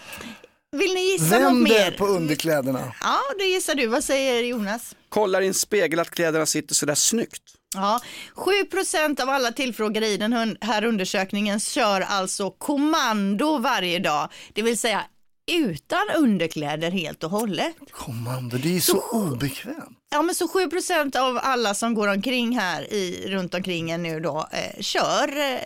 Vill 0.72 0.94
ni 0.94 1.00
gissa 1.12 1.26
något 1.26 1.42
Vänder 1.44 1.60
mer? 1.70 1.92
på 1.92 2.08
underkläderna. 2.08 2.94
Ja, 3.02 3.20
det 3.40 3.44
gissar 3.46 3.76
du. 3.76 3.88
Vad 3.88 4.04
säger 4.04 4.44
Jonas? 4.44 4.96
Kollar 5.10 5.42
i 5.42 5.48
en 5.48 5.54
spegel 5.54 6.00
att 6.00 6.10
kläderna 6.12 6.46
sitter 6.46 6.76
sådär 6.76 6.96
snyggt. 6.96 7.42
Ja, 7.76 8.00
7% 8.36 9.22
av 9.22 9.30
alla 9.30 9.52
tillfrågade 9.52 10.08
i 10.08 10.18
den 10.18 10.58
här 10.62 10.84
undersökningen 10.84 11.60
kör 11.60 12.02
alltså 12.02 12.52
kommando 12.52 13.58
varje 13.58 14.00
dag, 14.00 14.30
det 14.54 14.62
vill 14.62 14.78
säga 14.78 15.04
utan 15.52 16.10
underkläder 16.18 16.92
helt 16.92 17.24
och 17.24 17.30
hållet. 17.32 17.76
Kommando, 17.92 18.58
det 18.58 18.68
är 18.68 18.74
ju 18.74 18.82
så 18.82 19.02
obekvämt. 19.12 20.00
Ja, 20.12 20.22
men 20.22 20.36
så 20.36 20.48
7% 20.48 21.18
av 21.18 21.40
alla 21.44 21.74
som 21.74 21.94
går 21.94 22.08
omkring 22.08 22.60
här 22.60 22.94
i, 22.94 23.26
runt 23.28 23.54
omkring 23.54 23.92
en 23.92 24.04
nu 24.04 24.20
då 24.20 24.48
eh, 24.52 24.82
kör 24.82 25.40
eh, 25.40 25.60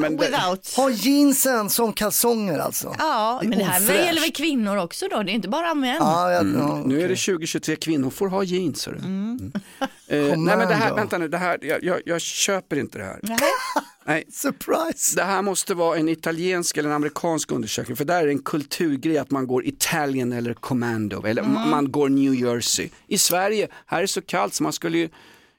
men 0.00 0.16
det- 0.16 0.26
without. 0.26 0.72
Ha 0.76 0.90
jeansen 0.90 1.70
som 1.70 1.92
kalsonger 1.92 2.58
alltså. 2.58 2.94
Ja, 2.98 3.38
Det 3.42 3.48
men 3.48 3.58
det 3.58 3.64
här 3.64 3.80
ofräscht. 3.82 4.04
gäller 4.06 4.20
väl 4.20 4.32
kvinnor 4.32 4.76
också 4.76 5.08
då? 5.08 5.22
Det 5.22 5.32
är 5.32 5.34
inte 5.34 5.48
bara 5.48 5.74
män. 5.74 5.96
Ja, 6.00 6.32
ja, 6.32 6.38
Mm. 6.38 6.58
ja, 6.60 6.82
Nu 6.86 7.00
är 7.02 7.08
det 7.08 7.16
2023, 7.16 7.76
kvinnor 7.76 8.10
får 8.10 8.28
ha 8.28 8.42
jeans. 8.42 8.86
hörru. 8.86 8.98
Mm. 8.98 9.52
Eh, 10.08 10.18
nej 10.22 10.36
men 10.36 10.58
det 10.58 10.64
här, 10.64 10.68
Commando. 10.74 10.94
vänta 10.96 11.18
nu, 11.18 11.28
det 11.28 11.38
här, 11.38 11.58
jag, 11.62 11.84
jag, 11.84 12.00
jag 12.04 12.20
köper 12.20 12.76
inte 12.78 12.98
det 12.98 13.04
här. 13.04 13.20
Nej. 14.06 14.24
Surprise! 14.32 15.16
Det 15.16 15.22
här 15.22 15.42
måste 15.42 15.74
vara 15.74 15.98
en 15.98 16.08
italiensk 16.08 16.76
eller 16.76 16.88
en 16.88 16.94
amerikansk 16.94 17.52
undersökning 17.52 17.96
för 17.96 18.04
där 18.04 18.20
är 18.22 18.26
det 18.26 18.32
en 18.32 18.38
kulturgrej 18.42 19.18
att 19.18 19.30
man 19.30 19.46
går 19.46 19.66
Italian 19.66 20.32
eller 20.32 20.54
commando 20.54 21.26
eller 21.26 21.42
Mm. 21.42 21.68
man 21.70 21.90
går 21.92 22.08
New 22.08 22.34
Jersey. 22.34 22.88
I 23.08 23.18
Sverige, 23.18 23.68
här 23.86 23.98
är 23.98 24.02
det 24.02 24.08
så 24.08 24.22
kallt 24.22 24.54
så 24.54 24.62
man 24.62 24.72
skulle 24.72 24.98
ju 24.98 25.08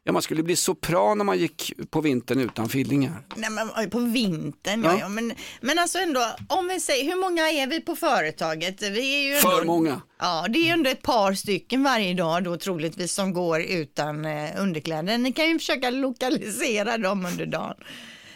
Ja, 0.08 0.14
man 0.14 0.22
skulle 0.22 0.44
bli 0.44 0.56
sopran 0.56 1.22
om 1.22 1.28
man 1.28 1.38
gick 1.38 1.74
på 1.90 2.02
vintern 2.02 2.40
utan 2.40 2.70
fillingar. 2.70 3.24
Nej, 3.36 3.50
men 3.50 3.90
på 3.90 4.00
vintern, 4.00 4.84
ja. 4.84 4.92
Ja. 4.92 5.00
ja. 5.00 5.10
Men, 5.10 5.34
men 5.62 5.80
alltså 5.80 5.98
ändå, 6.00 6.26
om 6.50 6.68
vi 6.68 6.80
säger, 6.80 7.04
hur 7.04 7.22
många 7.22 7.50
är 7.50 7.68
vi 7.68 7.82
på 7.82 7.96
företaget? 7.96 8.82
Vi 8.82 9.16
är 9.16 9.22
ju 9.22 9.36
ändå, 9.38 9.50
För 9.50 9.66
många. 9.66 10.02
Ja, 10.20 10.46
det 10.50 10.60
är 10.60 10.64
ju 10.64 10.70
ändå 10.70 10.90
ett 10.90 11.02
par 11.02 11.34
stycken 11.34 11.84
varje 11.84 12.14
dag 12.14 12.44
då 12.44 12.58
troligtvis 12.58 13.14
som 13.14 13.34
går 13.34 13.62
utan 13.62 14.26
eh, 14.26 14.50
underkläder. 14.58 15.18
Ni 15.18 15.32
kan 15.32 15.48
ju 15.48 15.60
försöka 15.60 15.90
lokalisera 15.90 16.98
dem 16.98 17.26
under 17.26 17.46
dagen. 17.46 17.76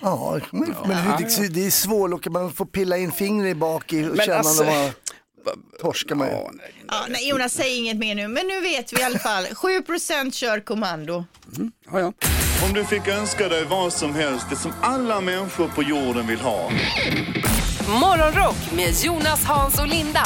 Ja, 0.02 0.40
men, 0.52 0.76
men 0.88 0.98
hur, 0.98 1.50
det 1.50 1.66
är 1.66 1.72
svårt, 1.72 2.28
man 2.28 2.54
får 2.54 2.66
pilla 2.66 2.98
in 2.98 3.12
fingret 3.12 3.58
bak 3.58 3.94
i 3.94 4.04
och 4.04 4.16
Men 4.16 4.26
känna 4.26 4.38
alltså- 4.38 4.92
torskar 5.82 6.16
man 6.16 6.28
ju. 6.28 6.34
Ja, 6.88 7.06
nej, 7.10 7.30
Jonas, 7.30 7.54
säg 7.54 7.78
inget 7.78 7.98
mer 7.98 8.16
nu, 8.16 8.28
men 8.28 8.48
nu 8.48 8.62
vet 8.62 8.94
vi 8.94 9.00
i 9.00 9.04
alla 9.04 9.20
fall. 9.20 9.46
7 9.56 9.68
kör 10.32 10.60
kommando. 10.60 11.26
Ja, 11.92 12.00
ja. 12.00 12.14
Om 12.68 12.74
du 12.74 12.86
fick 12.86 13.08
önska 13.08 13.48
dig 13.50 13.66
vad 13.66 13.94
som 13.94 14.16
helst, 14.16 14.46
det 14.50 14.56
som 14.56 14.72
alla 14.82 15.22
människor 15.22 15.68
på 15.68 15.84
jorden 15.84 16.28
vill 16.28 16.40
ha. 16.40 16.72
Morgonrock 18.02 18.72
med 18.76 18.94
Jonas, 19.04 19.44
Hans 19.44 19.80
och 19.80 19.88
Linda 19.88 20.24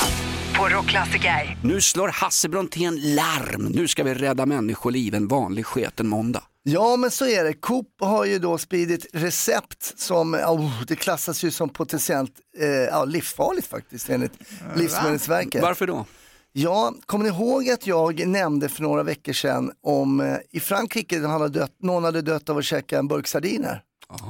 på 0.58 0.70
Rockklassiker. 0.70 1.58
Nu 1.64 1.82
slår 1.82 2.08
Hasse 2.08 2.50
Brontén 2.50 2.96
larm. 3.16 3.66
Nu 3.66 3.88
ska 3.88 4.04
vi 4.04 4.14
rädda 4.14 4.46
människoliv 4.46 5.16
en 5.16 5.28
vanlig 5.28 5.66
sketen 5.66 6.08
måndag. 6.08 6.44
Ja 6.68 6.96
men 6.96 7.12
så 7.12 7.26
är 7.26 7.44
det. 7.44 7.54
Coop 7.54 7.88
har 8.00 8.26
ju 8.26 8.40
då 8.40 8.58
spridit 8.58 9.06
recept 9.14 10.00
som, 10.00 10.34
oh, 10.34 10.84
det 10.88 10.96
klassas 10.96 11.44
ju 11.44 11.52
som 11.52 11.70
potentiellt 11.70 12.32
eh, 12.58 12.68
ja, 12.68 13.06
livsfarligt 13.06 13.68
faktiskt 13.68 14.10
enligt 14.10 14.34
Livsmedelsverket. 14.76 15.62
Varför 15.62 15.88
då? 15.88 16.06
Ja, 16.52 16.94
kommer 17.06 17.24
ni 17.24 17.30
ihåg 17.30 17.70
att 17.70 17.88
jag 17.88 18.28
nämnde 18.28 18.70
för 18.70 18.82
några 18.82 19.04
veckor 19.04 19.34
sedan 19.34 19.72
om 19.84 20.20
eh, 20.20 20.38
i 20.52 20.60
Frankrike 20.60 21.28
hade 21.28 21.50
dött, 21.50 21.76
någon 21.82 22.04
hade 22.04 22.22
dött 22.22 22.50
av 22.50 22.58
att 22.58 22.66
käka 22.66 23.00
en 23.00 23.08
burk 23.08 23.28
sardiner? 23.28 23.82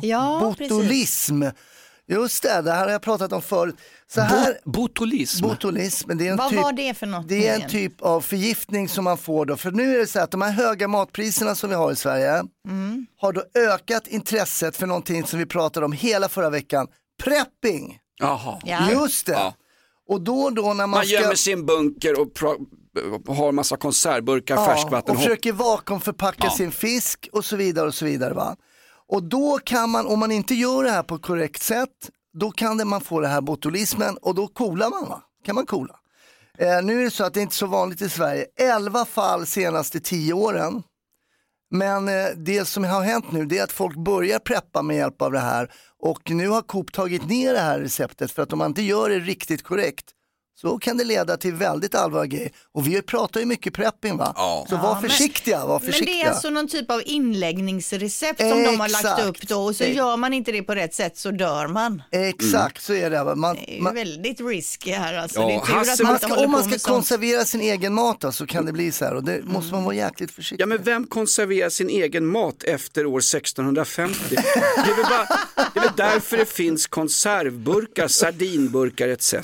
Ja, 0.01 0.55
precis. 0.57 1.29
Just 2.07 2.43
det, 2.43 2.61
det 2.61 2.71
här 2.71 2.83
har 2.83 2.91
jag 2.91 3.01
pratat 3.01 3.33
om 3.33 3.41
förut. 3.41 3.75
Så 4.07 4.21
här, 4.21 4.57
botulism? 4.65 5.43
Botulism, 5.47 6.17
det 6.17 6.27
är 6.27 6.31
en 6.31 6.37
Vad 6.37 6.49
typ, 6.49 6.61
var 6.61 6.73
det 6.73 6.93
för 6.93 7.05
något? 7.07 7.27
det 7.27 7.47
är 7.47 7.61
en 7.63 7.69
typ 7.69 8.01
av 8.01 8.21
förgiftning 8.21 8.89
som 8.89 9.03
man 9.03 9.17
får 9.17 9.45
då. 9.45 9.57
För 9.57 9.71
nu 9.71 9.95
är 9.95 9.99
det 9.99 10.07
så 10.07 10.19
att 10.19 10.31
de 10.31 10.41
här 10.41 10.51
höga 10.51 10.87
matpriserna 10.87 11.55
som 11.55 11.69
vi 11.69 11.75
har 11.75 11.91
i 11.91 11.95
Sverige 11.95 12.43
Mm. 12.67 13.05
har 13.17 13.33
då 13.33 13.43
ökat 13.55 14.07
intresset 14.07 14.77
för 14.77 14.87
någonting 14.87 15.23
som 15.25 15.39
vi 15.39 15.45
pratade 15.45 15.85
om 15.85 15.91
hela 15.91 16.29
förra 16.29 16.49
veckan, 16.49 16.87
prepping. 17.23 17.97
Jaha. 18.19 18.59
Just 18.91 19.25
det. 19.25 19.31
Ja. 19.31 19.53
Och 20.09 20.21
då 20.21 20.49
då 20.49 20.61
när 20.61 20.73
man, 20.73 20.89
Man 20.89 21.05
ska... 21.05 21.13
gömmer 21.21 21.35
sin 21.35 21.65
bunker 21.65 22.19
och 22.19 22.27
har 23.35 23.51
massa 23.51 23.77
konservburkar, 23.77 24.55
Ja, 24.55 24.65
färskvatten. 24.65 25.15
och 25.15 25.21
försöker 25.21 25.51
vakuumförpacka 25.53 26.43
Ja. 26.43 26.49
sin 26.49 26.71
fisk 26.71 27.29
och 27.31 27.45
så 27.45 27.55
vidare 27.55 27.87
och 27.87 27.93
så 27.95 28.05
vidare. 28.05 28.33
Va? 28.33 28.55
Och 29.07 29.23
då 29.23 29.59
kan 29.63 29.89
man, 29.89 30.07
om 30.07 30.19
man 30.19 30.31
inte 30.31 30.55
gör 30.55 30.83
det 30.83 30.91
här 30.91 31.03
på 31.03 31.17
korrekt 31.17 31.63
sätt, 31.63 32.09
då 32.39 32.51
kan 32.51 32.77
det, 32.77 32.85
man 32.85 33.01
få 33.01 33.19
det 33.19 33.27
här 33.27 33.41
botulismen 33.41 34.17
och 34.17 34.35
då 34.35 34.47
coolar 34.47 34.89
man. 34.89 35.09
Va? 35.09 35.21
Kan 35.45 35.55
man 35.55 35.65
coola. 35.65 35.99
Eh, 36.57 36.83
nu 36.83 36.99
är 36.99 37.03
det 37.03 37.11
så 37.11 37.23
att 37.23 37.33
det 37.33 37.39
är 37.39 37.41
inte 37.41 37.55
så 37.55 37.67
vanligt 37.67 38.01
i 38.01 38.09
Sverige. 38.09 38.45
11 38.59 39.05
fall 39.05 39.45
senaste 39.45 39.99
10 39.99 40.33
åren. 40.33 40.83
Men 41.71 42.07
eh, 42.07 42.27
det 42.35 42.65
som 42.65 42.83
har 42.83 43.01
hänt 43.01 43.31
nu 43.31 43.45
det 43.45 43.57
är 43.57 43.63
att 43.63 43.71
folk 43.71 43.95
börjar 43.95 44.39
preppa 44.39 44.81
med 44.81 44.95
hjälp 44.95 45.21
av 45.21 45.31
det 45.31 45.39
här 45.39 45.71
och 45.99 46.29
nu 46.29 46.47
har 46.47 46.61
Coop 46.61 46.91
tagit 46.93 47.29
ner 47.29 47.53
det 47.53 47.59
här 47.59 47.79
receptet 47.79 48.31
för 48.31 48.41
att 48.43 48.53
om 48.53 48.59
man 48.59 48.71
inte 48.71 48.81
gör 48.81 49.09
det 49.09 49.19
riktigt 49.19 49.63
korrekt 49.63 50.05
så 50.61 50.77
kan 50.77 50.97
det 50.97 51.03
leda 51.03 51.37
till 51.37 51.53
väldigt 51.53 51.95
allvarliga 51.95 52.37
grejer. 52.37 52.51
Och 52.73 52.87
vi 52.87 53.01
pratar 53.01 53.39
ju 53.39 53.45
mycket 53.45 53.73
prepping 53.73 54.17
va? 54.17 54.33
Så 54.69 54.75
var 54.77 54.83
Ja, 54.89 55.01
försiktiga, 55.01 55.65
var 55.65 55.79
Men 55.79 55.85
det 55.85 55.91
försiktiga. 55.91 56.25
är 56.25 56.29
alltså 56.29 56.49
någon 56.49 56.67
typ 56.67 56.91
av 56.91 57.01
inläggningsrecept 57.05 58.39
som 58.39 58.63
de 58.63 58.65
har 58.79 58.89
lagt 58.89 59.05
Exakt. 59.05 59.23
upp 59.25 59.41
då 59.47 59.61
och 59.63 59.75
så 59.75 59.83
gör 59.83 60.17
man 60.17 60.33
inte 60.33 60.51
det 60.51 60.63
på 60.63 60.75
rätt 60.75 60.93
sätt 60.93 61.17
så 61.17 61.31
dör 61.31 61.67
man. 61.67 62.01
Exakt 62.11 62.83
så 62.83 62.93
är 62.93 63.09
det. 63.09 63.23
Va? 63.23 63.35
Man, 63.35 63.55
Det 63.55 63.71
är 63.71 63.75
ju 63.75 63.81
man, 63.81 63.95
väldigt 63.95 64.41
risky 64.41 64.91
här 64.91 65.13
alltså. 65.17 65.39
Ja, 65.39 65.47
det 65.47 65.53
är 65.53 65.59
tur 65.59 65.73
att 65.79 65.87
Hasse, 65.87 66.03
man 66.03 66.19
ska, 66.19 66.35
om 66.45 66.51
man 66.51 66.61
ska 66.61 66.69
med 66.69 66.81
sånt. 66.81 66.93
konservera 66.95 67.45
sin 67.45 67.61
egen 67.61 67.93
mat 67.93 68.19
då, 68.19 68.31
så 68.31 68.45
kan 68.45 68.65
det 68.65 68.71
bli 68.71 68.91
så 68.91 69.05
här 69.05 69.13
och 69.15 69.23
det 69.23 69.41
måste 69.43 69.73
man 69.73 69.83
vara 69.83 69.95
jäkligt 69.95 70.31
försiktig 70.31 70.61
Ja 70.63 70.65
men 70.67 70.83
vem 70.83 71.07
konserverar 71.07 71.69
sin 71.69 71.89
egen 71.89 72.25
mat 72.25 72.63
efter 72.63 73.05
år 73.05 73.19
1650? 73.19 74.19
Det 74.29 74.35
är 74.35 75.09
bara, 75.09 75.27
det 75.73 75.79
är 75.79 75.83
väl 75.83 75.91
därför 75.97 76.37
det 76.37 76.45
finns 76.45 76.87
konservburkar, 76.87 78.07
sardinburkar 78.07 79.07
etc. 79.07 79.35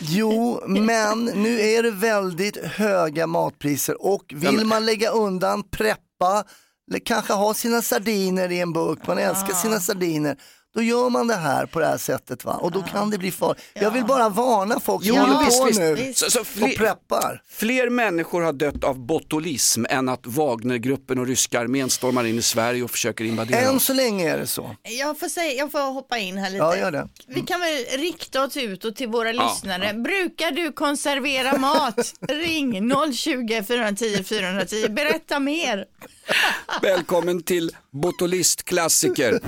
Jo, 0.00 0.57
men 0.66 1.24
nu 1.24 1.60
är 1.60 1.82
det 1.82 1.90
väldigt 1.90 2.56
höga 2.56 3.26
matpriser 3.26 4.02
och 4.06 4.24
vill 4.34 4.66
man 4.66 4.86
lägga 4.86 5.10
undan, 5.10 5.62
preppa, 5.62 6.44
eller 6.90 6.98
kanske 6.98 7.32
ha 7.32 7.54
sina 7.54 7.82
sardiner 7.82 8.52
i 8.52 8.60
en 8.60 8.72
burk, 8.72 9.06
man 9.06 9.18
älskar 9.18 9.54
sina 9.54 9.80
sardiner, 9.80 10.36
då 10.74 10.82
gör 10.82 11.10
man 11.10 11.26
det 11.26 11.34
här 11.34 11.66
på 11.66 11.80
det 11.80 11.86
här 11.86 11.98
sättet 11.98 12.44
va? 12.44 12.52
och 12.52 12.72
då 12.72 12.82
kan 12.82 13.10
det 13.10 13.18
bli 13.18 13.30
farligt. 13.30 13.62
Jag 13.74 13.90
vill 13.90 14.04
bara 14.04 14.28
varna 14.28 14.80
folk 14.80 15.04
som 15.06 15.14
Jo, 15.16 15.22
håller 15.22 15.44
visst, 15.44 15.60
på 15.60 15.66
visst. 15.66 15.78
nu 15.80 16.12
Så, 16.14 16.30
så 16.30 16.40
och 16.40 16.46
fler, 16.46 16.68
preppar. 16.76 17.42
fler 17.48 17.90
människor 17.90 18.42
har 18.42 18.52
dött 18.52 18.84
av 18.84 18.98
botulism 19.06 19.84
än 19.88 20.08
att 20.08 20.26
Wagnergruppen 20.26 21.18
och 21.18 21.26
ryska 21.26 21.60
armén 21.60 21.90
stormar 21.90 22.24
in 22.24 22.38
i 22.38 22.42
Sverige 22.42 22.82
och 22.82 22.90
försöker 22.90 23.24
invadera. 23.24 23.60
Än 23.60 23.80
så 23.80 23.92
länge 23.92 24.30
är 24.34 24.38
det 24.38 24.46
så. 24.46 24.76
Jag 24.82 25.18
får, 25.18 25.28
säga, 25.28 25.52
jag 25.52 25.72
får 25.72 25.92
hoppa 25.92 26.18
in 26.18 26.38
här 26.38 26.50
lite. 26.50 26.64
Ja, 26.64 26.76
gör 26.76 26.90
det. 26.90 27.08
Vi 27.26 27.40
kan 27.40 27.60
väl 27.60 27.84
rikta 28.00 28.44
oss 28.44 28.56
ut 28.56 28.84
och 28.84 28.96
till 28.96 29.08
våra 29.08 29.32
Ja, 29.32 29.48
lyssnare. 29.52 29.94
Brukar 29.94 30.50
du 30.50 30.72
konservera 30.72 31.58
mat? 31.58 32.12
Ring 32.28 32.90
020 33.14 33.62
410 33.68 34.24
410. 34.24 34.88
Berätta 34.88 35.38
mer. 35.40 35.84
Välkommen 36.82 37.42
till 37.42 37.70
Botulistklassiker. 37.90 39.40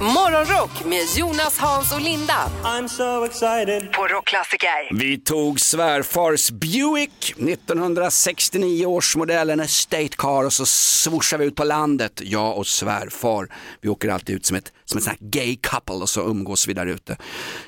Morgonrock 0.00 0.84
med 0.84 1.02
Jonas, 1.16 1.58
Hans 1.58 1.92
och 1.92 2.00
Linda. 2.00 2.50
I'm 2.62 2.88
so 2.88 3.24
excited. 3.24 3.92
På 3.92 4.06
Rockklassiker. 4.06 4.94
Vi 4.98 5.18
tog 5.18 5.60
svärfars 5.60 6.50
Buick, 6.50 7.34
1969 7.38 8.86
års 8.86 9.16
modell, 9.16 9.50
en 9.50 9.60
estate 9.60 10.08
car 10.08 10.44
och 10.44 10.52
så 10.52 10.66
swoshar 10.66 11.38
vi 11.38 11.44
ut 11.44 11.54
på 11.54 11.64
landet, 11.64 12.20
jag 12.24 12.58
och 12.58 12.66
svärfar. 12.66 13.48
Vi 13.80 13.88
åker 13.88 14.08
alltid 14.08 14.36
ut 14.36 14.46
som 14.46 14.56
ett, 14.56 14.72
som 14.84 14.98
ett 14.98 15.04
sånt 15.04 15.18
här 15.20 15.28
gay 15.28 15.56
couple 15.56 15.94
och 15.94 16.08
så 16.08 16.20
umgås 16.20 16.68
vi 16.68 16.72
där 16.72 16.86
ute. 16.86 17.16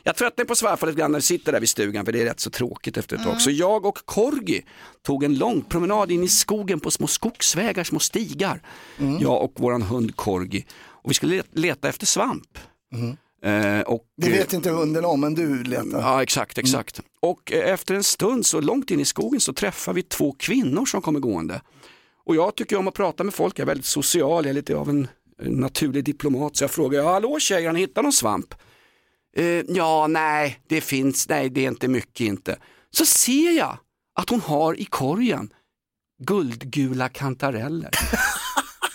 Jag 0.03 0.17
tröttnar 0.17 0.45
på 0.45 0.55
svärfar 0.55 0.87
lite 0.87 0.99
grann 0.99 1.13
när 1.13 1.19
vi 1.19 1.23
sitter 1.23 1.53
där 1.53 1.61
vid 1.61 1.69
stugan 1.69 2.05
för 2.05 2.13
det 2.13 2.21
är 2.21 2.25
rätt 2.25 2.41
så 2.41 2.51
tråkigt 2.51 2.97
efter 2.97 3.17
ett 3.17 3.25
tag. 3.25 3.41
Så 3.41 3.51
jag 3.51 3.87
och 3.87 3.99
Korgi 4.05 4.65
tog 5.07 5.25
en 5.25 5.39
lång 5.39 5.63
promenad 5.63 6.11
in 6.11 6.25
i 6.25 6.29
skogen 6.29 6.81
på 6.81 6.91
små 6.91 7.07
skogsvägar, 7.07 7.85
små 7.85 7.99
stigar. 7.99 8.58
Jag 9.21 9.43
och 9.43 9.53
våran 9.57 9.83
hund 9.83 10.17
Korgi. 10.17 10.67
Och 10.81 11.11
vi 11.11 11.15
skulle 11.15 11.37
let- 11.37 11.47
leta 11.59 11.89
efter 11.89 12.07
svamp. 12.07 12.59
Eh, 13.45 13.81
och, 13.81 14.05
Det 14.17 14.31
vet 14.31 14.53
inte 14.53 14.71
hunden 14.71 15.05
om, 15.05 15.21
men 15.21 15.35
du 15.35 15.63
letar. 15.65 16.01
Ja, 16.01 16.23
exakt, 16.23 16.59
exakt. 16.59 17.01
Och 17.21 17.53
eh, 17.53 17.73
efter 17.73 17.95
en 17.95 18.03
stund 18.05 18.47
så 18.47 18.61
långt 18.61 18.91
in 18.91 19.01
i 19.01 19.05
skogen 19.05 19.41
så 19.41 19.53
träffar 19.53 19.93
vi 19.93 20.03
två 20.03 20.33
kvinnor 20.39 20.87
som 20.87 21.03
kommer 21.03 21.21
gående. 21.21 21.61
Och 22.27 22.37
jag 22.37 22.55
tycker 22.55 22.77
om 22.77 22.89
att 22.89 22.95
prata 22.95 23.25
med 23.25 23.35
folk, 23.35 23.59
jag 23.59 23.63
är 23.65 23.67
väldigt 23.67 23.87
social, 23.87 24.45
jag 24.45 24.51
är 24.51 24.55
lite 24.55 24.77
av 24.77 24.89
en, 24.89 25.09
naturlig 25.43 26.05
diplomat. 26.05 26.57
Så 26.57 26.65
jag 26.65 26.71
frågar, 26.71 27.05
hallå 27.05 27.39
tjejer, 27.41 27.67
har 27.67 27.73
ni 27.73 27.81
hittat 27.81 28.03
någon 28.05 28.13
svamp? 28.13 28.55
Eh, 29.37 29.45
ja, 29.69 30.07
nej, 30.07 30.59
det 30.69 30.81
finns, 30.81 31.29
nej, 31.29 31.51
det 31.51 31.65
är 31.65 31.69
inte 31.69 31.89
mycket 31.89 32.21
inte. 32.27 32.59
Så 32.91 33.07
ser 33.07 33.57
jag 33.57 33.79
att 34.15 34.31
hon 34.31 34.41
har 34.41 34.81
i 34.81 34.85
korgen 34.85 35.53
guldgula 36.23 37.09
kantareller. 37.09 37.91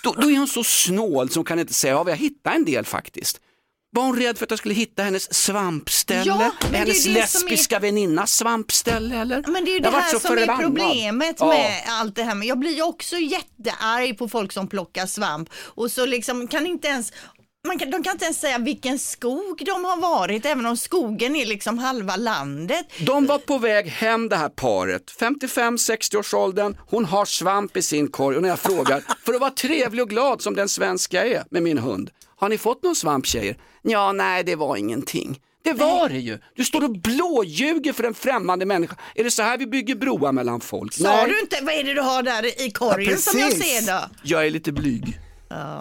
då, 0.04 0.12
då 0.22 0.32
är 0.32 0.38
hon 0.38 0.48
så 0.48 0.64
snål 0.64 1.30
hon 1.36 1.44
kan 1.46 1.60
inte 1.60 1.74
säga, 1.74 1.94
ja, 1.94 2.04
vi 2.04 2.12
har 2.12 2.18
hittat 2.18 2.56
en 2.56 2.66
del 2.66 2.86
faktiskt. 2.86 3.40
Var 3.96 4.04
hon 4.04 4.20
rädd 4.20 4.38
för 4.38 4.46
att 4.46 4.50
jag 4.52 4.60
skulle 4.60 4.74
hitta 4.74 5.04
hennes 5.04 5.34
svampställe? 5.34 6.24
Ja, 6.26 6.52
är 6.74 6.78
hennes 6.78 7.04
som 7.04 7.14
lesbiska 7.14 7.80
väninnas 7.80 8.34
svampställe 8.38 9.16
eller? 9.18 9.44
Men 9.48 9.66
det 9.66 9.72
är 9.72 9.74
ju 9.74 9.80
Jag 9.84 9.94
det 9.94 9.98
här 9.98 10.20
som 10.20 10.32
är 10.34 10.38
förbannad. 10.40 10.62
problemet 10.66 11.36
Ja. 11.40 11.48
med 11.48 11.82
allt 11.88 12.16
det 12.16 12.24
här. 12.24 12.36
Men 12.36 12.48
jag 12.48 12.60
blir 12.60 12.76
ju 12.76 12.82
också 12.84 13.18
jättearg 13.18 14.18
på 14.18 14.30
folk 14.30 14.52
som 14.52 14.68
plockar 14.68 15.06
svamp 15.06 15.50
och 15.56 15.92
så 15.92 16.06
liksom 16.06 16.48
kan 16.48 16.68
inte 16.68 16.88
ens 16.88 17.14
man 17.68 17.80
kan, 17.80 17.90
de 17.92 18.04
kan 18.04 18.12
inte 18.12 18.26
ens 18.26 18.40
säga 18.40 18.58
vilken 18.58 19.00
skog 19.00 19.64
de 19.66 19.86
har 19.86 20.02
varit, 20.02 20.46
även 20.46 20.66
om 20.66 20.78
skogen 20.78 21.36
är 21.36 21.46
liksom 21.46 21.78
halva 21.78 22.16
landet. 22.16 22.86
De 23.00 23.26
var 23.26 23.38
på 23.40 23.58
väg 23.58 23.88
hem 23.88 24.30
det 24.30 24.36
här 24.36 24.50
paret, 24.50 25.12
55-60 25.20 26.16
års 26.18 26.34
åldern, 26.34 26.78
hon 26.90 27.06
har 27.06 27.26
svamp 27.26 27.78
i 27.78 27.82
sin 27.82 28.08
korg 28.08 28.36
och 28.36 28.42
när 28.42 28.50
jag 28.50 28.60
frågar, 28.60 29.04
för 29.26 29.34
att 29.34 29.42
vara 29.42 29.52
trevlig 29.52 30.04
och 30.04 30.10
glad 30.10 30.42
som 30.42 30.56
den 30.56 30.70
svenska 30.70 31.26
är 31.26 31.44
med 31.50 31.64
min 31.64 31.78
hund, 31.78 32.10
har 32.36 32.50
ni 32.50 32.58
fått 32.58 32.84
någon 32.84 32.96
svamp 32.96 33.26
tjejer? 33.26 33.58
Ja, 33.82 34.12
nej 34.12 34.44
det 34.44 34.56
var 34.56 34.78
ingenting. 34.78 35.40
Det 35.64 35.74
var 35.74 36.10
det 36.10 36.20
ju. 36.20 36.40
Du 36.56 36.64
står 36.66 36.84
och 36.84 36.92
blåljuger 37.00 37.94
för 37.94 38.04
en 38.04 38.14
främmande 38.14 38.66
människa. 38.66 38.96
Är 39.16 39.24
det 39.24 39.32
så 39.32 39.42
här 39.44 39.58
vi 39.58 39.68
bygger 39.68 39.96
broar 39.96 40.32
mellan 40.32 40.62
folk? 40.62 40.94
Sa 40.94 41.26
du 41.26 41.40
inte, 41.40 41.58
vad 41.62 41.74
är 41.74 41.84
det 41.84 41.94
du 41.94 42.02
har 42.02 42.24
där 42.24 42.66
i 42.68 42.72
korgen 42.72 43.12
Ja, 43.12 43.18
som 43.18 43.40
jag 43.40 43.54
ser 43.54 43.88
då? 43.88 44.02
Jag 44.24 44.46
är 44.46 44.50
lite 44.50 44.72
blyg. 44.72 45.20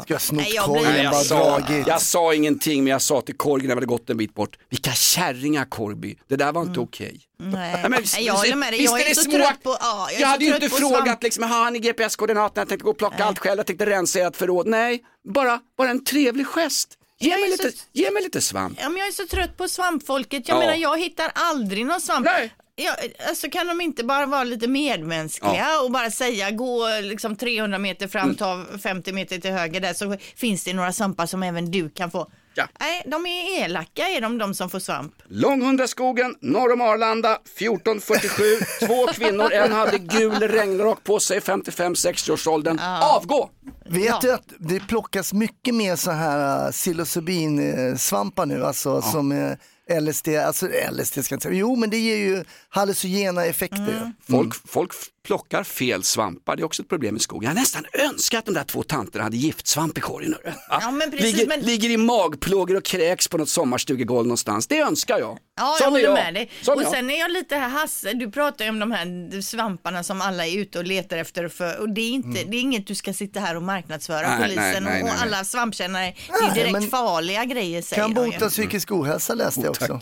Ska 0.02 0.14
jag 0.14 0.20
snott 0.20 0.42
Nej, 0.42 0.52
jag 0.54 0.64
korgen 0.64 1.02
jag, 1.04 1.16
sa, 1.26 1.58
dragit? 1.60 1.86
jag 1.86 2.02
sa 2.02 2.34
ingenting 2.34 2.84
men 2.84 2.90
jag 2.90 3.02
sa 3.02 3.20
till 3.20 3.36
Korgi 3.36 3.62
när 3.66 3.74
vi 3.74 3.76
hade 3.76 3.86
gått 3.86 4.10
en 4.10 4.16
bit 4.16 4.34
bort, 4.34 4.58
vilka 4.70 4.92
kärringar 4.92 5.64
Korby, 5.64 6.18
det 6.28 6.36
där 6.36 6.52
var 6.52 6.62
inte 6.62 6.80
okej. 6.80 7.20
Nej, 7.38 7.84
Nej, 7.88 8.24
jag 8.26 8.34
håller 8.34 8.56
med 8.56 8.72
dig. 8.72 8.78
visst 8.80 8.90
Jag 8.92 9.00
är 9.00 9.04
är, 9.04 9.08
det 9.08 9.14
så 9.14 9.22
små- 9.22 9.32
trött 9.32 9.62
på, 9.62 9.76
ja, 9.80 10.08
jag 10.10 10.16
är 10.16 10.20
Jag 10.20 10.20
så 10.20 10.26
hade 10.26 10.44
ju 10.44 10.50
trött 10.50 10.62
inte 10.62 10.74
på 10.74 10.80
frågat 10.80 11.04
svamp. 11.04 11.22
liksom, 11.22 11.42
har 11.44 11.70
ni 11.70 11.78
GPS-koordinaterna, 11.78 12.60
jag 12.60 12.68
tänkte 12.68 12.84
gå 12.84 12.90
och 12.90 12.98
plocka 12.98 13.24
allt 13.24 13.38
själv, 13.38 13.58
jag 13.58 13.66
tänkte 13.66 13.86
rensa 13.86 14.18
ert 14.20 14.36
förråd. 14.36 14.66
Nej, 14.66 15.02
bara, 15.34 15.60
bara 15.78 15.90
en 15.90 16.04
trevlig 16.04 16.46
gest. 16.46 16.88
Ge 17.20 17.30
mig, 17.30 17.50
lite, 17.50 17.72
så- 17.72 17.84
ge 17.92 18.10
mig 18.10 18.22
lite 18.22 18.40
svamp. 18.40 18.78
Ja, 18.82 18.88
men 18.88 18.98
jag 18.98 19.08
är 19.08 19.12
så 19.12 19.26
trött 19.26 19.56
på 19.56 19.68
svampfolket. 19.68 20.48
Jag 20.48 20.54
Ja. 20.56 20.58
menar, 20.60 20.74
jag 20.74 20.98
hittar 21.00 21.30
aldrig 21.34 21.86
någon 21.86 22.00
svamp. 22.00 22.24
Nej. 22.24 22.52
Ja, 22.74 22.96
alltså 23.28 23.50
kan 23.50 23.66
de 23.66 23.80
inte 23.80 24.04
bara 24.04 24.26
vara 24.26 24.44
lite 24.44 24.68
medmänskliga 24.68 25.66
och 25.84 25.90
bara 25.90 26.10
säga 26.10 26.50
gå 26.50 26.88
liksom 27.02 27.36
300 27.36 27.78
meter 27.78 28.08
fram, 28.08 28.24
Mm. 28.24 28.36
ta 28.36 28.64
50 28.82 29.12
meter 29.12 29.38
till 29.38 29.50
höger 29.52 29.80
där 29.80 29.94
så 29.94 30.16
finns 30.36 30.64
det 30.64 30.72
några 30.74 30.92
svampar 30.92 31.26
som 31.26 31.42
även 31.42 31.70
du 31.70 31.90
kan 31.90 32.10
få. 32.10 32.30
Ja. 32.54 32.68
Nej, 32.80 33.02
de 33.06 33.26
är 33.26 33.64
elaka 33.64 34.08
är 34.08 34.20
de, 34.20 34.38
de 34.38 34.54
som 34.54 34.70
får 34.70 34.78
svamp. 34.78 35.14
Långhundraskogen, 35.28 36.34
norr 36.40 36.72
om 36.72 36.80
Arlanda, 36.80 37.32
1447, 37.34 38.42
två 38.86 39.06
kvinnor, 39.06 39.52
en 39.52 39.72
hade 39.72 39.98
gul 39.98 40.34
regnrock 40.48 41.04
på 41.04 41.20
sig, 41.20 41.40
55-60-årsåldern. 41.40 42.78
Avgå! 43.02 43.50
Vet 43.86 44.20
du 44.20 44.32
att 44.32 44.52
det 44.58 44.80
plockas 44.80 45.32
mycket 45.32 45.74
mer 45.74 45.96
så 45.96 46.10
här 46.10 46.66
uh, 46.66 46.70
psilocybin-svampar 46.70 48.46
nu, 48.46 48.64
alltså 48.64 49.02
som 49.02 49.32
uh, 49.32 49.52
LSD, 49.90 50.28
alltså 50.28 50.66
LSD 50.90 51.24
ska 51.24 51.32
jag 51.32 51.36
inte 51.36 51.42
säga, 51.42 51.54
jo 51.54 51.76
men 51.76 51.90
det 51.90 51.98
ger 51.98 52.16
ju 52.16 52.44
hallucinogena 52.68 53.44
effekter. 53.44 53.96
Mm. 53.96 54.12
Folk, 54.30 54.54
folk 54.68 54.92
plockar 55.26 55.64
fel 55.64 56.02
svampar. 56.02 56.56
Det 56.56 56.62
är 56.62 56.64
också 56.64 56.82
ett 56.82 56.88
problem 56.88 57.16
i 57.16 57.18
skogen. 57.18 57.48
Jag 57.48 57.54
nästan 57.54 57.84
önskar 57.92 58.38
att 58.38 58.44
de 58.46 58.54
där 58.54 58.64
två 58.64 58.82
tanterna 58.82 59.24
hade 59.24 59.36
giftsvamp 59.36 59.98
i 59.98 60.00
korgen. 60.00 60.34
Ja, 60.44 60.52
Ja, 60.80 60.90
men 60.90 61.10
precis, 61.10 61.24
ligger, 61.36 61.46
men- 61.46 61.60
ligger 61.60 61.90
i 61.90 61.96
magplågor 61.96 62.76
och 62.76 62.84
kräks 62.84 63.28
på 63.28 63.38
något 63.38 63.48
sommarstugegolv 63.48 64.26
någonstans. 64.26 64.66
Det 64.66 64.78
önskar 64.78 65.18
jag. 65.18 65.38
Ja, 65.56 65.76
jag 65.80 65.86
är 65.86 65.90
håller 65.90 66.12
med 66.12 66.34
dig. 66.34 66.50
Är 66.66 66.74
Och 66.76 66.82
jag. 66.82 66.90
sen 66.90 67.10
är 67.10 67.18
jag 67.18 67.30
lite 67.32 67.56
här, 67.56 67.68
Hasse, 67.68 68.12
du 68.12 68.30
pratar 68.30 68.64
ju 68.64 68.70
om 68.70 68.78
de 68.78 68.90
här 68.92 69.40
svamparna 69.40 70.02
som 70.04 70.20
alla 70.20 70.46
är 70.46 70.58
ute 70.58 70.78
och 70.78 70.84
letar 70.84 71.16
efter. 71.16 71.48
För, 71.48 71.80
och 71.80 71.88
det 71.94 72.00
är, 72.00 72.10
inte, 72.10 72.44
det 72.44 72.56
är 72.56 72.60
inget 72.60 72.86
du 72.86 72.94
ska 72.94 73.12
sitta 73.12 73.40
här 73.40 73.56
och 73.56 73.62
marknadsföra 73.62 74.26
Mm. 74.26 74.40
Nej, 74.40 74.48
polisen 74.48 74.62
nej, 74.62 74.72
nej, 74.72 74.78
och, 74.80 74.92
nej, 74.92 75.02
och 75.02 75.08
nej. 75.08 75.28
alla 75.36 75.44
svampkännare. 75.44 76.14
Det 76.54 76.60
är 76.60 76.72
direkt 76.72 76.90
farliga 76.90 77.44
grejer 77.44 77.82
säger 77.82 78.02
Kan 78.02 78.14
bota 78.14 78.48
psykisk 78.48 78.92
ohälsa 78.92 79.34
läste 79.34 79.60
jag 79.60 79.70
också. 79.70 80.00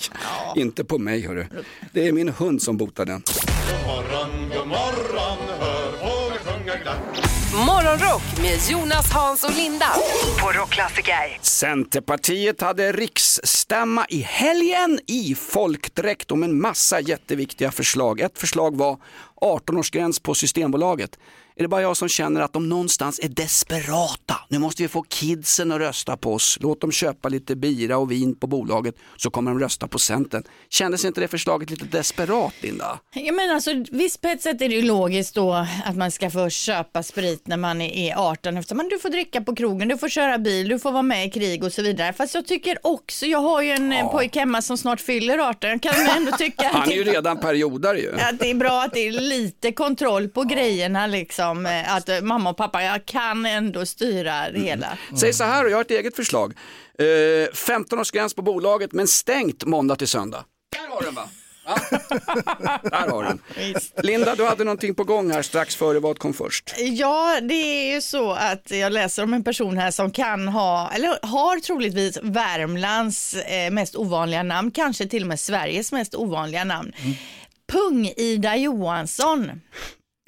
Inte 0.56 0.84
på 0.84 0.98
mig 0.98 1.20
hörru. 1.26 1.46
Det 1.92 2.08
är 2.08 2.12
min 2.12 2.28
hund 2.28 2.62
som 2.62 2.76
botar 2.76 3.04
den. 3.06 3.22
God 3.70 3.86
morgon, 3.86 4.48
god 4.56 4.68
morgon, 4.68 5.38
hör 5.60 5.92
fåglar 5.92 6.38
sjunga 6.38 6.76
glatt. 6.76 7.30
Morgonrock 7.66 8.22
med 8.42 8.58
Jonas, 8.70 9.12
Hans 9.12 9.44
och 9.44 9.56
Linda 9.56 9.86
på 10.40 10.58
Rockklassiker. 10.58 11.38
Centerpartiet 11.40 12.60
hade 12.60 12.92
riksstämma 12.92 14.06
i 14.08 14.20
helgen 14.20 15.00
i 15.06 15.34
folkdräkt 15.34 16.30
om 16.30 16.42
en 16.42 16.60
massa 16.60 17.00
jätteviktiga 17.00 17.70
förslag. 17.70 18.20
Ett 18.20 18.38
förslag 18.38 18.76
var 18.76 18.96
18-årsgräns 19.40 20.22
på 20.22 20.34
Systembolaget. 20.34 21.18
Är 21.60 21.62
det 21.62 21.68
bara 21.68 21.82
jag 21.82 21.96
som 21.96 22.08
känner 22.08 22.40
att 22.40 22.52
de 22.52 22.68
någonstans 22.68 23.20
är 23.22 23.28
desperata? 23.28 24.36
Nu 24.48 24.58
måste 24.58 24.82
vi 24.82 24.88
få 24.88 25.02
kidsen 25.02 25.72
att 25.72 25.78
rösta 25.78 26.16
på 26.16 26.34
oss. 26.34 26.58
Låt 26.60 26.80
dem 26.80 26.92
köpa 26.92 27.28
lite 27.28 27.56
bira 27.56 27.98
och 27.98 28.10
vin 28.10 28.34
på 28.34 28.46
bolaget 28.46 28.94
så 29.16 29.30
kommer 29.30 29.50
de 29.50 29.60
rösta 29.60 29.88
på 29.88 29.98
Centern. 29.98 30.42
Kändes 30.68 31.04
inte 31.04 31.20
det 31.20 31.28
förslaget 31.28 31.70
lite 31.70 31.84
desperat 31.84 32.54
Linda? 32.60 32.98
Ja, 33.14 33.32
men 33.32 33.50
alltså, 33.50 33.70
visst 33.90 34.20
på 34.20 34.28
ett 34.28 34.42
sätt 34.42 34.62
är 34.62 34.68
det 34.68 34.74
ju 34.74 34.82
logiskt 34.82 35.34
då 35.34 35.66
att 35.84 35.96
man 35.96 36.10
ska 36.10 36.30
få 36.30 36.48
köpa 36.48 37.02
sprit 37.02 37.46
när 37.46 37.56
man 37.56 37.80
är 37.80 38.14
18 38.16 38.56
efter 38.56 38.74
men 38.74 38.88
du 38.88 38.98
får 38.98 39.08
dricka 39.08 39.40
på 39.40 39.54
krogen, 39.54 39.88
du 39.88 39.98
får 39.98 40.08
köra 40.08 40.38
bil, 40.38 40.68
du 40.68 40.78
får 40.78 40.92
vara 40.92 41.02
med 41.02 41.26
i 41.26 41.30
krig 41.30 41.64
och 41.64 41.72
så 41.72 41.82
vidare. 41.82 42.12
Fast 42.12 42.34
jag 42.34 42.46
tycker 42.46 42.78
också, 42.82 43.26
jag 43.26 43.38
har 43.38 43.62
ju 43.62 43.70
en 43.70 43.92
ja. 43.92 44.08
pojke 44.08 44.38
hemma 44.38 44.62
som 44.62 44.78
snart 44.78 45.00
fyller 45.00 45.38
18, 45.38 45.70
jag 45.70 45.82
kan 45.82 46.06
ändå 46.16 46.32
tycka 46.32 46.70
Han 46.72 46.90
är 46.90 46.94
ju 46.94 47.04
redan 47.04 47.38
periodare 47.38 47.98
ju. 47.98 48.20
att 48.20 48.38
det 48.38 48.50
är 48.50 48.54
bra 48.54 48.82
att 48.82 48.94
det 48.94 49.06
är 49.08 49.12
lite 49.12 49.72
kontroll 49.72 50.28
på 50.28 50.42
grejerna 50.42 51.06
liksom. 51.06 51.49
Eh, 51.56 51.94
Att 51.94 52.08
eh, 52.08 52.20
mamma 52.20 52.50
och 52.50 52.56
pappa, 52.56 52.82
jag 52.82 53.06
kan 53.06 53.46
ändå 53.46 53.86
styra 53.86 54.50
det 54.50 54.60
hela. 54.60 54.98
Säg 55.20 55.32
så 55.32 55.44
här, 55.44 55.64
och 55.64 55.70
jag 55.70 55.76
har 55.76 55.82
ett 55.82 55.90
eget 55.90 56.16
förslag. 56.16 56.54
Eh, 56.98 57.04
15-årsgräns 57.04 58.36
på 58.36 58.42
bolaget 58.42 58.92
men 58.92 59.08
stängt 59.08 59.64
måndag 59.64 59.96
till 59.96 60.08
söndag. 60.08 60.44
Där 60.72 60.94
har 60.94 61.02
den 61.02 61.14
va? 61.14 61.28
Ja. 61.64 61.78
Där 62.82 63.08
har 63.10 63.24
den. 63.24 63.38
Linda, 64.02 64.34
du 64.34 64.44
hade 64.44 64.64
någonting 64.64 64.94
på 64.94 65.04
gång 65.04 65.30
här 65.30 65.42
strax 65.42 65.76
före 65.76 66.00
vad 66.00 66.18
kom 66.18 66.34
först? 66.34 66.74
Ja, 66.78 67.40
det 67.40 67.54
är 67.54 67.94
ju 67.94 68.00
så 68.00 68.32
att 68.32 68.70
jag 68.70 68.92
läser 68.92 69.22
om 69.22 69.34
en 69.34 69.44
person 69.44 69.78
här 69.78 69.90
som 69.90 70.10
kan 70.10 70.48
ha, 70.48 70.90
eller 70.94 71.26
har 71.26 71.60
troligtvis 71.60 72.18
Värmlands 72.22 73.34
eh, 73.34 73.70
mest 73.70 73.96
ovanliga 73.96 74.42
namn, 74.42 74.70
kanske 74.70 75.06
till 75.06 75.22
och 75.22 75.28
med 75.28 75.40
Sveriges 75.40 75.92
mest 75.92 76.14
ovanliga 76.14 76.64
namn. 76.64 76.92
Pung-Ida 77.72 78.56
Johansson. 78.56 79.50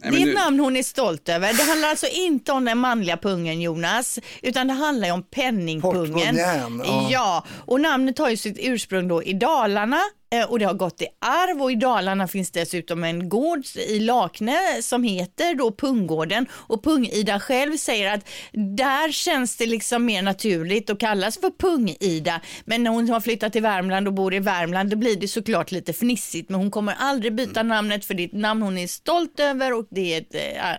Nej, 0.02 0.10
Det 0.12 0.16
är 0.22 0.24
nu- 0.26 0.30
ett 0.32 0.38
namn 0.38 0.60
hon 0.60 0.76
är 0.76 0.82
stolt 0.82 1.28
över. 1.28 1.52
Det 1.52 1.62
handlar 1.62 1.88
alltså 1.88 2.06
inte 2.06 2.52
om 2.52 2.64
den 2.64 2.78
manliga 2.78 3.16
pungen 3.16 3.60
Jonas, 3.60 4.18
utan 4.42 4.66
det 4.66 4.72
handlar 4.74 5.06
ju 5.08 5.12
om 5.14 5.22
penningpungen. 5.22 6.12
Portmonnän, 6.12 6.82
ja. 6.84 7.08
Ja, 7.10 7.44
och 7.66 7.80
namnet 7.80 8.18
har 8.18 8.30
ju 8.30 8.36
sitt 8.36 8.56
ursprung 8.60 9.08
då 9.08 9.22
i 9.22 9.32
Dalarna 9.32 10.00
och 10.48 10.58
det 10.58 10.64
har 10.64 10.74
gått 10.74 11.02
i 11.02 11.06
arv 11.18 11.62
och 11.62 11.72
i 11.72 11.74
Dalarna 11.74 12.28
finns 12.28 12.50
dessutom 12.50 13.04
en 13.04 13.28
gård 13.28 13.60
i 13.88 13.98
Lakne 13.98 14.58
som 14.82 15.02
heter 15.02 15.54
då 15.54 15.72
Punggården 15.72 16.46
och 16.52 16.84
Pung-Ida 16.84 17.40
själv 17.40 17.76
säger 17.76 18.14
att 18.14 18.28
där 18.76 19.12
känns 19.12 19.56
det 19.56 19.66
liksom 19.66 20.04
mer 20.04 20.22
naturligt 20.22 20.90
att 20.90 20.98
kallas 20.98 21.38
för 21.38 21.50
Pung-Ida. 21.50 22.40
Men 22.64 22.82
när 22.82 22.90
hon 22.90 23.08
har 23.08 23.20
flyttat 23.20 23.52
till 23.52 23.62
Värmland 23.62 24.06
och 24.08 24.14
bor 24.14 24.34
i 24.34 24.38
Värmland 24.38 24.90
då 24.90 24.96
blir 24.96 25.16
det 25.16 25.28
såklart 25.28 25.72
lite 25.72 25.92
fnissigt 25.92 26.50
men 26.50 26.60
hon 26.60 26.70
kommer 26.70 26.94
aldrig 26.98 27.34
byta 27.34 27.62
namnet 27.62 28.04
för 28.04 28.14
det 28.14 28.22
är 28.22 28.26
ett 28.26 28.32
namn 28.32 28.62
hon 28.62 28.78
är 28.78 28.86
stolt 28.86 29.40
över 29.40 29.72
och 29.72 29.86
det 29.90 30.14
är 30.14 30.20
ett 30.20 30.34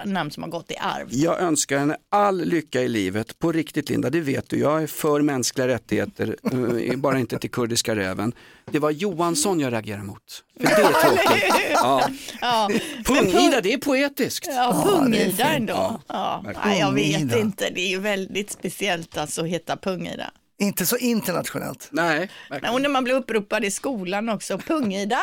eh, 0.06 0.12
namn 0.12 0.32
som 0.32 0.44
har 0.44 0.50
gått 0.50 0.72
i 0.72 0.76
arv. 0.78 1.08
Jag 1.10 1.42
önskar 1.42 1.80
henne 1.80 1.98
all 2.10 2.46
lycka 2.46 2.82
i 2.82 2.88
livet, 2.88 3.40
på 3.40 3.52
riktigt 3.52 3.90
Linda, 3.90 4.10
det 4.10 4.22
vet 4.22 4.50
du. 4.50 4.60
Jag 4.60 4.84
är 4.84 4.88
för 4.88 5.22
mänskliga 5.22 5.68
rättigheter, 5.68 6.36
eh, 6.52 6.98
bara 6.98 7.20
inte 7.20 7.40
till 7.40 7.52
kurdiska 7.52 7.96
räven. 7.96 8.34
Det 8.72 8.80
var 8.80 8.92
Johansson 8.92 9.60
jag 9.60 9.74
reagerade 9.74 10.04
mot. 10.04 10.44
För 10.60 10.64
det 10.68 10.72
är 10.72 10.94
tråkigt. 11.26 11.70
Ja. 11.74 12.10
Ja, 12.42 12.70
Pung-Ida, 13.06 13.62
det 13.62 13.74
är 13.74 13.78
poetiskt. 13.78 14.48
Ja, 14.48 14.84
Pung-Ida 14.86 15.46
ändå. 15.54 16.02
Ja. 16.08 16.44
Nej, 16.66 16.80
jag 16.80 16.92
vet 16.92 17.36
inte, 17.36 17.70
det 17.70 17.82
är 17.82 17.90
ju 17.90 18.00
väldigt 18.00 18.52
speciellt 18.52 19.18
alltså 19.18 19.42
att 19.42 19.48
heta 19.48 19.76
Pung-Ida. 19.76 20.32
Inte 20.60 20.86
så 20.86 20.98
internationellt. 20.98 21.88
Nej, 21.92 22.20
Nej, 22.20 22.30
verkligen. 22.50 22.74
Och 22.76 22.82
när 22.82 22.90
man 22.90 23.04
blir 23.04 23.14
uppropad 23.14 23.66
i 23.66 23.72
skolan 23.72 24.30
också, 24.30 24.58
Pung-Ida. 24.58 25.20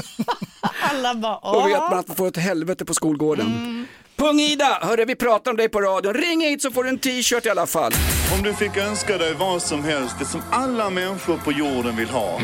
Alla 0.90 1.14
bara, 1.14 1.40
Då 1.52 1.66
vet 1.68 1.78
man 1.78 1.98
att 1.98 2.08
man 2.08 2.16
får 2.16 2.28
ett 2.28 2.36
helvete 2.36 2.84
på 2.84 2.94
skolgården. 2.94 3.86
Pung-Ida, 4.16 4.78
hörru 4.82 5.04
vi 5.04 5.14
pratar 5.16 5.50
om 5.50 5.56
dig 5.56 5.68
på 5.68 5.80
radion. 5.80 6.14
Ring 6.14 6.40
hit 6.40 6.62
så 6.62 6.70
får 6.70 6.84
du 6.84 6.90
en 6.90 6.98
t-shirt 6.98 7.46
i 7.46 7.50
alla 7.50 7.66
fall. 7.66 7.92
Om 8.36 8.42
du 8.42 8.54
fick 8.54 8.76
önska 8.76 9.18
dig 9.18 9.34
vad 9.34 9.62
som 9.62 9.84
helst, 9.84 10.16
det 10.18 10.24
som 10.24 10.42
alla 10.50 10.90
människor 10.90 11.36
på 11.36 11.52
jorden 11.52 11.96
vill 11.96 12.08
ha. 12.08 12.40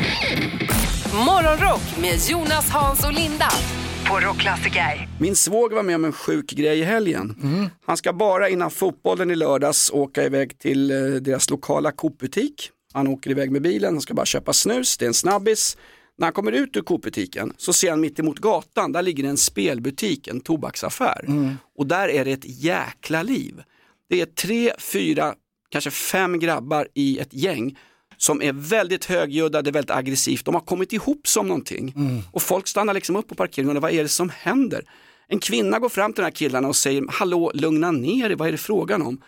Morgonrock 1.27 1.99
med 2.01 2.19
Jonas, 2.29 2.71
Hans 2.71 3.05
och 3.05 3.13
Linda 3.13 3.49
på 4.09 4.21
Rockklassiker. 4.21 5.09
Min 5.21 5.37
svåger 5.37 5.77
var 5.77 5.83
med 5.83 5.95
om 5.95 6.05
en 6.05 6.13
sjuk 6.13 6.51
grej 6.51 6.79
i 6.79 6.85
helgen. 6.85 7.37
Han 7.87 7.97
ska 7.97 8.13
bara 8.13 8.49
innan 8.49 8.71
fotbollen 8.71 9.31
i 9.31 9.35
lördags 9.35 9.91
åka 9.91 10.25
iväg 10.25 10.59
till 10.59 10.91
eh, 10.91 10.97
deras 11.21 11.51
lokala 11.51 11.93
Coop-butik. 11.93 12.71
Han 12.93 13.09
åker 13.09 13.31
iväg 13.31 13.51
med 13.51 13.63
bilen, 13.63 13.95
han 13.95 14.01
ska 14.01 14.15
bara 14.15 14.27
köpa 14.27 14.53
snus, 14.53 14.97
det 14.97 15.05
är 15.05 15.07
en 15.07 15.15
snabbis. 15.15 15.77
När 16.23 16.27
han 16.27 16.33
kommer 16.33 16.53
ut 16.53 16.77
ur 16.77 16.81
Coop-butiken 16.81 17.53
så 17.57 17.73
ser 17.73 17.91
han 17.91 18.01
mitt 18.01 18.19
emot 18.19 18.39
gatan, 18.39 18.93
där 18.93 19.03
ligger 19.03 19.25
en 19.25 19.37
spelbutik, 19.37 20.29
en 20.29 20.41
tobaksaffär. 20.41 21.25
Och 21.79 21.87
där 21.87 22.09
är 22.09 22.25
det 22.25 22.33
ett 22.33 22.63
jäkla 22.65 23.23
liv. 23.23 23.63
Det 24.09 24.21
är 24.21 24.27
tre, 24.27 24.73
fyra, 24.79 25.35
kanske 25.69 25.91
fem 25.91 26.39
grabbar 26.39 26.89
i 26.95 27.19
ett 27.19 27.35
gäng 27.35 27.79
som 28.17 28.43
är 28.43 28.53
väldigt 28.53 29.05
högljudda, 29.05 29.63
det 29.63 29.71
är 29.71 29.73
väldigt 29.73 29.91
aggressivt. 29.91 30.45
De 30.45 30.55
har 30.55 30.61
kommit 30.61 30.93
ihop 30.93 31.27
som 31.27 31.49
någonting. 31.49 31.95
Och 32.33 32.43
folk 32.43 32.69
stannar 32.69 32.95
liksom 32.95 33.17
upp 33.17 33.29
på 33.29 33.35
parkeringen 33.35 33.77
och 33.77 33.83
vad 33.83 33.93
är 33.93 34.03
det 34.03 34.09
som 34.09 34.31
händer? 34.31 34.85
En 35.29 35.39
kvinna 35.39 35.79
går 35.79 35.89
fram 35.89 36.13
till 36.13 36.23
de 36.23 36.27
här 36.27 36.31
killarna 36.31 36.69
och 36.69 36.77
säger, 36.77 37.05
hallå 37.09 37.51
lugna 37.55 37.91
ner 37.91 38.31
er, 38.31 38.37
vad 38.37 38.49
är 38.49 38.53
det 38.53 38.59
frågan 38.59 39.03
om? 39.03 39.21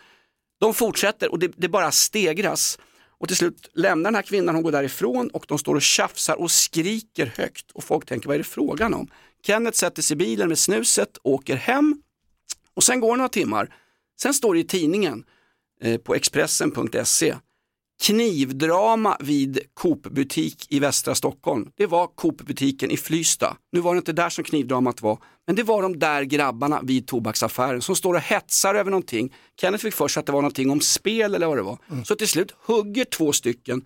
De 0.59 0.73
fortsätter 0.73 1.31
och 1.31 1.39
det, 1.39 1.51
det 1.55 1.69
bara 1.69 1.91
stegras. 1.91 2.79
Och 3.17 3.27
till 3.27 3.37
slut 3.37 3.69
lämnar 3.73 4.11
den 4.11 4.15
här 4.15 4.21
kvinnan, 4.21 4.55
hon 4.55 4.63
går 4.63 4.71
därifrån 4.71 5.29
och 5.29 5.45
de 5.47 5.57
står 5.57 5.75
och 5.75 5.81
tjafsar 5.81 6.35
och 6.35 6.51
skriker 6.51 7.33
högt. 7.37 7.71
Och 7.71 7.83
folk 7.83 8.05
tänker, 8.05 8.27
vad 8.27 8.35
är 8.35 8.37
det 8.37 8.43
frågan 8.43 8.93
om? 8.93 9.07
Kenneth 9.43 9.77
sätter 9.77 10.01
sig 10.01 10.15
i 10.15 10.17
bilen 10.17 10.47
med 10.47 10.59
snuset, 10.59 11.17
åker 11.23 11.55
hem 11.55 12.01
och 12.73 12.83
sen 12.83 12.99
går 12.99 13.17
några 13.17 13.29
timmar. 13.29 13.75
Sen 14.21 14.33
står 14.33 14.53
det 14.53 14.59
i 14.59 14.63
tidningen 14.63 15.23
eh, 15.81 15.97
på 15.97 16.15
Expressen.se 16.15 17.35
knivdrama 18.03 19.17
vid 19.19 19.59
Coop-butik 19.73 20.65
i 20.69 20.79
västra 20.79 21.15
Stockholm. 21.15 21.69
Det 21.75 21.85
var 21.85 22.07
Coop-butiken 22.07 22.91
i 22.91 22.97
Flysta. 22.97 23.57
Nu 23.71 23.79
var 23.79 23.93
det 23.93 23.97
inte 23.97 24.13
där 24.13 24.29
som 24.29 24.43
knivdramat 24.43 25.01
var, 25.01 25.19
men 25.47 25.55
det 25.55 25.63
var 25.63 25.81
de 25.81 25.99
där 25.99 26.23
grabbarna 26.23 26.81
vid 26.83 27.07
tobaksaffären 27.07 27.81
som 27.81 27.95
står 27.95 28.13
och 28.13 28.21
hetsar 28.21 28.75
över 28.75 28.91
någonting. 28.91 29.33
Kenneth 29.61 29.83
fick 29.83 29.93
för 29.93 30.07
sig 30.07 30.19
att 30.19 30.25
det 30.25 30.31
var 30.31 30.41
någonting 30.41 30.69
om 30.69 30.81
spel 30.81 31.35
eller 31.35 31.47
vad 31.47 31.57
det 31.57 31.63
var. 31.63 31.77
Så 32.05 32.15
till 32.15 32.27
slut 32.27 32.51
hugger 32.65 33.05
två 33.05 33.33
stycken 33.33 33.85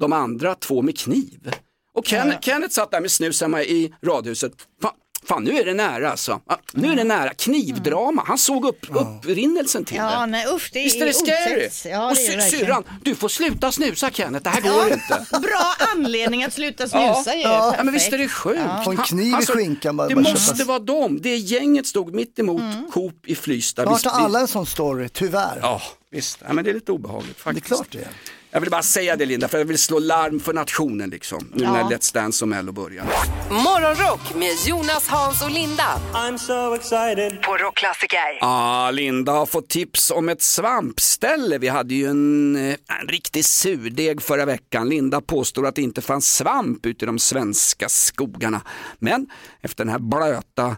de 0.00 0.12
andra 0.12 0.54
två 0.54 0.82
med 0.82 0.98
kniv. 0.98 1.50
Och 1.94 2.04
Ken, 2.06 2.34
Kenneth 2.40 2.74
satt 2.74 2.90
där 2.90 3.00
med 3.00 3.10
snus 3.10 3.40
hemma 3.40 3.62
i 3.62 3.94
radhuset. 4.02 4.52
Fan, 4.82 4.92
fan 5.24 5.44
nu 5.44 5.58
är 5.58 5.64
det 5.64 5.74
nära 5.74 6.10
alltså. 6.10 6.40
Ja, 6.48 6.58
Nu 6.72 6.92
är 6.92 6.96
det 6.96 7.04
nära. 7.04 7.34
Knivdrama. 7.34 8.22
Han 8.26 8.38
såg 8.38 8.64
upp, 8.64 8.86
upprinnelsen 8.90 9.84
till 9.84 9.96
Ja, 9.96 10.20
det. 10.20 10.26
nej 10.26 10.46
usch, 10.54 10.70
det 10.72 10.82
Visst 10.84 11.00
är 11.00 11.06
det 11.06 11.12
scary? 11.12 11.90
Ja, 11.92 12.10
och 12.10 12.16
sy- 12.16 12.40
syrran, 12.40 12.84
du 13.02 13.14
får 13.14 13.28
sluta 13.28 13.72
snusa 13.72 14.10
Kenneth, 14.10 14.44
det 14.44 14.50
här 14.50 14.60
går 14.60 14.92
inte. 14.92 15.26
Bra 15.40 15.74
anledning 15.94 16.44
att 16.44 16.52
sluta 16.52 16.86
Ja, 16.92 17.14
snusa 17.14 17.34
ju. 17.36 17.42
ja, 17.42 17.74
men 17.84 17.92
visst 17.94 18.12
är 18.12 18.18
det 18.18 18.28
sjukt. 18.28 18.60
Ja. 18.64 18.90
En 18.90 18.96
kniv 18.96 19.36
i 19.42 19.46
sa, 19.46 19.52
skinkan 19.52 19.96
bara. 19.96 20.08
Det 20.08 20.14
bara 20.14 20.20
måste 20.32 20.56
köpa. 20.56 20.68
vara 20.68 20.78
dem. 20.78 21.18
Det 21.22 21.36
gänget 21.36 21.86
stod 21.86 22.14
mitt 22.14 22.38
emot 22.38 22.60
Mm. 22.62 22.90
Coop 22.90 23.26
i 23.26 23.34
Flysta. 23.34 23.82
Snart 23.98 24.04
har 24.14 24.24
alla 24.24 24.40
en 24.40 24.48
sån 24.48 24.66
story, 24.66 25.08
tyvärr. 25.08 25.58
Ja, 25.62 25.82
visst. 26.10 26.38
Ja, 26.46 26.52
men 26.52 26.64
det 26.64 26.70
är 26.70 26.74
lite 26.74 26.92
obehagligt 26.92 27.36
Det 27.36 27.40
är 27.40 27.54
faktiskt. 27.54 27.66
klart 27.66 27.86
det 27.90 27.98
är. 27.98 28.08
Jag 28.54 28.60
vill 28.60 28.70
bara 28.70 28.82
säga 28.82 29.16
det 29.16 29.26
Linda, 29.26 29.48
för 29.48 29.58
jag 29.58 29.64
vill 29.64 29.78
slå 29.78 29.98
larm 29.98 30.40
för 30.40 30.52
nationen 30.52 31.10
liksom. 31.10 31.48
Nu 31.54 31.64
Ja. 31.64 31.72
när 31.72 31.82
Let's 31.84 32.14
Dance 32.14 32.44
och 32.44 32.48
Mello 32.48 32.72
börjar. 32.72 33.04
Morgonrock 33.50 34.34
med 34.34 34.50
Jonas, 34.66 35.08
Hans 35.08 35.42
och 35.42 35.50
Linda 35.50 36.00
I'm 36.14 36.36
so 36.38 36.74
excited. 36.74 37.42
på 37.42 37.56
Rockklassiker. 37.56 38.38
Ah, 38.40 38.90
Linda 38.90 39.32
har 39.32 39.46
fått 39.46 39.68
tips 39.68 40.10
om 40.10 40.28
ett 40.28 40.42
svampställe. 40.42 41.58
Vi 41.58 41.68
hade 41.68 41.94
ju 41.94 42.06
en, 42.06 42.56
eh, 42.56 42.76
en 43.00 43.08
riktig 43.08 43.44
surdeg 43.44 44.22
förra 44.22 44.44
veckan. 44.44 44.88
Linda 44.88 45.20
påstod 45.20 45.66
att 45.66 45.74
det 45.74 45.82
inte 45.82 46.00
fanns 46.02 46.34
svamp 46.34 46.86
ute 46.86 47.04
i 47.04 47.06
de 47.06 47.18
svenska 47.18 47.88
skogarna. 47.88 48.60
Men 48.98 49.26
efter 49.60 49.84
den 49.84 49.92
här 49.92 49.98
blöta 49.98 50.76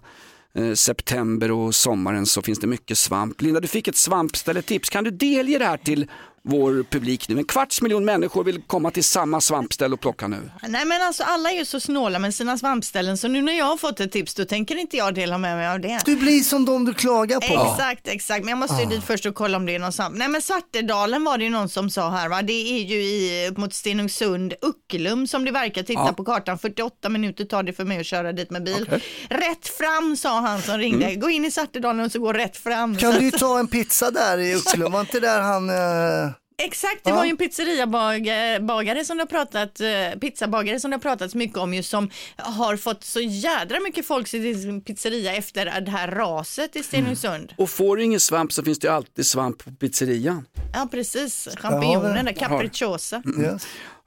eh, 0.58 0.74
september 0.74 1.50
och 1.50 1.74
sommaren 1.74 2.26
så 2.26 2.42
finns 2.42 2.58
det 2.58 2.66
mycket 2.66 2.98
svamp. 2.98 3.40
Linda, 3.42 3.60
du 3.60 3.68
fick 3.68 3.88
ett 3.88 3.96
svampställetips. 3.96 4.88
Kan 4.90 5.04
du 5.04 5.10
delge 5.10 5.58
det 5.58 5.66
här 5.66 5.76
till 5.76 6.10
vår 6.48 6.84
publik 6.90 7.28
nu? 7.28 7.38
En 7.38 7.44
kvarts 7.44 7.82
miljon 7.82 8.04
människor 8.04 8.44
vill 8.44 8.62
komma 8.66 8.90
till 8.90 9.04
samma 9.04 9.40
svampställe 9.40 9.94
och 9.94 10.00
plocka 10.00 10.28
nu. 10.28 10.50
Nej 10.68 10.84
men 10.84 11.02
alltså 11.02 11.22
alla 11.22 11.50
är 11.50 11.54
ju 11.56 11.64
så 11.64 11.80
snåla 11.80 12.18
med 12.18 12.34
sina 12.34 12.58
svampställen 12.58 13.18
så 13.18 13.28
nu 13.28 13.42
när 13.42 13.52
jag 13.58 13.64
har 13.64 13.76
fått 13.76 14.00
ett 14.00 14.12
tips 14.12 14.34
då 14.34 14.44
tänker 14.44 14.76
inte 14.76 14.96
jag 14.96 15.14
dela 15.14 15.38
med 15.38 15.56
mig 15.56 15.68
av 15.68 15.80
det. 15.80 16.00
Du 16.04 16.16
blir 16.16 16.40
som 16.40 16.64
de 16.64 16.84
du 16.84 16.94
klagar 16.94 17.40
på. 17.40 17.70
Exakt, 17.72 18.08
exakt. 18.08 18.40
Men 18.44 18.48
jag 18.50 18.58
måste 18.58 18.76
ju 18.76 18.86
Ah. 18.86 18.90
dit 18.90 19.04
först 19.04 19.26
och 19.26 19.34
kolla 19.34 19.56
om 19.56 19.66
det 19.66 19.74
är 19.74 19.78
någon 19.78 19.92
svamp. 19.92 20.16
Nej 20.16 20.28
men 20.28 20.42
Svartedalen 20.42 21.24
var 21.24 21.38
det 21.38 21.44
ju 21.44 21.50
någon 21.50 21.68
som 21.68 21.90
sa 21.90 22.10
här 22.10 22.28
va. 22.28 22.42
Det 22.42 22.52
är 22.52 22.84
ju 22.84 23.02
i, 23.02 23.48
upp 23.50 23.56
mot 23.56 23.74
Stenungsund, 23.74 24.54
Uckelum 24.62 25.26
som 25.26 25.44
det 25.44 25.50
verkar 25.50 25.82
titta 25.82 26.00
Ja. 26.06 26.12
på 26.12 26.24
kartan. 26.24 26.58
48 26.58 27.08
minuter 27.08 27.44
tar 27.44 27.62
det 27.62 27.72
för 27.72 27.84
mig 27.84 28.00
att 28.00 28.06
köra 28.06 28.32
dit 28.32 28.50
med 28.50 28.64
bil. 28.64 28.82
Okej. 28.88 29.02
Rätt 29.30 29.68
fram 29.68 30.16
sa 30.16 30.40
han 30.40 30.62
som 30.62 30.78
ringde. 30.78 31.04
Mm. 31.06 31.20
Gå 31.20 31.30
in 31.30 31.44
i 31.44 31.50
Svartedalen 31.50 32.04
och 32.06 32.12
så 32.12 32.18
gå 32.20 32.32
rätt 32.32 32.56
fram. 32.56 32.96
Kan 32.96 33.12
Så- 33.12 33.18
du 33.18 33.24
ju 33.24 33.30
ta 33.30 33.58
en 33.58 33.68
pizza 33.68 34.10
där 34.10 34.38
i 34.38 34.54
Ucklum, 34.54 34.92
var 34.92 35.00
inte 35.00 35.20
där 35.20 35.40
han... 35.40 35.68
eh, 35.70 36.33
Exakt, 36.58 37.04
det 37.04 37.10
Ja. 37.10 37.16
var 37.16 37.24
ju 37.24 37.30
en 37.30 37.36
pizzeriabagare 37.36 38.60
bagare 38.60 39.04
som 39.04 39.16
det 39.16 39.22
har 39.22 39.26
pratat, 39.26 39.80
eh, 39.80 40.18
pizzabagare 40.20 40.80
som 40.80 40.90
det 40.90 40.94
har 40.96 41.00
pratats 41.00 41.34
mycket 41.34 41.58
om 41.58 41.74
just 41.74 41.90
som 41.90 42.10
har 42.36 42.76
fått 42.76 43.04
så 43.04 43.20
jädra 43.20 43.80
mycket 43.80 44.06
folk 44.06 44.28
till 44.28 44.62
sin 44.62 44.80
pizzeria 44.80 45.34
efter 45.34 45.80
det 45.80 45.90
här 45.90 46.08
raset 46.08 46.76
i 46.76 46.82
Stenungsund. 46.82 47.52
Och 47.58 47.70
får 47.70 47.96
du 47.96 48.02
ingen 48.04 48.20
svamp 48.20 48.52
så 48.52 48.62
finns 48.64 48.78
det 48.78 48.86
ju 48.86 48.92
alltid 48.94 49.26
svamp 49.26 49.64
på 49.64 49.70
pizzerian. 49.70 50.46
Ja 50.74 50.88
precis, 50.90 51.48
champinjoner 51.56 52.32
capricciosa. 52.32 53.22
Mm. 53.24 53.58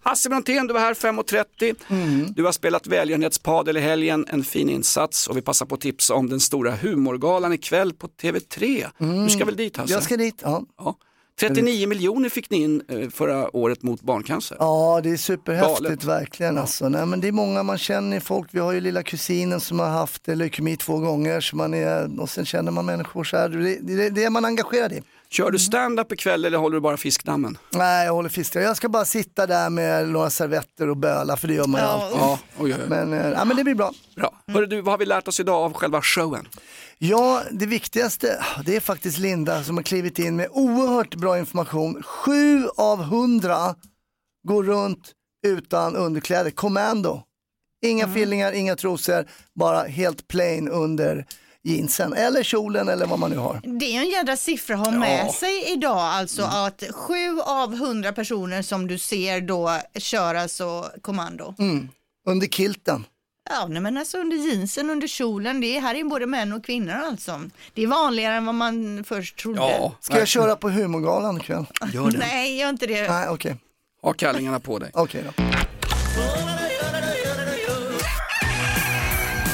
Hasse 0.03 0.29
Brontén, 0.29 0.67
du 0.67 0.73
var 0.73 0.81
här 0.81 0.93
5.30. 0.93 1.75
Mm. 1.89 2.33
Du 2.33 2.43
har 2.43 2.51
spelat 2.51 2.87
välgörenhetspadel 2.87 3.77
i 3.77 3.79
helgen, 3.79 4.25
en 4.29 4.43
fin 4.43 4.69
insats 4.69 5.27
och 5.27 5.37
vi 5.37 5.41
passar 5.41 5.65
på 5.65 5.75
att 5.75 5.81
tipsa 5.81 6.13
om 6.13 6.29
den 6.29 6.39
stora 6.39 6.75
humorgalan 6.75 7.53
ikväll 7.53 7.93
på 7.93 8.07
TV3. 8.07 8.87
Du 9.23 9.29
ska 9.29 9.45
väl 9.45 9.55
dit 9.55 9.77
Hasse? 9.77 9.93
Mm. 9.93 9.93
Jag 9.93 10.03
ska 10.03 10.17
dit, 10.17 10.41
ja. 10.43 10.95
39 11.39 11.87
miljoner 11.87 12.29
fick 12.29 12.49
ni 12.49 12.57
in 12.63 12.81
eh, 12.87 13.09
förra 13.09 13.55
året 13.55 13.83
mot 13.83 14.01
barncancer. 14.01 14.57
Ja, 14.59 15.01
det 15.03 15.09
är 15.09 15.17
superhäftigt 15.17 15.81
Galet. 15.81 16.03
verkligen. 16.03 16.57
Alltså. 16.57 16.89
Nej, 16.89 17.05
men 17.05 17.21
det 17.21 17.27
är 17.27 17.31
många 17.31 17.63
man 17.63 17.77
känner 17.77 18.19
folk. 18.19 18.49
Vi 18.51 18.59
har 18.59 18.73
ju 18.73 18.81
lilla 18.81 19.03
kusinen 19.03 19.59
som 19.59 19.79
har 19.79 19.89
haft 19.89 20.27
leukemi 20.27 20.77
två 20.77 20.97
gånger 20.97 21.41
så 21.41 21.55
man 21.55 21.73
är, 21.73 22.21
och 22.21 22.29
sen 22.29 22.45
känner 22.45 22.71
man 22.71 22.85
människor 22.85 23.23
så 23.23 23.37
här. 23.37 23.49
Det, 23.49 23.95
det, 23.95 24.09
det 24.09 24.23
är 24.23 24.29
man 24.29 24.45
engagerad 24.45 24.93
i. 24.93 25.01
Kör 25.29 25.51
du 25.51 25.59
stand-up 25.59 26.11
ikväll 26.11 26.45
eller 26.45 26.57
håller 26.57 26.75
du 26.75 26.81
bara 26.81 26.97
fiskdammen? 26.97 27.57
Nej, 27.73 28.05
jag 28.05 28.13
håller 28.13 28.29
fiskar. 28.29 28.61
Jag 28.61 28.77
ska 28.77 28.89
bara 28.89 29.05
sitta 29.05 29.47
där 29.47 29.69
med 29.69 30.09
några 30.09 30.29
servetter 30.29 30.89
och 30.89 30.97
böla 30.97 31.37
för 31.37 31.47
det 31.47 31.53
gör 31.53 31.67
man 31.67 31.81
ju 31.81 31.87
Ja, 31.87 31.91
alltid. 31.93 32.19
ja, 32.19 32.39
oj, 32.57 32.73
oj, 32.73 32.79
oj. 32.83 32.89
Men, 32.89 33.13
eh, 33.13 33.29
ja, 33.29 33.45
men 33.45 33.57
det 33.57 33.63
blir 33.63 33.75
bra. 33.75 33.91
Bra. 34.15 34.33
Hörru, 34.47 34.65
du, 34.65 34.81
vad 34.81 34.93
har 34.93 34.97
vi 34.97 35.05
lärt 35.05 35.27
oss 35.27 35.39
idag 35.39 35.55
av 35.63 35.73
själva 35.73 36.01
showen? 36.01 36.47
Ja, 36.97 37.41
det 37.51 37.65
viktigaste 37.65 38.43
det 38.65 38.75
är 38.75 38.79
faktiskt 38.79 39.17
Linda 39.17 39.63
som 39.63 39.77
har 39.77 39.83
klivit 39.83 40.19
in 40.19 40.35
med 40.35 40.47
oerhört 40.51 41.15
bra 41.15 41.39
information. 41.39 42.03
Sju 42.03 42.67
av 42.77 43.03
hundra 43.03 43.75
går 44.47 44.63
runt 44.63 45.11
utan 45.47 45.95
underkläder, 45.95 46.51
commando. 46.51 47.21
Inga 47.85 48.13
fillingar, 48.13 48.51
inga 48.51 48.75
trosor, 48.75 49.25
bara 49.55 49.83
helt 49.83 50.27
plain 50.27 50.69
under 50.69 51.25
jeansen 51.67 52.13
eller 52.13 52.43
kjolen 52.43 52.89
eller 52.89 53.05
vad 53.05 53.19
man 53.19 53.29
nu 53.31 53.37
har. 53.37 53.61
Det 53.63 53.85
är 53.85 53.91
ju 53.91 53.97
en 53.97 54.09
jädra 54.09 54.37
siffra 54.37 54.75
att 54.75 54.85
ha 54.85 54.91
med 54.91 55.25
Ja. 55.27 55.33
sig 55.33 55.71
idag 55.73 55.97
alltså 55.99 56.43
att 56.43 56.83
sju 56.91 57.39
av 57.45 57.77
hundra 57.77 58.13
personer 58.13 58.61
som 58.61 58.87
du 58.87 58.97
ser 58.97 59.41
då 59.41 59.77
kör 59.95 60.35
alltså 60.35 60.89
kommando. 61.01 61.55
Mm. 61.59 61.89
Under 62.27 62.47
kilten. 62.47 63.05
Ja, 63.49 63.67
nej, 63.67 63.81
men 63.81 63.97
alltså 63.97 64.17
under 64.17 64.37
jeansen, 64.37 64.89
under 64.89 65.07
kjolen, 65.07 65.61
det 65.61 65.77
är, 65.77 65.81
här 65.81 65.95
är 65.95 66.03
både 66.03 66.25
män 66.25 66.53
och 66.53 66.65
kvinnor 66.65 66.93
alltså. 66.93 67.41
Det 67.73 67.83
är 67.83 67.87
vanligare 67.87 68.35
än 68.35 68.45
vad 68.45 68.55
man 68.55 69.03
först 69.07 69.37
trodde. 69.37 69.91
Ska 70.01 70.19
jag 70.19 70.27
köra 70.27 70.55
på 70.55 70.69
humorgalan 70.69 71.37
ikväll? 71.37 71.65
Gör 71.93 72.11
det. 72.11 72.17
Nej, 72.17 72.57
gör 72.59 72.69
inte 72.69 72.87
det. 72.87 73.09
Nej, 73.11 73.29
okej. 73.29 73.55
Ha 74.01 74.13
kallingarna 74.13 74.59
på 74.59 74.79
dig. 74.79 74.91
Okej 74.93 75.23
då. 75.37 75.43